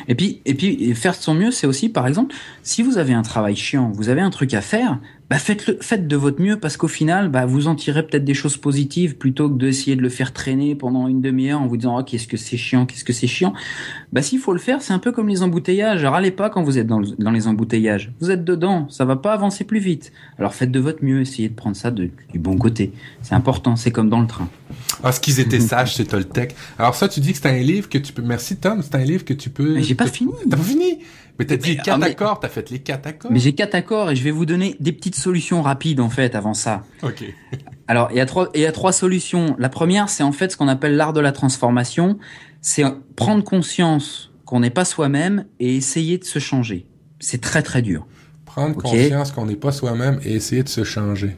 Et 0.07 0.15
puis, 0.15 0.41
et 0.45 0.55
puis, 0.55 0.95
faire 0.95 1.13
de 1.13 1.19
son 1.19 1.35
mieux, 1.35 1.51
c'est 1.51 1.67
aussi, 1.67 1.89
par 1.89 2.07
exemple, 2.07 2.35
si 2.63 2.83
vous 2.83 2.99
avez 2.99 3.15
un 3.15 3.23
travail 3.23 3.57
chiant, 3.57 3.91
vous 3.93 4.11
avez 4.11 4.21
un 4.21 4.31
truc 4.31 4.55
à 4.55 4.61
faire, 4.61 4.99
bah 5.31 5.39
faites-le, 5.39 5.79
faites 5.81 6.09
de 6.09 6.17
votre 6.17 6.41
mieux 6.41 6.59
parce 6.59 6.77
qu'au 6.77 6.89
final, 6.89 7.29
bah 7.29 7.45
vous 7.45 7.69
en 7.69 7.75
tirez 7.75 8.07
peut-être 8.07 8.25
des 8.25 8.35
choses 8.35 8.57
positives 8.57 9.17
plutôt 9.17 9.51
que 9.51 9.59
d'essayer 9.59 9.95
de 9.95 10.01
le 10.01 10.09
faire 10.09 10.33
traîner 10.33 10.75
pendant 10.75 11.07
une 11.07 11.21
demi-heure 11.21 11.61
en 11.61 11.67
vous 11.67 11.77
disant 11.77 11.99
oh, 11.99 12.03
qu'est-ce 12.03 12.27
que 12.27 12.39
c'est 12.39 12.57
chiant, 12.57 12.87
qu'est-ce 12.87 13.05
que 13.05 13.13
c'est 13.13 13.27
chiant? 13.27 13.53
Bah 14.13 14.23
s'il 14.23 14.39
faut 14.39 14.55
le 14.55 14.59
faire, 14.59 14.81
c'est 14.81 14.95
un 14.95 14.99
peu 14.99 15.13
comme 15.13 15.29
les 15.29 15.43
embouteillages. 15.43 16.05
Râlez 16.05 16.31
pas 16.31 16.49
quand 16.49 16.63
vous 16.63 16.79
êtes 16.79 16.87
dans, 16.87 17.03
dans, 17.19 17.31
les 17.31 17.47
embouteillages. 17.47 18.11
Vous 18.21 18.31
êtes 18.31 18.45
dedans, 18.45 18.89
ça 18.89 19.05
va 19.05 19.17
pas 19.17 19.35
avancer 19.35 19.65
plus 19.65 19.81
vite. 19.81 20.13
Alors 20.39 20.55
faites 20.55 20.73
de 20.73 20.81
votre 20.81 21.05
mieux, 21.05 21.21
essayez 21.21 21.51
de 21.51 21.55
prendre 21.55 21.77
ça 21.77 21.91
du 21.91 22.11
bon 22.35 22.57
côté. 22.57 22.93
C'est 23.21 23.35
important, 23.35 23.77
c'est 23.77 23.91
comme 23.91 24.09
dans 24.09 24.21
le 24.21 24.27
train. 24.27 24.49
Ah, 25.03 25.13
ce 25.13 25.21
qu'ils 25.21 25.41
étaient 25.41 25.61
sages, 25.61 25.95
c'est 25.95 26.07
Toltec. 26.07 26.55
Alors 26.79 26.95
ça, 26.95 27.09
tu 27.09 27.21
dis 27.21 27.33
que 27.33 27.39
c'est 27.39 27.49
un 27.49 27.59
livre 27.59 27.89
que 27.89 27.99
tu 27.99 28.13
peux. 28.13 28.23
Merci 28.23 28.57
Tom, 28.57 28.83
c'est 28.83 28.95
un 28.95 29.05
livre 29.05 29.25
que 29.25 29.35
tu 29.35 29.51
peux. 29.51 29.75
Mais 29.75 29.83
j'ai 29.83 29.95
pas 29.95 30.07
fini. 30.07 30.33
T'as 30.49 30.57
pas 30.57 30.63
fini? 30.63 30.99
Mais 31.39 31.45
t'as 31.45 31.57
dit 31.57 31.77
quatre 31.77 32.03
ah, 32.03 32.07
accords, 32.07 32.41
t'as 32.41 32.49
fait 32.49 32.71
les 32.71 32.81
quatre 32.81 33.07
accords. 33.07 33.31
Mais 33.31 33.39
j'ai 33.39 33.55
quatre 33.55 33.75
accords 33.75 34.11
et 34.11 34.17
je 34.17 34.25
vais 34.25 34.33
vous 34.33 34.45
donner 34.47 34.77
des 34.81 34.93
petites 34.93 35.15
solutions 35.15 35.63
rapides 35.63 36.01
en 36.01 36.11
fait 36.11 36.35
avant 36.35 36.55
ça. 36.55 36.83
Ok. 37.03 37.25
Alors 37.89 38.09
il 38.11 38.17
y 38.17 38.21
a 38.21 38.27
trois, 38.27 38.51
il 38.55 38.61
y 38.61 38.67
a 38.67 38.73
trois 38.73 38.93
solutions. 38.93 39.55
La 39.59 39.69
première, 39.69 40.09
c'est 40.09 40.25
en 40.25 40.33
fait 40.33 40.51
ce 40.51 40.57
qu'on 40.57 40.69
appelle 40.69 40.97
l'art 40.97 41.13
de 41.13 41.21
la 41.21 41.31
transformation. 41.31 42.19
C'est 42.61 42.85
prendre 43.15 43.45
conscience 43.45 44.33
qu'on 44.45 44.61
n'est 44.61 44.71
pas 44.71 44.85
soi-même 44.85 45.45
et 45.61 45.77
essayer 45.77 46.19
de 46.19 46.25
se 46.25 46.41
changer. 46.41 46.87
C'est 47.21 47.41
très 47.41 47.63
très 47.63 47.83
dur. 47.83 48.07
Prendre 48.45 48.75
conscience 48.75 49.31
qu'on 49.31 49.47
n'est 49.47 49.57
pas 49.57 49.73
soi-même 49.73 50.19
et 50.25 50.35
essayer 50.35 50.65
de 50.65 50.69
se 50.69 50.83
changer. 50.83 51.37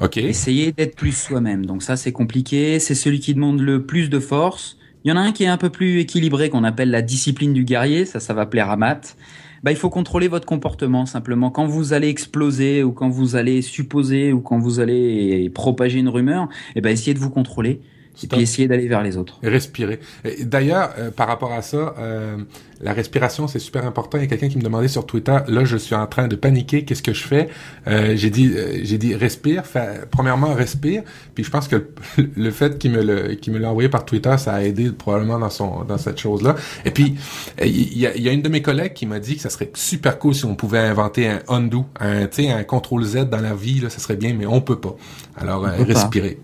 Ok. 0.00 0.16
Essayer 0.16 0.70
d'être 0.70 0.94
plus 0.94 1.12
soi-même. 1.16 1.66
Donc 1.66 1.82
ça 1.82 1.96
c'est 1.96 2.12
compliqué. 2.12 2.78
C'est 2.78 2.94
celui 2.94 3.18
qui 3.18 3.34
demande 3.34 3.60
le 3.60 3.84
plus 3.84 4.10
de 4.10 4.20
force. 4.20 4.76
Il 5.04 5.08
y 5.08 5.12
en 5.12 5.16
a 5.16 5.20
un 5.20 5.32
qui 5.32 5.44
est 5.44 5.48
un 5.48 5.56
peu 5.56 5.70
plus 5.70 6.00
équilibré 6.00 6.50
qu'on 6.50 6.64
appelle 6.64 6.90
la 6.90 7.02
discipline 7.02 7.54
du 7.54 7.64
guerrier. 7.64 8.04
Ça, 8.04 8.20
ça 8.20 8.34
va 8.34 8.46
plaire 8.46 8.70
à 8.70 8.76
Matt 8.76 9.16
bah, 9.62 9.70
il 9.70 9.76
faut 9.76 9.90
contrôler 9.90 10.28
votre 10.28 10.46
comportement 10.46 11.04
simplement. 11.06 11.50
Quand 11.50 11.66
vous 11.66 11.92
allez 11.92 12.08
exploser 12.08 12.82
ou 12.82 12.92
quand 12.92 13.10
vous 13.10 13.36
allez 13.36 13.60
supposer 13.60 14.32
ou 14.32 14.40
quand 14.40 14.58
vous 14.58 14.80
allez 14.80 15.50
propager 15.50 15.98
une 15.98 16.08
rumeur, 16.08 16.48
eh 16.76 16.80
ben, 16.80 16.90
essayez 16.90 17.12
de 17.12 17.18
vous 17.18 17.30
contrôler 17.30 17.80
et 18.22 18.26
puis 18.26 18.40
essayer 18.40 18.68
d'aller 18.68 18.88
vers 18.88 19.02
les 19.02 19.16
autres. 19.16 19.38
Respirer. 19.42 20.00
D'ailleurs, 20.42 20.90
euh, 20.98 21.10
par 21.10 21.26
rapport 21.28 21.52
à 21.52 21.62
ça, 21.62 21.94
euh, 21.98 22.36
la 22.80 22.92
respiration, 22.92 23.48
c'est 23.48 23.58
super 23.58 23.86
important. 23.86 24.18
Il 24.18 24.22
y 24.22 24.24
a 24.24 24.26
quelqu'un 24.26 24.48
qui 24.48 24.58
me 24.58 24.62
demandait 24.62 24.88
sur 24.88 25.06
Twitter, 25.06 25.38
là, 25.48 25.64
je 25.64 25.76
suis 25.76 25.94
en 25.94 26.06
train 26.06 26.28
de 26.28 26.36
paniquer, 26.36 26.84
qu'est-ce 26.84 27.02
que 27.02 27.12
je 27.12 27.24
fais? 27.26 27.48
Euh, 27.86 28.14
J'ai 28.16 28.30
dit, 28.30 28.54
j'ai 28.82 28.98
dit, 28.98 29.14
respire. 29.14 29.62
premièrement, 30.10 30.54
respire. 30.54 31.02
Puis 31.34 31.44
je 31.44 31.50
pense 31.50 31.68
que 31.68 31.88
le, 32.36 32.50
fait 32.50 32.78
qu'il 32.78 32.90
me 32.92 33.02
le, 33.02 33.34
qu'il 33.34 33.52
me 33.52 33.58
l'a 33.58 33.70
envoyé 33.70 33.88
par 33.88 34.04
Twitter, 34.04 34.36
ça 34.38 34.54
a 34.54 34.62
aidé 34.62 34.90
probablement 34.90 35.38
dans 35.38 35.50
son, 35.50 35.84
dans 35.84 35.98
cette 35.98 36.18
chose-là. 36.18 36.56
Et 36.84 36.90
puis, 36.90 37.16
il 37.62 37.98
y 37.98 38.06
a, 38.06 38.16
y 38.16 38.28
a, 38.28 38.32
une 38.32 38.42
de 38.42 38.48
mes 38.48 38.62
collègues 38.62 38.92
qui 38.92 39.06
m'a 39.06 39.18
dit 39.18 39.36
que 39.36 39.42
ça 39.42 39.50
serait 39.50 39.70
super 39.74 40.18
cool 40.18 40.34
si 40.34 40.44
on 40.44 40.54
pouvait 40.54 40.78
inventer 40.78 41.28
un 41.28 41.40
undo, 41.48 41.86
un, 41.98 42.26
tu 42.26 42.44
sais, 42.44 42.50
un 42.50 42.64
contrôle 42.64 43.04
Z 43.04 43.30
dans 43.30 43.40
la 43.40 43.54
vie. 43.54 43.80
Là, 43.80 43.88
ça 43.88 43.98
serait 43.98 44.16
bien, 44.16 44.34
mais 44.34 44.46
on 44.46 44.60
peut 44.60 44.78
pas. 44.80 44.96
Alors, 45.36 45.62
respirer. 45.62 46.38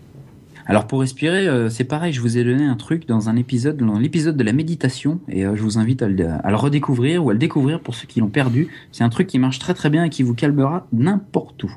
Alors 0.66 0.86
pour 0.86 1.00
respirer, 1.00 1.46
euh, 1.46 1.70
c'est 1.70 1.84
pareil, 1.84 2.12
je 2.12 2.20
vous 2.20 2.38
ai 2.38 2.44
donné 2.44 2.64
un 2.64 2.74
truc 2.74 3.06
dans 3.06 3.28
un 3.28 3.36
épisode, 3.36 3.76
dans 3.76 3.98
l'épisode 3.98 4.36
de 4.36 4.44
la 4.44 4.52
méditation, 4.52 5.20
et 5.28 5.42
je 5.42 5.62
vous 5.62 5.78
invite 5.78 6.02
à 6.02 6.08
le, 6.08 6.28
à 6.28 6.50
le, 6.50 6.56
redécouvrir 6.56 7.24
ou 7.24 7.30
à 7.30 7.32
le 7.32 7.38
découvrir 7.38 7.80
pour 7.80 7.94
ceux 7.94 8.06
qui 8.06 8.20
l'ont 8.20 8.28
perdu. 8.28 8.68
C'est 8.90 9.04
un 9.04 9.08
truc 9.08 9.28
qui 9.28 9.38
marche 9.38 9.58
très 9.58 9.74
très 9.74 9.90
bien 9.90 10.04
et 10.04 10.10
qui 10.10 10.22
vous 10.22 10.34
calmera 10.34 10.86
n'importe 10.92 11.62
où. 11.64 11.70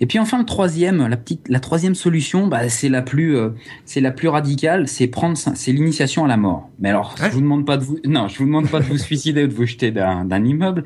Et 0.00 0.06
puis 0.06 0.18
enfin 0.18 0.38
le 0.38 0.44
troisième, 0.44 1.06
la 1.06 1.16
petite, 1.16 1.48
la 1.48 1.60
troisième 1.60 1.94
solution, 1.94 2.46
bah, 2.46 2.68
c'est 2.68 2.88
la 2.88 3.02
plus, 3.02 3.36
euh, 3.36 3.50
c'est 3.84 4.00
la 4.00 4.10
plus 4.10 4.28
radicale, 4.28 4.88
c'est 4.88 5.06
prendre, 5.06 5.36
c'est 5.36 5.72
l'initiation 5.72 6.24
à 6.24 6.28
la 6.28 6.36
mort. 6.36 6.68
Mais 6.78 6.90
alors, 6.90 7.14
je 7.16 7.28
vous 7.30 7.40
demande 7.40 7.64
pas 7.64 7.76
de 7.76 7.84
vous, 7.84 7.98
non, 8.04 8.28
je 8.28 8.38
vous 8.38 8.46
demande 8.46 8.68
pas 8.68 8.80
de 8.80 8.84
vous 8.84 8.98
suicider 8.98 9.44
ou 9.44 9.46
de 9.46 9.54
vous 9.54 9.66
jeter 9.66 9.90
d'un 9.92 10.44
immeuble. 10.44 10.84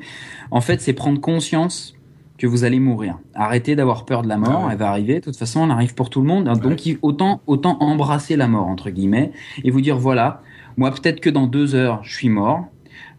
En 0.51 0.61
fait, 0.61 0.81
c'est 0.81 0.93
prendre 0.93 1.19
conscience 1.19 1.95
que 2.39 2.47
vous 2.47 2.63
allez 2.63 2.79
mourir. 2.79 3.19
Arrêtez 3.35 3.75
d'avoir 3.75 4.05
peur 4.05 4.23
de 4.23 4.29
la 4.29 4.37
mort, 4.37 4.65
ah 4.65 4.69
elle 4.71 4.77
va 4.77 4.89
arriver. 4.89 5.15
De 5.15 5.25
toute 5.25 5.35
façon, 5.35 5.65
elle 5.65 5.71
arrive 5.71 5.93
pour 5.93 6.09
tout 6.09 6.21
le 6.21 6.27
monde. 6.27 6.45
Donc, 6.59 6.81
autant, 7.01 7.41
autant 7.45 7.77
embrasser 7.81 8.35
la 8.37 8.47
mort 8.47 8.65
entre 8.65 8.89
guillemets 8.89 9.31
et 9.63 9.69
vous 9.69 9.81
dire 9.81 9.97
voilà, 9.97 10.41
moi 10.77 10.89
peut-être 10.91 11.19
que 11.19 11.29
dans 11.29 11.45
deux 11.45 11.75
heures, 11.75 11.99
je 12.03 12.15
suis 12.15 12.29
mort. 12.29 12.65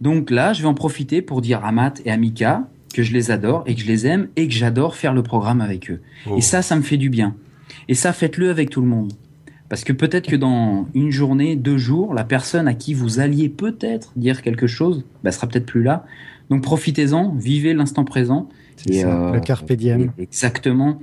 Donc 0.00 0.30
là, 0.30 0.54
je 0.54 0.62
vais 0.62 0.68
en 0.68 0.74
profiter 0.74 1.20
pour 1.20 1.42
dire 1.42 1.64
à 1.64 1.70
Matt 1.70 2.00
et 2.06 2.10
à 2.10 2.16
Mika, 2.16 2.66
que 2.94 3.02
je 3.02 3.12
les 3.12 3.30
adore 3.30 3.62
et 3.66 3.74
que 3.74 3.82
je 3.82 3.86
les 3.86 4.06
aime 4.06 4.28
et 4.36 4.48
que 4.48 4.54
j'adore 4.54 4.96
faire 4.96 5.12
le 5.12 5.22
programme 5.22 5.60
avec 5.60 5.90
eux. 5.90 6.00
Oh. 6.26 6.36
Et 6.36 6.40
ça, 6.40 6.62
ça 6.62 6.74
me 6.74 6.82
fait 6.82 6.96
du 6.96 7.10
bien. 7.10 7.36
Et 7.88 7.94
ça, 7.94 8.12
faites-le 8.12 8.50
avec 8.50 8.70
tout 8.70 8.80
le 8.80 8.88
monde. 8.88 9.12
Parce 9.68 9.84
que 9.84 9.92
peut-être 9.92 10.26
que 10.26 10.34
dans 10.34 10.88
une 10.94 11.12
journée, 11.12 11.54
deux 11.54 11.78
jours, 11.78 12.12
la 12.14 12.24
personne 12.24 12.66
à 12.66 12.74
qui 12.74 12.92
vous 12.92 13.20
alliez 13.20 13.48
peut-être 13.48 14.12
dire 14.16 14.42
quelque 14.42 14.66
chose, 14.66 15.04
bah, 15.22 15.30
sera 15.30 15.46
peut-être 15.46 15.66
plus 15.66 15.84
là. 15.84 16.04
Donc 16.51 16.62
profitez-en, 16.62 17.34
vivez 17.34 17.72
l'instant 17.74 18.05
présent. 18.05 18.48
C'est 18.76 19.05
euh, 19.05 19.32
le 19.32 19.40
carpe 19.40 19.72
diem. 19.72 20.12
Exactement. 20.18 21.01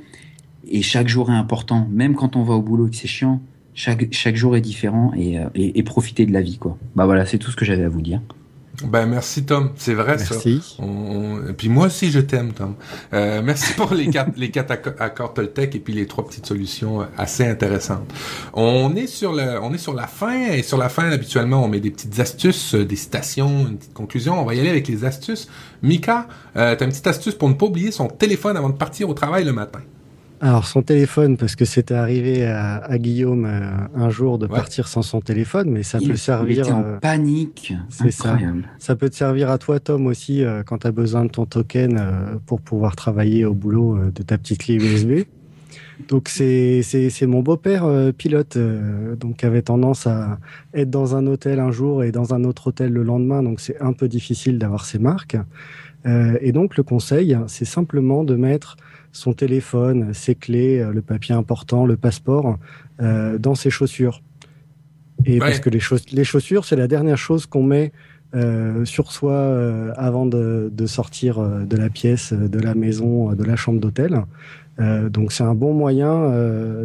Et 0.69 0.81
chaque 0.81 1.07
jour 1.07 1.29
est 1.31 1.35
important. 1.35 1.87
Même 1.91 2.15
quand 2.15 2.35
on 2.35 2.43
va 2.43 2.55
au 2.55 2.61
boulot 2.61 2.87
et 2.87 2.89
que 2.89 2.95
c'est 2.97 3.07
chiant, 3.07 3.41
chaque, 3.73 4.11
chaque 4.11 4.35
jour 4.35 4.57
est 4.57 4.61
différent 4.61 5.11
et, 5.15 5.39
euh, 5.39 5.45
et, 5.55 5.79
et 5.79 5.83
profitez 5.83 6.25
de 6.25 6.33
la 6.33 6.41
vie. 6.41 6.57
quoi. 6.57 6.77
Bah 6.95 7.05
voilà, 7.05 7.25
c'est 7.25 7.37
tout 7.37 7.51
ce 7.51 7.55
que 7.55 7.63
j'avais 7.65 7.83
à 7.83 7.89
vous 7.89 8.01
dire. 8.01 8.21
Ben 8.83 9.07
merci 9.07 9.43
Tom, 9.43 9.71
c'est 9.75 9.95
vrai 9.95 10.17
merci. 10.17 10.61
ça. 10.61 10.83
On, 10.83 11.41
puis 11.57 11.67
moi 11.67 11.87
aussi 11.87 12.11
je 12.11 12.19
t'aime 12.19 12.53
Tom. 12.53 12.75
Euh, 13.11 13.41
merci 13.43 13.73
pour 13.73 13.91
les 13.93 14.07
quatre 14.07 14.37
les 14.37 14.51
quatre 14.51 14.71
accords 14.99 15.33
Toltec 15.33 15.73
et 15.73 15.79
puis 15.79 15.93
les 15.93 16.05
trois 16.05 16.27
petites 16.27 16.45
solutions 16.45 17.01
euh, 17.01 17.05
assez 17.17 17.43
intéressantes. 17.43 18.07
On 18.53 18.95
est 18.95 19.07
sur 19.07 19.33
le 19.33 19.59
on 19.63 19.73
est 19.73 19.79
sur 19.79 19.95
la 19.95 20.05
fin 20.05 20.51
et 20.51 20.61
sur 20.61 20.77
la 20.77 20.89
fin 20.89 21.09
habituellement 21.09 21.63
on 21.63 21.67
met 21.67 21.79
des 21.79 21.89
petites 21.89 22.19
astuces, 22.19 22.75
euh, 22.75 22.85
des 22.85 22.95
citations, 22.95 23.67
une 23.67 23.77
petite 23.77 23.95
conclusion. 23.95 24.39
On 24.39 24.45
va 24.45 24.53
y 24.53 24.59
aller 24.59 24.69
avec 24.69 24.87
les 24.87 25.05
astuces. 25.05 25.47
Mika, 25.81 26.27
euh, 26.55 26.75
t'as 26.75 26.85
une 26.85 26.91
petite 26.91 27.07
astuce 27.07 27.33
pour 27.33 27.49
ne 27.49 27.55
pas 27.55 27.65
oublier 27.65 27.91
son 27.91 28.07
téléphone 28.07 28.57
avant 28.57 28.69
de 28.69 28.77
partir 28.77 29.09
au 29.09 29.15
travail 29.15 29.43
le 29.43 29.53
matin. 29.53 29.79
Alors 30.39 30.65
son 30.65 30.83
téléphone, 30.83 31.35
parce 31.35 31.55
que 31.55 31.65
c'était 31.65 31.95
arrivé 31.95 32.45
à, 32.45 32.97
Guillaume 32.99 33.45
euh, 33.45 33.71
un 33.95 34.09
jour 34.09 34.37
de 34.37 34.45
partir 34.45 34.87
sans 34.87 35.01
son 35.01 35.19
téléphone, 35.19 35.71
mais 35.71 35.81
ça 35.81 35.99
peut 35.99 36.15
servir. 36.15 36.65
Il 36.67 36.73
en 36.73 36.83
euh, 36.83 36.99
panique. 36.99 37.73
C'est 37.89 38.11
ça. 38.11 38.37
Ça 38.77 38.95
peut 38.95 39.09
te 39.09 39.15
servir 39.15 39.49
à 39.49 39.57
toi, 39.57 39.79
Tom, 39.79 40.05
aussi, 40.05 40.43
euh, 40.43 40.61
quand 40.63 40.79
tu 40.79 40.87
as 40.87 40.91
besoin 40.91 41.25
de 41.25 41.31
ton 41.31 41.45
token 41.45 41.99
pour 42.45 42.61
pouvoir 42.61 42.95
travailler 42.95 43.45
au 43.45 43.53
boulot 43.53 43.97
de 44.13 44.23
ta 44.23 44.37
petite 44.37 44.59
clé 44.59 44.75
USB. 44.75 45.25
Donc 46.09 46.29
c'est 46.29 46.83
c'est 46.83 47.25
mon 47.25 47.41
beau-père 47.41 48.13
pilote, 48.15 48.55
donc 49.19 49.43
avait 49.43 49.63
tendance 49.63 50.05
à 50.05 50.37
être 50.75 50.91
dans 50.91 51.15
un 51.15 51.25
hôtel 51.25 51.59
un 51.59 51.71
jour 51.71 52.03
et 52.03 52.11
dans 52.11 52.35
un 52.35 52.43
autre 52.43 52.67
hôtel 52.67 52.93
le 52.93 53.01
lendemain, 53.01 53.41
donc 53.41 53.59
c'est 53.59 53.81
un 53.81 53.93
peu 53.93 54.07
difficile 54.07 54.59
d'avoir 54.59 54.85
ses 54.85 54.99
marques. 54.99 55.37
et 56.05 56.51
donc 56.51 56.77
le 56.77 56.83
conseil, 56.83 57.35
c'est 57.47 57.65
simplement 57.65 58.23
de 58.23 58.35
mettre 58.35 58.77
son 59.17 59.33
téléphone, 59.33 60.13
ses 60.13 60.35
clés, 60.35 60.79
euh, 60.79 60.91
le 60.91 61.01
papier 61.01 61.33
important, 61.33 61.85
le 61.85 61.97
passeport 61.97 62.57
euh, 63.01 63.37
dans 63.37 63.55
ses 63.55 63.69
chaussures. 63.69 64.21
Et 65.25 65.39
parce 65.39 65.59
que 65.59 65.71
les, 65.71 65.81
les 66.11 66.23
chaussures, 66.23 66.63
c'est 66.65 66.75
la 66.75 66.87
dernière 66.87 67.17
chose 67.17 67.47
qu'on 67.47 67.63
met 67.63 67.91
euh, 68.35 68.85
sur 68.85 69.11
soi 69.11 69.31
euh, 69.33 69.91
avant 69.95 70.27
de, 70.27 70.69
de, 70.71 70.85
sortir 70.85 71.41
de 71.41 71.77
la 71.77 71.89
pièce, 71.89 72.33
de 72.33 72.59
la 72.59 72.75
maison, 72.75 73.33
de 73.33 73.43
la 73.43 73.55
chambre 73.55 73.79
d'hôtel. 73.79 74.23
Donc 75.09 75.31
c'est 75.31 75.43
un 75.43 75.55
bon 75.55 75.73
moyen 75.73 76.31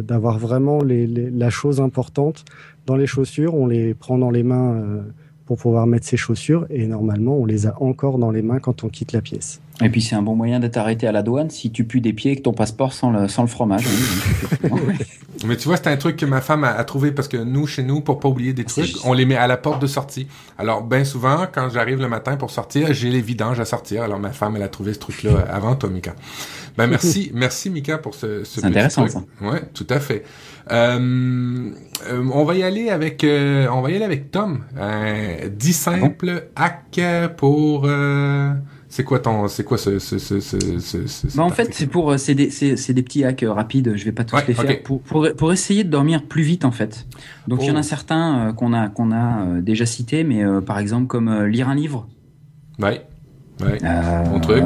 d'avoir 0.01 0.39
vraiment 0.39 0.83
les, 0.83 1.05
les, 1.05 1.29
la 1.29 1.51
chose 1.51 1.79
importante 1.79 2.43
dans 2.87 2.95
les 2.95 3.05
chaussures. 3.05 3.53
On 3.53 3.67
les 3.67 3.93
prend 3.93 4.17
dans 4.17 4.31
les 4.31 4.41
mains 4.41 5.03
pour 5.45 5.57
pouvoir 5.57 5.87
mettre 5.87 6.05
ses 6.05 6.17
chaussures 6.17 6.65
et 6.69 6.87
normalement 6.87 7.35
on 7.35 7.45
les 7.45 7.67
a 7.67 7.75
encore 7.81 8.17
dans 8.17 8.31
les 8.31 8.41
mains 8.41 8.59
quand 8.59 8.83
on 8.83 8.89
quitte 8.89 9.11
la 9.11 9.21
pièce. 9.21 9.59
Et 9.81 9.89
puis 9.89 10.01
c'est 10.01 10.15
un 10.15 10.21
bon 10.21 10.35
moyen 10.35 10.59
d'être 10.59 10.77
arrêté 10.77 11.07
à 11.07 11.11
la 11.11 11.23
douane 11.23 11.49
si 11.49 11.71
tu 11.71 11.83
pues 11.83 11.99
des 11.99 12.13
pieds 12.13 12.31
avec 12.31 12.43
ton 12.43 12.53
passeport 12.53 12.93
sans 12.93 13.11
le, 13.11 13.27
sans 13.27 13.41
le 13.41 13.47
fromage. 13.47 13.87
Mais 15.45 15.57
tu 15.57 15.67
vois, 15.67 15.77
c'est 15.77 15.87
un 15.87 15.97
truc 15.97 16.15
que 16.15 16.25
ma 16.25 16.41
femme 16.41 16.63
a, 16.63 16.81
trouvé 16.83 17.11
parce 17.11 17.27
que 17.27 17.37
nous, 17.37 17.67
chez 17.67 17.83
nous, 17.83 18.01
pour 18.01 18.19
pas 18.19 18.29
oublier 18.29 18.53
des 18.53 18.63
trucs, 18.63 18.95
on 19.03 19.13
les 19.13 19.25
met 19.25 19.35
à 19.35 19.47
la 19.47 19.57
porte 19.57 19.81
de 19.81 19.87
sortie. 19.87 20.27
Alors, 20.57 20.83
bien 20.83 21.03
souvent, 21.03 21.47
quand 21.51 21.69
j'arrive 21.69 21.99
le 21.99 22.07
matin 22.07 22.37
pour 22.37 22.49
sortir, 22.49 22.93
j'ai 22.93 23.09
les 23.09 23.21
vidanges 23.21 23.59
à 23.59 23.65
sortir. 23.65 24.03
Alors, 24.03 24.19
ma 24.19 24.31
femme, 24.31 24.55
elle 24.55 24.63
a 24.63 24.69
trouvé 24.69 24.93
ce 24.93 24.99
truc-là 24.99 25.45
avant 25.49 25.75
toi, 25.75 25.89
Mika. 25.89 26.15
Ben, 26.77 26.87
merci, 26.89 27.31
merci, 27.33 27.69
Mika, 27.69 27.97
pour 27.97 28.15
ce, 28.15 28.43
ce 28.43 28.61
C'est 28.61 28.67
intéressant, 28.67 29.07
ça. 29.07 29.23
Ouais, 29.41 29.61
tout 29.73 29.87
à 29.89 29.99
fait. 29.99 30.23
Euh, 30.71 31.71
euh, 32.09 32.29
on 32.33 32.43
va 32.43 32.55
y 32.55 32.63
aller 32.63 32.89
avec, 32.89 33.23
euh, 33.23 33.67
on 33.71 33.81
va 33.81 33.91
y 33.91 33.95
aller 33.95 34.05
avec 34.05 34.31
Tom. 34.31 34.63
Euh, 34.77 35.49
10 35.49 35.73
simples 35.73 36.47
ah 36.55 36.65
hacks 36.65 37.35
pour, 37.37 37.87
c'est 38.89 39.03
quoi 39.03 39.19
ton, 39.19 39.47
c'est 39.47 39.63
quoi 39.63 39.77
ce, 39.77 39.99
ce, 39.99 40.19
ce, 40.19 40.39
ce, 40.39 41.37
bah 41.37 41.43
en 41.43 41.49
fait, 41.49 41.73
c'est 41.73 41.87
pour, 41.87 42.17
c'est 42.19 42.35
des, 42.35 42.49
c'est, 42.49 42.93
des 42.93 43.03
petits 43.03 43.23
hacks 43.23 43.45
rapides. 43.47 43.93
Je 43.95 44.05
vais 44.05 44.11
pas 44.11 44.23
tous 44.23 44.37
les 44.47 44.53
faire 44.53 44.83
pour, 44.83 45.01
pour, 45.01 45.27
pour 45.35 45.51
essayer 45.51 45.83
de 45.83 45.89
dormir 45.89 46.23
plus 46.23 46.43
vite 46.43 46.65
en 46.65 46.71
fait. 46.71 47.07
Donc 47.47 47.63
il 47.63 47.67
y 47.67 47.71
en 47.71 47.75
a 47.75 47.79
oh. 47.79 47.83
certains 47.83 48.53
qu'on 48.53 48.73
a 48.73 48.89
qu'on 48.89 49.11
a 49.11 49.61
déjà 49.61 49.85
cités, 49.85 50.23
mais 50.23 50.43
par 50.65 50.79
exemple 50.79 51.07
comme 51.07 51.45
lire 51.45 51.69
un 51.69 51.75
livre. 51.75 52.07
Ouais. 52.79 53.05
Ouais. 53.61 53.77
bon 54.29 54.39
truc. 54.39 54.63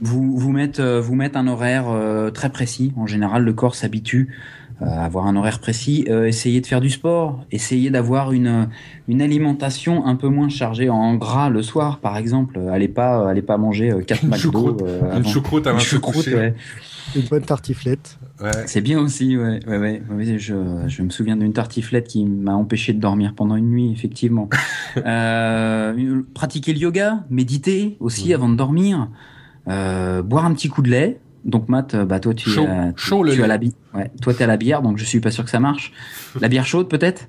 Vous 0.00 0.36
vous 0.36 0.50
mettez 0.50 1.00
vous 1.00 1.14
mettre 1.14 1.38
un 1.38 1.46
horaire 1.46 1.86
très 2.34 2.50
précis. 2.50 2.92
En 2.96 3.06
général, 3.06 3.44
le 3.44 3.52
corps 3.52 3.74
s'habitue 3.74 4.28
euh, 4.28 4.61
avoir 4.86 5.26
un 5.26 5.36
horaire 5.36 5.58
précis, 5.58 6.04
euh, 6.08 6.26
essayer 6.26 6.60
de 6.60 6.66
faire 6.66 6.80
du 6.80 6.90
sport, 6.90 7.44
essayer 7.50 7.90
d'avoir 7.90 8.32
une, 8.32 8.68
une 9.08 9.22
alimentation 9.22 10.06
un 10.06 10.16
peu 10.16 10.28
moins 10.28 10.48
chargée 10.48 10.90
en 10.90 11.14
gras 11.14 11.50
le 11.50 11.62
soir, 11.62 11.98
par 11.98 12.16
exemple. 12.16 12.58
Allez 12.70 12.88
pas, 12.88 13.28
allez 13.28 13.42
pas 13.42 13.56
manger 13.56 13.92
4 14.06 14.24
McDo. 14.24 14.76
une 15.16 15.26
choucroute 15.26 15.66
avant 15.66 15.78
de 15.78 16.36
ouais. 16.36 16.54
Une 17.14 17.22
bonne 17.22 17.42
tartiflette. 17.42 18.18
Ouais. 18.40 18.50
C'est 18.66 18.80
bien 18.80 18.98
aussi, 18.98 19.36
ouais. 19.36 19.60
ouais, 19.66 19.78
ouais. 19.78 20.02
Je, 20.38 20.54
je 20.86 21.02
me 21.02 21.10
souviens 21.10 21.36
d'une 21.36 21.52
tartiflette 21.52 22.08
qui 22.08 22.24
m'a 22.24 22.54
empêché 22.54 22.92
de 22.92 23.00
dormir 23.00 23.34
pendant 23.36 23.56
une 23.56 23.70
nuit, 23.70 23.92
effectivement. 23.92 24.48
euh, 24.96 26.22
pratiquer 26.34 26.72
le 26.72 26.78
yoga, 26.78 27.24
méditer 27.30 27.96
aussi 28.00 28.32
avant 28.32 28.48
de 28.48 28.56
dormir, 28.56 29.08
euh, 29.68 30.22
boire 30.22 30.44
un 30.44 30.54
petit 30.54 30.68
coup 30.68 30.82
de 30.82 30.90
lait, 30.90 31.20
donc 31.44 31.68
Matt, 31.68 31.94
euh, 31.94 32.04
bah 32.04 32.20
toi 32.20 32.34
tu, 32.34 32.50
chaud, 32.50 32.66
tu, 32.96 33.34
tu 33.34 33.42
as 33.42 33.46
la 33.46 33.58
bière. 33.58 33.72
Ouais, 33.94 34.10
toi 34.20 34.34
t'es 34.34 34.44
à 34.44 34.46
la 34.46 34.56
bière, 34.56 34.82
donc 34.82 34.98
je 34.98 35.04
suis 35.04 35.20
pas 35.20 35.30
sûr 35.30 35.44
que 35.44 35.50
ça 35.50 35.60
marche. 35.60 35.92
La 36.40 36.48
bière 36.48 36.66
chaude 36.66 36.88
peut-être? 36.88 37.28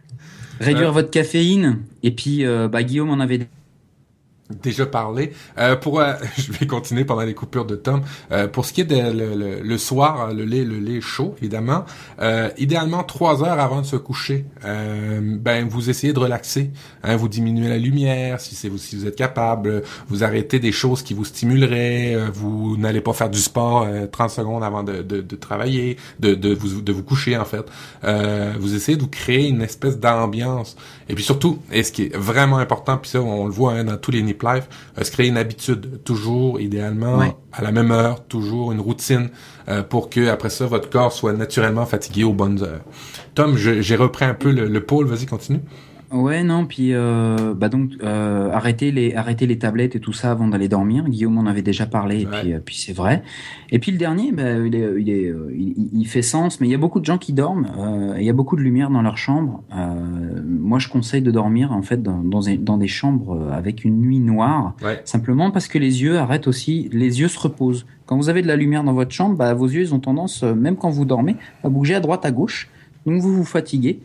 Réduire 0.60 0.92
votre 0.92 1.10
caféine. 1.10 1.78
Et 2.02 2.10
puis 2.10 2.44
euh, 2.44 2.68
bah 2.68 2.82
Guillaume 2.82 3.10
en 3.10 3.20
avait 3.20 3.48
déjà 4.62 4.86
parlé. 4.86 5.32
Euh, 5.58 5.76
pour, 5.76 6.00
euh, 6.00 6.14
je 6.38 6.52
vais 6.52 6.66
continuer 6.66 7.04
pendant 7.04 7.22
les 7.22 7.34
coupures 7.34 7.64
de 7.64 7.76
Tom. 7.76 8.02
Euh, 8.32 8.48
pour 8.48 8.64
ce 8.64 8.72
qui 8.72 8.82
est 8.82 8.84
de 8.84 8.96
le, 8.96 9.60
le, 9.62 9.78
soir, 9.78 10.32
le 10.32 10.44
lait, 10.44 10.64
le 10.64 10.78
lait 10.78 11.00
chaud, 11.00 11.34
évidemment, 11.38 11.84
euh, 12.20 12.50
idéalement 12.58 13.02
trois 13.04 13.42
heures 13.42 13.60
avant 13.60 13.80
de 13.80 13.86
se 13.86 13.96
coucher, 13.96 14.44
ben 14.62 15.68
vous 15.68 15.90
essayez 15.90 16.12
de 16.12 16.18
relaxer. 16.18 16.70
Hein, 17.02 17.16
vous 17.16 17.28
diminuez 17.28 17.68
la 17.68 17.78
lumière, 17.78 18.40
si 18.40 18.54
c'est 18.54 18.68
vous, 18.68 18.78
si 18.78 18.96
vous 18.96 19.06
êtes 19.06 19.16
capable. 19.16 19.82
Vous 20.08 20.24
arrêtez 20.24 20.58
des 20.58 20.72
choses 20.72 21.02
qui 21.02 21.14
vous 21.14 21.24
stimuleraient. 21.24 22.16
vous 22.32 22.76
n'allez 22.76 23.00
pas 23.00 23.12
faire 23.12 23.30
du 23.30 23.38
sport 23.38 23.86
30 24.10 24.30
secondes 24.30 24.64
avant 24.64 24.82
de, 24.82 25.02
de, 25.02 25.20
de 25.20 25.36
travailler, 25.36 25.96
de, 26.18 26.34
de, 26.34 26.54
vous, 26.54 26.80
de 26.80 26.92
vous 26.92 27.02
coucher 27.02 27.36
en 27.36 27.44
fait. 27.44 27.64
vous 28.58 28.74
essayez 28.74 28.96
de 28.96 29.02
vous 29.02 29.08
créer 29.08 29.48
une 29.48 29.62
espèce 29.62 29.98
d'ambiance. 29.98 30.76
Et 31.08 31.14
puis 31.14 31.24
surtout, 31.24 31.58
et 31.72 31.82
ce 31.82 31.92
qui 31.92 32.04
est 32.04 32.16
vraiment 32.16 32.58
important, 32.58 32.96
puis 32.98 33.10
ça 33.10 33.20
on 33.20 33.46
le 33.46 33.52
voit 33.52 33.72
hein, 33.72 33.84
dans 33.84 33.96
tous 33.96 34.10
les 34.10 34.22
Life, 34.42 34.68
euh, 34.98 35.04
se 35.04 35.10
créer 35.10 35.28
une 35.28 35.36
habitude, 35.36 36.02
toujours, 36.04 36.60
idéalement, 36.60 37.20
à 37.52 37.62
la 37.62 37.72
même 37.72 37.90
heure, 37.90 38.24
toujours 38.26 38.72
une 38.72 38.80
routine, 38.80 39.30
euh, 39.68 39.82
pour 39.82 40.10
que 40.10 40.28
après 40.28 40.50
ça, 40.50 40.66
votre 40.66 40.90
corps 40.90 41.12
soit 41.12 41.32
naturellement 41.32 41.86
fatigué 41.86 42.24
aux 42.24 42.32
bonnes 42.32 42.62
heures. 42.62 42.82
Tom, 43.34 43.56
j'ai 43.56 43.96
repris 43.96 44.24
un 44.24 44.34
peu 44.34 44.50
le, 44.50 44.66
le 44.66 44.80
pôle, 44.80 45.06
vas-y, 45.06 45.26
continue. 45.26 45.60
Ouais, 46.12 46.42
non, 46.42 46.66
puis 46.66 46.92
euh, 46.92 47.54
bah 47.54 47.68
donc 47.68 47.92
euh, 48.02 48.50
arrêter 48.50 48.90
les 48.90 49.14
arrêter 49.14 49.46
les 49.46 49.58
tablettes 49.58 49.94
et 49.94 50.00
tout 50.00 50.12
ça 50.12 50.32
avant 50.32 50.48
d'aller 50.48 50.66
dormir. 50.66 51.08
Guillaume 51.08 51.38
en 51.38 51.46
avait 51.46 51.62
déjà 51.62 51.86
parlé, 51.86 52.22
et 52.22 52.26
puis, 52.26 52.52
euh, 52.52 52.58
puis 52.64 52.74
c'est 52.74 52.92
vrai. 52.92 53.22
Et 53.70 53.78
puis 53.78 53.92
le 53.92 53.98
dernier, 53.98 54.32
bah, 54.32 54.54
il, 54.58 54.74
est, 54.74 54.92
il, 54.98 55.08
est, 55.08 55.28
euh, 55.28 55.54
il, 55.54 56.04
fait 56.08 56.22
sens, 56.22 56.60
mais 56.60 56.66
il 56.66 56.70
y 56.72 56.74
a 56.74 56.78
beaucoup 56.78 56.98
de 56.98 57.04
gens 57.04 57.16
qui 57.16 57.32
dorment. 57.32 57.68
Euh, 57.78 58.16
il 58.18 58.24
y 58.24 58.30
a 58.30 58.32
beaucoup 58.32 58.56
de 58.56 58.60
lumière 58.60 58.90
dans 58.90 59.02
leur 59.02 59.18
chambre. 59.18 59.62
moi, 60.44 60.80
je 60.80 60.88
conseille 60.88 61.22
de 61.22 61.30
dormir 61.30 61.70
en 61.70 61.82
fait 61.82 62.02
dans, 62.02 62.18
dans, 62.18 62.40
dans 62.58 62.76
des 62.76 62.88
chambres 62.88 63.48
avec 63.52 63.84
une 63.84 64.00
nuit 64.00 64.18
noire, 64.18 64.74
simplement 65.04 65.52
parce 65.52 65.68
que 65.68 65.78
les 65.78 66.02
yeux 66.02 66.18
arrêtent 66.18 66.48
aussi, 66.48 66.88
les 66.92 67.20
yeux 67.20 67.28
se 67.28 67.38
reposent. 67.38 67.86
Quand 68.06 68.16
vous 68.16 68.28
avez 68.28 68.42
de 68.42 68.48
la 68.48 68.56
lumière 68.56 68.82
dans 68.82 68.94
votre 68.94 69.12
chambre, 69.12 69.36
bah, 69.36 69.54
vos 69.54 69.68
yeux 69.68 69.82
ils 69.82 69.94
ont 69.94 70.00
tendance, 70.00 70.42
même 70.42 70.74
quand 70.74 70.90
vous 70.90 71.04
dormez, 71.04 71.36
à 71.62 71.68
bouger 71.68 71.94
à 71.94 72.00
droite 72.00 72.24
à 72.24 72.32
gauche 72.32 72.68
Donc 73.06 73.20
vous 73.20 73.32
vous 73.32 73.44
fatiguez, 73.44 74.00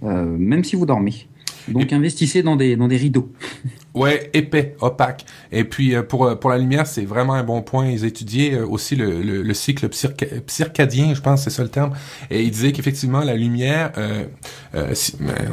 même 0.00 0.64
si 0.64 0.74
vous 0.74 0.86
dormez. 0.86 1.26
Donc 1.68 1.92
investissez 1.92 2.42
dans 2.42 2.56
des, 2.56 2.76
dans 2.76 2.88
des 2.88 2.96
rideaux. 2.96 3.32
Ouais, 3.94 4.28
épais, 4.32 4.74
opaque. 4.80 5.24
Et 5.52 5.62
puis 5.62 5.94
euh, 5.94 6.02
pour 6.02 6.26
euh, 6.26 6.34
pour 6.34 6.50
la 6.50 6.58
lumière, 6.58 6.84
c'est 6.84 7.04
vraiment 7.04 7.34
un 7.34 7.44
bon 7.44 7.62
point. 7.62 7.86
Ils 7.86 8.04
étudiaient 8.04 8.54
euh, 8.54 8.66
aussi 8.66 8.96
le, 8.96 9.22
le, 9.22 9.54
cycle 9.54 9.88
circadien, 10.48 11.14
je 11.14 11.20
pense, 11.20 11.44
c'est 11.44 11.50
ça 11.50 11.62
le 11.62 11.68
terme. 11.68 11.92
Et 12.28 12.42
ils 12.42 12.50
disaient 12.50 12.72
qu'effectivement 12.72 13.20
la 13.20 13.34
lumière, 13.34 13.92
euh, 13.96 14.24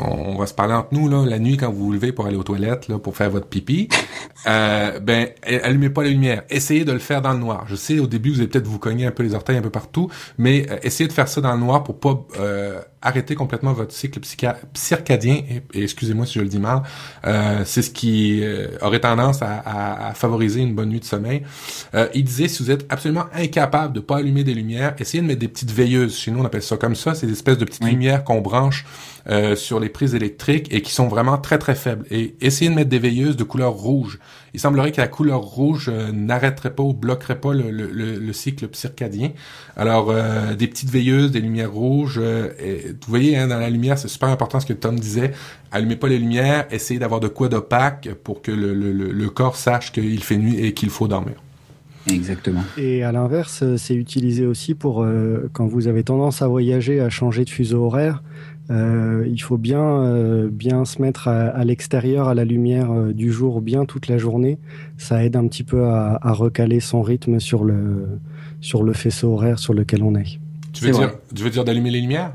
on, 0.04 0.38
va 0.38 0.48
se 0.48 0.56
parler 0.56 0.74
entre 0.74 0.89
nous 0.94 1.08
là, 1.08 1.24
la 1.24 1.38
nuit 1.38 1.56
quand 1.56 1.72
vous 1.72 1.86
vous 1.86 1.92
levez 1.94 2.12
pour 2.12 2.26
aller 2.26 2.36
aux 2.36 2.44
toilettes 2.44 2.88
là, 2.88 2.98
pour 2.98 3.16
faire 3.16 3.30
votre 3.30 3.46
pipi, 3.46 3.89
euh, 4.48 5.00
ben 5.00 5.28
allumez 5.64 5.92
pas 5.92 6.02
la 6.02 6.10
lumière. 6.10 6.42
Essayez 6.50 6.84
de 6.84 6.92
le 6.92 7.00
faire 7.00 7.22
dans 7.22 7.34
le 7.34 7.39
noir. 7.39 7.66
Je 7.68 7.76
sais 7.76 8.00
au 8.00 8.08
début 8.08 8.32
vous 8.32 8.39
allez 8.39 8.48
peut-être 8.48 8.68
vous 8.68 8.80
cogner 8.80 9.06
un 9.06 9.12
peu 9.12 9.22
les 9.22 9.36
orteils 9.36 9.58
un 9.58 9.62
peu 9.62 9.70
partout, 9.70 10.10
mais 10.39 10.66
essayez 10.82 11.08
de 11.08 11.14
faire 11.14 11.28
ça 11.28 11.42
dans 11.42 11.54
le 11.54 11.60
noir 11.60 11.84
pour 11.84 12.00
pas 12.00 12.26
arrêter 13.04 13.36
complètement 13.36 13.74
votre 13.74 13.94
cycle 13.94 14.20
circadien. 14.74 15.42
Et, 15.76 15.84
excusez-moi 15.84 16.26
si 16.26 16.39
je 16.39 16.42
le 16.42 16.48
dis 16.48 16.60
mal, 16.60 16.82
c'est 17.66 17.84
ce 17.84 17.92
qui 17.92 18.31
euh, 18.42 18.68
aurait 18.82 19.00
tendance 19.00 19.42
à, 19.42 20.14
favoriser 20.16 20.62
une 20.62 20.74
bonne 20.74 20.90
nuit 20.90 21.00
de 21.00 21.06
sommeil. 21.06 21.44
Euh, 21.94 22.08
il 22.14 22.24
disait, 22.24 22.48
si 22.48 22.64
vous 22.64 22.72
êtes 22.72 22.86
absolument 22.90 23.26
incapable 23.34 23.94
de 23.94 24.00
pas 24.00 24.18
allumer 24.18 24.44
des 24.44 24.54
lumières, 24.54 24.96
essayez 25.00 25.22
de 25.22 25.28
mettre 25.28 25.40
des 25.40 25.48
petites 25.48 25.72
veilleuses. 25.72 26.18
Chez 26.18 26.32
nous, 26.32 26.40
on 26.40 26.46
appelle 26.46 26.64
ça 26.64 26.78
comme 26.78 26.96
ça. 26.96 27.16
C'est 27.16 27.28
des 27.28 27.34
espèces 27.34 27.58
de 27.58 27.66
petites 27.66 27.84
lumières 27.84 28.24
qu'on 28.24 28.42
branche 28.42 28.86
euh, 29.30 29.56
sur 29.56 29.80
les 29.80 29.90
prises 29.90 30.16
électriques 30.16 30.74
et 30.74 30.82
qui 30.82 30.92
sont 30.92 31.08
vraiment 31.08 31.38
très 31.38 31.58
très 31.58 31.76
faibles. 31.76 32.06
Et 32.12 32.36
essayez 32.42 32.70
de 32.70 32.76
mettre 32.76 32.90
des 32.90 33.00
veilleuses 33.00 33.38
de 33.38 33.44
couleur 33.44 33.74
rouge. 33.74 34.20
Il 34.54 34.60
semblerait 34.60 34.92
que 34.92 35.00
la 35.00 35.08
couleur 35.08 35.42
rouge 35.42 35.90
n'arrêterait 36.14 36.76
pas 36.76 36.84
ou 36.84 36.94
bloquerait 36.94 37.40
pas 37.40 37.54
le, 37.54 37.72
le, 37.72 37.86
le, 37.88 38.34
cycle 38.34 38.68
circadien. 38.74 39.32
Alors, 39.78 40.14
des 40.58 40.68
petites 40.68 40.90
veilleuses, 40.90 41.32
des 41.32 41.40
lumières 41.40 41.72
rouges. 41.72 42.20
Et, 42.60 42.90
vous 42.90 43.08
voyez, 43.08 43.38
hein, 43.38 43.48
dans 43.48 43.60
la 43.60 43.70
lumière, 43.70 43.98
c'est 43.98 44.10
super 44.10 44.28
important 44.28 44.60
ce 44.60 44.66
que 44.66 44.74
Tom 44.74 45.00
disait. 45.00 45.32
Allumez 45.72 45.96
pas 45.96 46.10
les 46.10 46.20
lumières, 46.20 46.68
essayez 46.70 47.00
d'avoir 47.00 47.22
de 47.22 47.30
quoi 47.30 47.48
d'opaque 47.48 48.10
pour 48.26 48.42
que 48.42 48.52
le, 48.52 48.74
le, 48.74 48.92
le 48.92 49.30
corps 49.30 49.56
sache 49.56 49.94
qu'il 49.94 50.22
fait 50.22 50.38
nuit 50.38 50.60
et 50.66 50.74
qu'il 50.74 50.90
faut 50.90 51.08
dormir. 51.08 51.36
Exactement. 52.10 52.64
Et 52.78 53.04
à 53.04 53.12
l'inverse, 53.12 53.64
c'est 53.78 53.96
utilisé 53.96 54.46
aussi 54.46 54.74
pour 54.74 55.04
euh, 55.04 55.50
quand 55.54 55.68
vous 55.68 55.88
avez 55.88 56.04
tendance 56.04 56.42
à 56.42 56.48
voyager, 56.48 57.00
à 57.00 57.10
changer 57.10 57.46
de 57.46 57.50
fuseau 57.50 57.86
horaire. 57.86 58.24
Euh, 58.70 59.26
il 59.28 59.41
faut 59.41 59.57
bien, 59.57 59.82
euh, 59.82 60.49
bien 60.49 60.86
se 60.86 61.01
mettre 61.01 61.28
à, 61.28 61.64
l'extérieur, 61.66 62.30
à 62.30 62.34
la 62.34 62.45
lumière 62.45 62.91
euh, 62.91 63.12
du 63.12 63.32
jour, 63.32 63.62
bien 63.62 63.86
toute 63.86 64.07
la 64.07 64.18
journée. 64.18 64.59
Ça 64.97 65.24
aide 65.24 65.36
un 65.36 65.47
petit 65.47 65.64
peu 65.64 65.86
à, 65.86 66.20
à, 66.22 66.32
recaler 66.32 66.80
son 66.80 67.01
rythme 67.01 67.39
sur 67.39 67.64
le, 67.64 68.20
sur 68.62 68.84
le 68.84 68.93
faisceau 68.93 69.34
horaire 69.34 69.59
sur 69.59 69.74
lequel 69.74 70.03
on 70.03 70.16
est. 70.16 70.39
Tu 70.74 70.86
veux, 70.86 70.91
dire, 70.91 71.14
tu 71.36 71.43
veux 71.43 71.49
dire 71.49 71.66
d'allumer 71.66 71.91
les 71.91 72.01
lumières? 72.01 72.34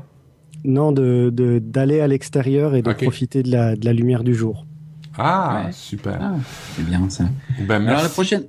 Non, 0.63 0.91
d'aller 0.91 1.31
de, 1.31 1.59
d'aller 1.59 2.01
à 2.01 2.07
l'extérieur 2.07 2.75
et 2.75 2.81
de 2.81 2.93
profiter 2.93 3.41
de 3.41 3.51
la, 3.51 3.75
de 3.75 3.85
la 3.85 3.93
lumière 3.93 4.23
du 4.23 4.35
jour. 4.35 4.65
Ah, 5.17 5.67
super. 5.71 6.19
Ah, 6.21 6.35
c'est 6.75 6.85
bien 6.85 7.09
ça. 7.09 7.25
Ben, 7.67 7.87
Alors 7.87 8.03
la 8.03 8.09
prochaine, 8.09 8.43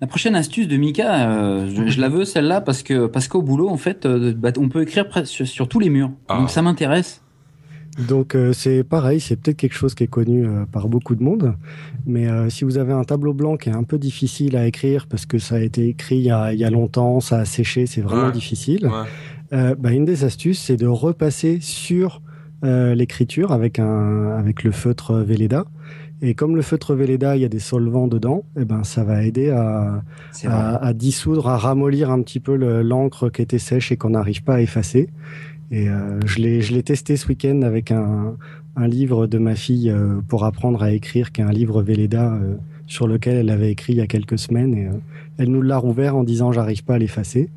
la 0.00 0.06
prochaine 0.06 0.36
astuce 0.36 0.68
de 0.68 0.76
Mika, 0.76 1.28
euh, 1.28 1.88
je, 1.88 2.00
la 2.00 2.08
veux 2.08 2.24
celle-là 2.24 2.60
parce 2.60 2.82
que 2.82 3.06
parce 3.06 3.28
qu'au 3.28 3.42
boulot 3.42 3.68
en 3.68 3.76
fait, 3.76 4.06
euh, 4.06 4.32
bah, 4.36 4.50
on 4.58 4.68
peut 4.68 4.82
écrire 4.82 5.06
sur, 5.26 5.46
sur, 5.46 5.68
tous 5.68 5.80
les 5.80 5.90
murs. 5.90 6.10
Ah. 6.28 6.38
Donc 6.38 6.50
ça 6.50 6.62
m'intéresse. 6.62 7.22
Donc 8.08 8.34
euh, 8.34 8.52
c'est 8.52 8.82
pareil, 8.82 9.20
c'est 9.20 9.36
peut-être 9.36 9.56
quelque 9.56 9.74
chose 9.74 9.94
qui 9.94 10.04
est 10.04 10.08
connu 10.08 10.46
par 10.72 10.88
beaucoup 10.88 11.14
de 11.14 11.22
monde, 11.22 11.54
mais 12.06 12.26
si 12.50 12.64
vous 12.64 12.78
avez 12.78 12.92
un 12.92 13.04
tableau 13.04 13.34
blanc 13.34 13.56
qui 13.56 13.68
est 13.68 13.74
un 13.74 13.84
peu 13.84 13.98
difficile 13.98 14.56
à 14.56 14.66
écrire 14.66 15.06
parce 15.06 15.26
que 15.26 15.38
ça 15.38 15.56
a 15.56 15.60
été 15.60 15.88
écrit 15.88 16.16
il 16.16 16.24
y 16.24 16.30
a, 16.30 16.52
il 16.52 16.58
y 16.58 16.64
a 16.64 16.70
longtemps, 16.70 17.20
ça 17.20 17.38
a 17.38 17.44
séché, 17.44 17.86
c'est 17.86 18.00
vraiment 18.00 18.30
difficile. 18.30 18.90
Bah, 19.50 19.92
une 19.92 20.04
des 20.04 20.24
astuces, 20.24 20.60
c'est 20.60 20.76
de 20.76 20.86
repasser 20.86 21.58
sur 21.60 22.20
l'écriture 22.62 23.52
avec 23.52 23.78
un 23.78 24.36
avec 24.36 24.64
le 24.64 24.72
feutre 24.72 25.14
Velleda 25.14 25.64
et 26.22 26.34
comme 26.34 26.56
le 26.56 26.62
feutre 26.62 26.94
Velleda, 26.94 27.36
il 27.36 27.42
y 27.42 27.44
a 27.44 27.48
des 27.48 27.58
solvants 27.58 28.06
dedans, 28.06 28.44
eh 28.58 28.64
ben 28.64 28.82
ça 28.82 29.04
va 29.04 29.24
aider 29.24 29.50
à, 29.50 30.02
à, 30.44 30.92
dissoudre, 30.94 31.48
à 31.48 31.58
ramollir 31.58 32.10
un 32.10 32.22
petit 32.22 32.40
peu 32.40 32.54
l'encre 32.82 33.28
qui 33.28 33.42
était 33.42 33.58
sèche 33.58 33.92
et 33.92 33.98
qu'on 33.98 34.10
n'arrive 34.10 34.42
pas 34.42 34.54
à 34.54 34.60
effacer. 34.62 35.10
Et 35.70 35.88
euh, 35.88 36.20
je 36.26 36.38
l'ai 36.38 36.82
testé 36.82 37.16
ce 37.16 37.26
week-end 37.28 37.62
avec 37.62 37.90
un, 37.90 38.36
un 38.76 38.88
livre 38.88 39.26
de 39.26 39.38
ma 39.38 39.54
fille 39.54 39.90
euh, 39.90 40.20
pour 40.28 40.44
apprendre 40.44 40.82
à 40.82 40.92
écrire, 40.92 41.32
qui 41.32 41.40
est 41.40 41.44
un 41.44 41.52
livre 41.52 41.82
Velleda 41.82 42.32
euh, 42.32 42.54
sur 42.86 43.06
lequel 43.06 43.36
elle 43.36 43.50
avait 43.50 43.70
écrit 43.70 43.94
il 43.94 43.96
y 43.96 44.02
a 44.02 44.06
quelques 44.06 44.38
semaines. 44.38 44.74
Et 44.74 44.88
elle 45.38 45.50
nous 45.50 45.62
l'a 45.62 45.78
rouvert 45.78 46.16
en 46.16 46.24
disant 46.24 46.52
j'arrive 46.52 46.84
pas 46.84 46.94
à 46.94 46.98
l'effacer. 46.98 47.50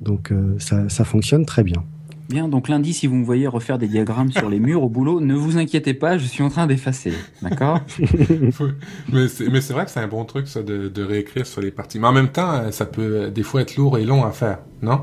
Donc 0.00 0.32
ça, 0.58 0.88
ça 0.88 1.04
fonctionne 1.04 1.44
très 1.44 1.64
bien. 1.64 1.82
Bien, 2.28 2.46
donc 2.46 2.68
lundi, 2.68 2.92
si 2.92 3.08
vous 3.08 3.16
me 3.16 3.24
voyez 3.24 3.48
refaire 3.48 3.78
des 3.78 3.88
diagrammes 3.88 4.30
sur 4.30 4.48
les 4.48 4.60
murs 4.60 4.84
au 4.84 4.88
boulot, 4.88 5.18
ne 5.18 5.34
vous 5.34 5.56
inquiétez 5.56 5.94
pas, 5.94 6.18
je 6.18 6.26
suis 6.26 6.44
en 6.44 6.50
train 6.50 6.68
d'effacer. 6.68 7.14
D'accord? 7.42 7.80
Mais 9.12 9.26
c'est 9.28 9.72
vrai 9.72 9.86
que 9.86 9.90
c'est 9.90 9.98
un 9.98 10.06
bon 10.06 10.24
truc, 10.24 10.46
ça, 10.46 10.62
de, 10.62 10.88
de, 10.88 11.02
réécrire 11.02 11.46
sur 11.46 11.60
les 11.60 11.72
parties. 11.72 11.98
Mais 11.98 12.06
en 12.06 12.12
même 12.12 12.28
temps, 12.28 12.70
ça 12.70 12.86
peut 12.86 13.32
des 13.34 13.42
fois 13.42 13.62
être 13.62 13.76
lourd 13.76 13.98
et 13.98 14.04
long 14.04 14.24
à 14.24 14.30
faire, 14.30 14.58
non? 14.82 15.00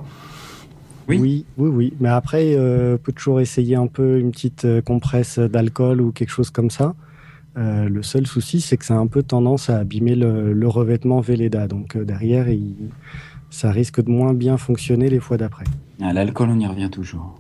Oui. 1.07 1.17
oui, 1.19 1.45
oui, 1.57 1.69
oui. 1.69 1.93
Mais 1.99 2.09
après, 2.09 2.55
euh, 2.55 2.97
peut 2.97 3.11
toujours 3.11 3.41
essayer 3.41 3.75
un 3.75 3.87
peu 3.87 4.19
une 4.19 4.31
petite 4.31 4.65
euh, 4.65 4.81
compresse 4.81 5.39
d'alcool 5.39 6.01
ou 6.01 6.11
quelque 6.11 6.29
chose 6.29 6.49
comme 6.49 6.69
ça. 6.69 6.95
Euh, 7.57 7.87
le 7.87 8.03
seul 8.03 8.27
souci, 8.27 8.59
c'est 8.59 8.77
que 8.77 8.85
ça 8.85 8.95
a 8.95 8.97
un 8.97 9.07
peu 9.07 9.23
tendance 9.23 9.69
à 9.69 9.77
abîmer 9.77 10.15
le, 10.15 10.53
le 10.53 10.67
revêtement 10.67 11.21
Velleda. 11.21 11.67
Donc 11.67 11.95
euh, 11.95 12.03
derrière, 12.03 12.49
il 12.49 12.75
ça 13.49 13.71
risque 13.71 14.03
de 14.03 14.09
moins 14.09 14.33
bien 14.33 14.57
fonctionner 14.57 15.09
les 15.09 15.19
fois 15.19 15.37
d'après. 15.37 15.63
Ah, 16.01 16.11
l'alcool, 16.11 16.49
on 16.49 16.59
y 16.59 16.67
revient 16.67 16.89
toujours. 16.89 17.39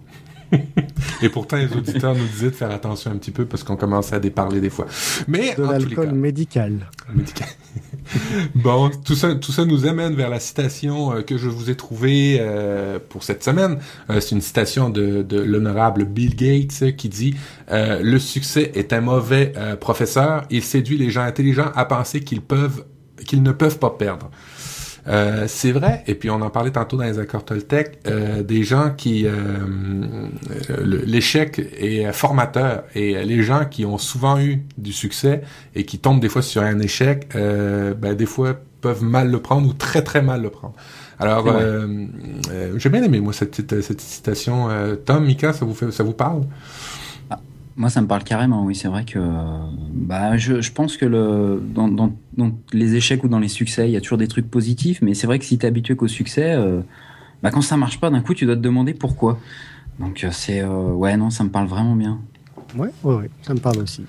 Et 1.21 1.27
pourtant, 1.27 1.57
les 1.57 1.73
auditeurs 1.75 2.15
nous 2.15 2.25
disaient 2.25 2.51
de 2.51 2.55
faire 2.55 2.71
attention 2.71 3.11
un 3.11 3.17
petit 3.17 3.31
peu 3.31 3.45
parce 3.45 3.63
qu'on 3.63 3.75
commençait 3.75 4.15
à 4.15 4.19
déparler 4.19 4.61
des 4.61 4.69
fois. 4.69 4.85
Mais 5.27 5.55
de 5.55 5.63
l'alcool 5.63 6.13
médical. 6.13 6.87
Médical. 7.13 7.49
bon, 8.55 8.89
tout 9.03 9.15
ça, 9.15 9.35
tout 9.35 9.51
ça 9.51 9.65
nous 9.65 9.85
amène 9.85 10.15
vers 10.15 10.29
la 10.29 10.39
citation 10.39 11.13
euh, 11.13 11.21
que 11.21 11.37
je 11.37 11.49
vous 11.49 11.69
ai 11.69 11.75
trouvée 11.75 12.37
euh, 12.39 12.99
pour 13.09 13.23
cette 13.23 13.43
semaine. 13.43 13.79
Euh, 14.09 14.19
c'est 14.19 14.35
une 14.35 14.41
citation 14.41 14.89
de, 14.89 15.21
de 15.21 15.39
l'honorable 15.39 16.05
Bill 16.05 16.35
Gates 16.35 16.95
qui 16.95 17.09
dit 17.09 17.35
Le 17.69 18.17
succès 18.17 18.71
est 18.75 18.93
un 18.93 19.01
mauvais 19.01 19.53
professeur. 19.79 20.43
Il 20.49 20.63
séduit 20.63 20.97
les 20.97 21.09
gens 21.09 21.23
intelligents 21.23 21.71
à 21.75 21.85
penser 21.85 22.21
qu'ils 22.21 22.41
peuvent, 22.41 22.85
qu'ils 23.25 23.43
ne 23.43 23.51
peuvent 23.51 23.79
pas 23.79 23.91
perdre. 23.91 24.29
Euh, 25.07 25.45
c'est 25.47 25.71
vrai, 25.71 26.03
et 26.07 26.15
puis 26.15 26.31
on 26.31 26.41
en 26.41 26.49
parlait 26.49 26.71
tantôt 26.71 26.97
dans 26.97 27.03
les 27.03 27.19
accords 27.19 27.45
Toltec, 27.45 27.99
euh, 28.07 28.41
des 28.41 28.63
gens 28.63 28.91
qui... 28.95 29.27
Euh, 29.27 29.31
l'échec 31.05 31.59
est 31.59 32.11
formateur, 32.11 32.83
et 32.95 33.23
les 33.23 33.43
gens 33.43 33.65
qui 33.65 33.85
ont 33.85 33.99
souvent 33.99 34.39
eu 34.39 34.63
du 34.77 34.93
succès 34.93 35.41
et 35.75 35.85
qui 35.85 35.99
tombent 35.99 36.19
des 36.19 36.29
fois 36.29 36.41
sur 36.41 36.63
un 36.63 36.79
échec, 36.79 37.27
ben, 37.33 38.15
des 38.15 38.25
fois 38.25 38.55
peuvent 38.81 39.03
mal 39.03 39.29
le 39.31 39.39
prendre 39.39 39.67
ou 39.67 39.73
très 39.73 40.03
très 40.03 40.21
mal 40.21 40.41
le 40.41 40.49
prendre. 40.49 40.75
Alors, 41.19 41.47
j'ai 42.75 42.89
bien 42.89 43.03
aimé 43.03 43.19
moi 43.19 43.33
cette, 43.33 43.81
cette 43.81 44.01
citation. 44.01 44.69
Tom, 45.05 45.25
Mika, 45.25 45.53
ça 45.53 45.65
vous 45.65 45.73
fait, 45.73 45.91
ça 45.91 46.03
vous 46.03 46.13
parle? 46.13 46.41
Moi, 47.77 47.89
ça 47.89 48.01
me 48.01 48.07
parle 48.07 48.23
carrément, 48.23 48.63
oui. 48.63 48.75
C'est 48.75 48.87
vrai 48.87 49.03
que 49.03 49.19
bah, 49.91 50.37
je, 50.37 50.61
je 50.61 50.71
pense 50.71 50.95
que 50.97 51.05
le, 51.05 51.61
dans, 51.61 51.87
dans, 51.87 52.11
les 52.71 52.95
échecs 52.95 53.23
ou 53.23 53.27
dans 53.27 53.39
les 53.39 53.49
succès, 53.49 53.89
il 53.89 53.91
y 53.91 53.97
a 53.97 54.01
toujours 54.01 54.17
des 54.17 54.27
trucs 54.27 54.49
positifs, 54.49 55.01
mais 55.01 55.13
c'est 55.13 55.27
vrai 55.27 55.39
que 55.39 55.45
si 55.45 55.57
tu 55.57 55.65
es 55.65 55.67
habitué 55.67 55.95
qu'au 55.95 56.07
succès, 56.07 56.53
euh, 56.53 56.81
bah, 57.43 57.51
quand 57.51 57.61
ça 57.61 57.75
marche 57.75 57.99
pas, 57.99 58.09
d'un 58.09 58.21
coup, 58.21 58.33
tu 58.33 58.45
dois 58.45 58.55
te 58.55 58.61
demander 58.61 58.93
pourquoi. 58.93 59.39
Donc, 59.99 60.23
euh, 60.23 60.29
c'est. 60.31 60.61
Euh, 60.61 60.91
ouais, 60.93 61.17
non, 61.17 61.29
ça 61.29 61.43
me 61.43 61.49
parle 61.49 61.67
vraiment 61.67 61.95
bien. 61.95 62.19
Ouais, 62.77 62.89
ouais, 63.03 63.15
ouais, 63.15 63.29
ça 63.41 63.53
me 63.53 63.59
parle 63.59 63.79
aussi. 63.79 64.05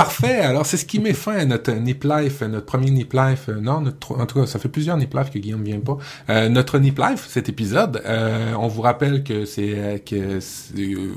Parfait. 0.00 0.40
Alors, 0.40 0.64
c'est 0.64 0.78
ce 0.78 0.86
qui 0.86 0.98
met 0.98 1.12
fin 1.12 1.36
à 1.36 1.44
notre 1.44 1.72
Nip 1.72 2.04
Life, 2.04 2.40
notre 2.40 2.64
premier 2.64 2.90
Nip 2.90 3.12
Life. 3.12 3.50
Euh, 3.50 3.60
non, 3.60 3.82
notre, 3.82 4.18
en 4.18 4.24
tout 4.24 4.40
cas, 4.40 4.46
ça 4.46 4.58
fait 4.58 4.70
plusieurs 4.70 4.96
Nip 4.96 5.12
Life 5.12 5.30
que 5.30 5.38
Guillaume 5.38 5.62
vient 5.62 5.80
pas. 5.80 5.98
Euh, 6.30 6.48
notre 6.48 6.78
Nip 6.78 6.98
Life, 6.98 7.26
cet 7.28 7.50
épisode, 7.50 8.00
euh, 8.06 8.54
on 8.58 8.66
vous 8.66 8.80
rappelle 8.80 9.22
que 9.22 9.44
c'est 9.44 10.02
que 10.06 10.38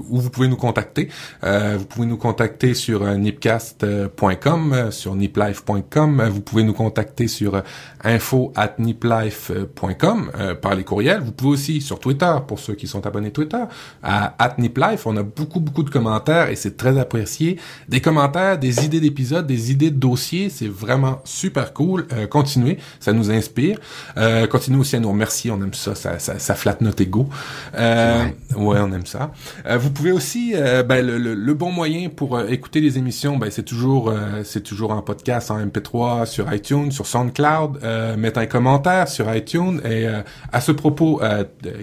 où 0.10 0.20
vous 0.20 0.30
pouvez 0.30 0.50
nous 0.50 0.58
contacter. 0.58 1.08
vous 1.42 1.86
pouvez 1.86 2.08
nous 2.08 2.18
contacter 2.18 2.74
sur 2.74 3.06
nipcast.com, 3.06 4.92
sur 4.92 5.16
niplife.com. 5.16 6.30
Vous 6.30 6.42
pouvez 6.42 6.64
nous 6.64 6.74
contacter 6.74 7.30
sur 7.30 7.64
info 8.04 8.52
at 8.58 8.76
niplife.com 8.80 10.32
par 10.62 10.76
les 10.76 10.84
courriels. 10.84 11.22
Vous 11.22 11.32
pouvez 11.32 11.52
aussi 11.52 11.80
sur 11.80 12.02
Twitter, 12.02 12.34
pour 12.50 12.60
ceux 12.60 12.74
qui 12.74 12.88
sont 12.88 13.08
abonnés 13.08 13.32
Twitter, 13.32 13.64
à 14.04 14.36
at 14.44 14.56
niplife. 14.58 15.08
On 15.08 15.16
a 15.16 15.24
beaucoup, 15.24 15.62
beaucoup 15.62 15.84
de 15.84 15.90
commentaires 15.90 16.50
et 16.50 16.58
c'est 16.58 16.76
très 16.76 17.00
apprécié. 17.00 17.58
Des 17.88 18.02
commentaires, 18.02 18.60
des 18.60 18.73
des 18.74 18.86
idées 18.86 19.00
d'épisodes, 19.00 19.46
des 19.46 19.72
idées 19.72 19.92
de 19.92 19.98
dossiers. 19.98 20.50
C'est 20.50 20.68
vraiment 20.68 21.22
super 21.24 21.74
cool. 21.74 22.06
Euh, 22.14 22.28
continuez, 22.28 22.78
ça 23.00 23.14
nous 23.14 23.32
inspire. 23.32 23.80
Euh, 24.18 24.48
continuez 24.48 24.80
aussi 24.80 24.96
à 24.96 25.00
nous 25.00 25.10
remercier. 25.10 25.52
On 25.52 25.62
aime 25.62 25.74
ça, 25.74 25.96
ça, 25.96 26.20
ça, 26.20 26.40
ça 26.40 26.56
flatte 26.56 26.82
notre 26.82 27.02
ego. 27.02 27.28
Euh, 27.76 28.26
ouais, 28.56 28.80
on 28.80 28.92
aime 28.92 29.06
ça. 29.06 29.32
Euh, 29.66 29.78
vous 29.78 29.92
pouvez 29.92 30.12
aussi, 30.12 30.54
ben, 30.88 31.06
le, 31.06 31.18
le, 31.18 31.54
bon 31.54 31.72
moyen 31.72 32.10
pour 32.10 32.40
écouter 32.42 32.82
les 32.82 32.98
émissions, 32.98 33.38
ben, 33.38 33.50
c'est 33.52 33.64
toujours, 33.64 34.14
c'est 34.44 34.62
toujours 34.62 34.92
en 34.92 35.02
podcast, 35.02 35.52
en 35.52 35.64
MP3, 35.64 36.26
sur 36.26 36.52
iTunes, 36.54 36.92
sur 36.92 37.06
SoundCloud. 37.06 37.80
mettre 38.18 38.40
un 38.40 38.46
commentaire 38.46 39.08
sur 39.08 39.34
iTunes. 39.34 39.82
Et 39.86 40.08
à 40.52 40.62
ce 40.62 40.72
propos, 40.72 41.22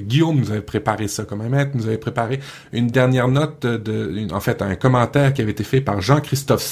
Guillaume 0.01 0.41
nous 0.41 0.51
avait 0.51 0.61
préparé 0.61 1.09
ça 1.09 1.25
comme 1.25 1.41
un 1.41 1.49
maître, 1.49 1.73
nous 1.75 1.87
avait 1.87 1.99
préparé 1.99 2.41
une 2.73 2.89
dernière 2.89 3.29
note 3.29 3.65
de, 3.65 4.33
en 4.33 4.41
fait, 4.41 4.63
un 4.63 4.75
commentaire 4.75 5.33
qui 5.33 5.43
avait 5.43 5.53
été 5.53 5.65
fait 5.65 5.81
par 5.81 6.01
Jean-Christophe 6.01 6.63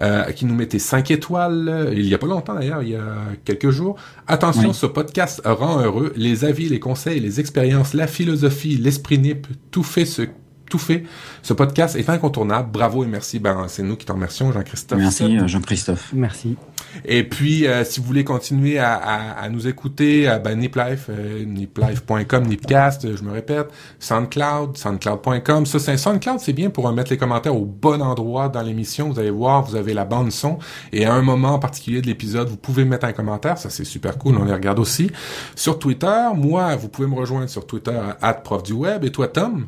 Euh, 0.00 0.30
qui 0.30 0.46
nous 0.46 0.54
mettait 0.54 0.78
5 0.78 1.10
étoiles, 1.10 1.90
il 1.92 2.06
y 2.06 2.14
a 2.14 2.18
pas 2.18 2.28
longtemps 2.28 2.54
d'ailleurs, 2.54 2.84
il 2.84 2.90
y 2.90 2.94
a 2.94 3.16
quelques 3.44 3.70
jours. 3.70 3.96
Attention, 4.28 4.72
ce 4.72 4.86
podcast 4.86 5.42
rend 5.44 5.80
heureux. 5.80 6.12
Les 6.14 6.44
avis, 6.44 6.68
les 6.68 6.78
conseils, 6.78 7.18
les 7.18 7.40
expériences, 7.40 7.94
la 7.94 8.06
philosophie, 8.06 8.76
l'esprit 8.76 9.18
nip, 9.18 9.48
tout 9.72 9.82
fait 9.82 10.04
ce 10.04 10.22
tout 10.68 10.78
fait. 10.78 11.04
Ce 11.42 11.52
podcast 11.52 11.96
est 11.96 12.08
incontournable. 12.08 12.70
Bravo 12.72 13.04
et 13.04 13.06
merci. 13.06 13.38
Ben, 13.38 13.66
c'est 13.68 13.82
nous 13.82 13.96
qui 13.96 14.06
t'en 14.06 14.14
remercions, 14.14 14.52
Jean-Christophe. 14.52 14.98
Merci, 14.98 15.24
euh, 15.38 15.46
Jean-Christophe. 15.46 16.10
Merci. 16.12 16.56
Et 17.04 17.24
puis, 17.24 17.66
euh, 17.66 17.84
si 17.84 18.00
vous 18.00 18.06
voulez 18.06 18.24
continuer 18.24 18.78
à, 18.78 18.94
à, 18.94 19.32
à 19.42 19.48
nous 19.48 19.66
écouter, 19.66 20.28
euh, 20.28 20.38
ben, 20.38 20.58
Niplife, 20.58 21.06
euh, 21.10 21.44
niplife.com, 21.44 22.44
Nipcast, 22.46 23.16
je 23.16 23.22
me 23.22 23.32
répète, 23.32 23.68
SoundCloud, 23.98 24.76
SoundCloud.com. 24.76 25.66
Ça, 25.66 25.78
c'est 25.78 25.96
SoundCloud, 25.96 26.40
c'est 26.40 26.52
bien 26.52 26.70
pour 26.70 26.90
mettre 26.92 27.10
les 27.10 27.18
commentaires 27.18 27.56
au 27.56 27.64
bon 27.64 28.00
endroit 28.02 28.48
dans 28.48 28.62
l'émission. 28.62 29.10
Vous 29.10 29.18
allez 29.18 29.30
voir, 29.30 29.62
vous 29.64 29.76
avez 29.76 29.94
la 29.94 30.04
bande 30.04 30.32
son. 30.32 30.58
Et 30.92 31.04
à 31.04 31.14
un 31.14 31.22
moment 31.22 31.58
particulier 31.58 32.00
de 32.00 32.06
l'épisode, 32.06 32.48
vous 32.48 32.56
pouvez 32.56 32.84
mettre 32.84 33.06
un 33.06 33.12
commentaire. 33.12 33.58
Ça, 33.58 33.70
c'est 33.70 33.84
super 33.84 34.18
cool. 34.18 34.36
On 34.38 34.44
les 34.44 34.52
regarde 34.52 34.78
aussi. 34.78 35.10
Sur 35.54 35.78
Twitter, 35.78 36.28
moi, 36.34 36.76
vous 36.76 36.88
pouvez 36.88 37.08
me 37.08 37.14
rejoindre 37.14 37.48
sur 37.48 37.66
Twitter, 37.66 37.98
at 38.20 38.34
prof 38.34 38.62
du 38.62 38.72
web. 38.72 39.04
Et 39.04 39.10
toi, 39.10 39.28
Tom? 39.28 39.66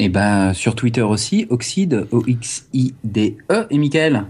Et 0.00 0.08
ben 0.08 0.52
sur 0.54 0.76
Twitter 0.76 1.02
aussi, 1.02 1.46
Oxide, 1.50 2.06
O-X-I-D-E. 2.12 3.66
Et 3.68 3.78
Michael 3.78 4.26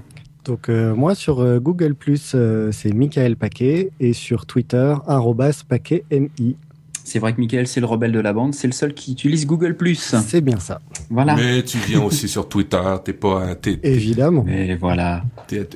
Donc 0.46 0.70
euh, 0.70 0.94
moi 0.94 1.14
sur 1.14 1.40
euh, 1.40 1.58
Google 1.58 1.94
euh, 2.34 2.72
c'est 2.72 2.92
Michael 2.94 3.36
Paquet 3.36 3.90
et 4.00 4.14
sur 4.14 4.46
Twitter, 4.46 4.94
arrobas. 5.06 5.64
C'est 7.08 7.20
vrai 7.20 7.32
que 7.32 7.40
Michael, 7.40 7.66
c'est 7.66 7.80
le 7.80 7.86
rebelle 7.86 8.12
de 8.12 8.20
la 8.20 8.34
bande, 8.34 8.54
c'est 8.54 8.66
le 8.66 8.74
seul 8.74 8.92
qui 8.92 9.12
utilise 9.12 9.46
Google+. 9.46 9.74
C'est 9.96 10.42
bien 10.42 10.58
ça. 10.58 10.80
Voilà. 11.08 11.36
Mais 11.36 11.62
tu 11.62 11.78
viens 11.78 12.02
aussi 12.02 12.28
sur 12.28 12.48
Twitter, 12.48 12.82
t'es 13.02 13.14
pas... 13.14 13.54
T'es, 13.54 13.80
Évidemment. 13.82 14.44
Et 14.46 14.74
voilà. 14.76 15.22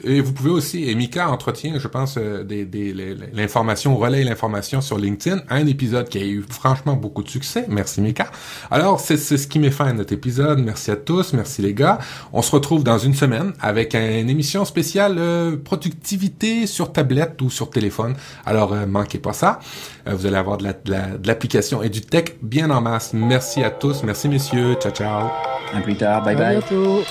Et 0.04 0.20
vous 0.20 0.32
pouvez 0.32 0.50
aussi, 0.50 0.90
et 0.90 0.94
Mika 0.94 1.30
entretient, 1.30 1.78
je 1.78 1.88
pense, 1.88 2.16
euh, 2.18 2.44
des, 2.44 2.66
des, 2.66 2.94
l'information, 3.32 3.96
relaie 3.96 4.24
l'information 4.24 4.82
sur 4.82 4.98
LinkedIn, 4.98 5.40
un 5.48 5.66
épisode 5.66 6.10
qui 6.10 6.18
a 6.18 6.24
eu 6.24 6.44
franchement 6.46 6.96
beaucoup 6.96 7.22
de 7.22 7.30
succès. 7.30 7.64
Merci 7.68 8.02
Mika. 8.02 8.30
Alors, 8.70 9.00
c'est, 9.00 9.16
c'est 9.16 9.38
ce 9.38 9.46
qui 9.46 9.58
met 9.58 9.70
fin 9.70 9.86
à 9.86 9.92
notre 9.94 10.12
épisode. 10.12 10.60
Merci 10.60 10.90
à 10.90 10.96
tous, 10.96 11.32
merci 11.32 11.62
les 11.62 11.72
gars. 11.72 11.98
On 12.34 12.42
se 12.42 12.50
retrouve 12.50 12.84
dans 12.84 12.98
une 12.98 13.14
semaine 13.14 13.54
avec 13.60 13.94
une 13.94 14.28
émission 14.28 14.66
spéciale 14.66 15.16
euh, 15.18 15.56
productivité 15.56 16.66
sur 16.66 16.92
tablette 16.92 17.40
ou 17.40 17.48
sur 17.48 17.70
téléphone. 17.70 18.14
Alors, 18.44 18.74
euh, 18.74 18.86
manquez 18.86 19.18
pas 19.18 19.32
ça. 19.32 19.60
Vous 20.06 20.26
allez 20.26 20.36
avoir 20.36 20.58
de 20.58 20.64
la, 20.64 20.72
de 20.72 20.90
la 20.90 21.06
de 21.18 21.26
l'application 21.26 21.82
et 21.82 21.88
du 21.88 22.00
tech 22.00 22.36
bien 22.42 22.70
en 22.70 22.80
masse. 22.80 23.12
Merci 23.12 23.62
à 23.62 23.70
tous. 23.70 24.02
Merci 24.02 24.28
messieurs. 24.28 24.74
Ciao, 24.80 24.92
ciao. 24.92 25.28
À 25.74 25.80
plus 25.80 25.96
tard. 25.96 26.22
Bye 26.22 26.36
bye. 26.36 26.56
À 26.56 26.60
bientôt. 26.60 27.02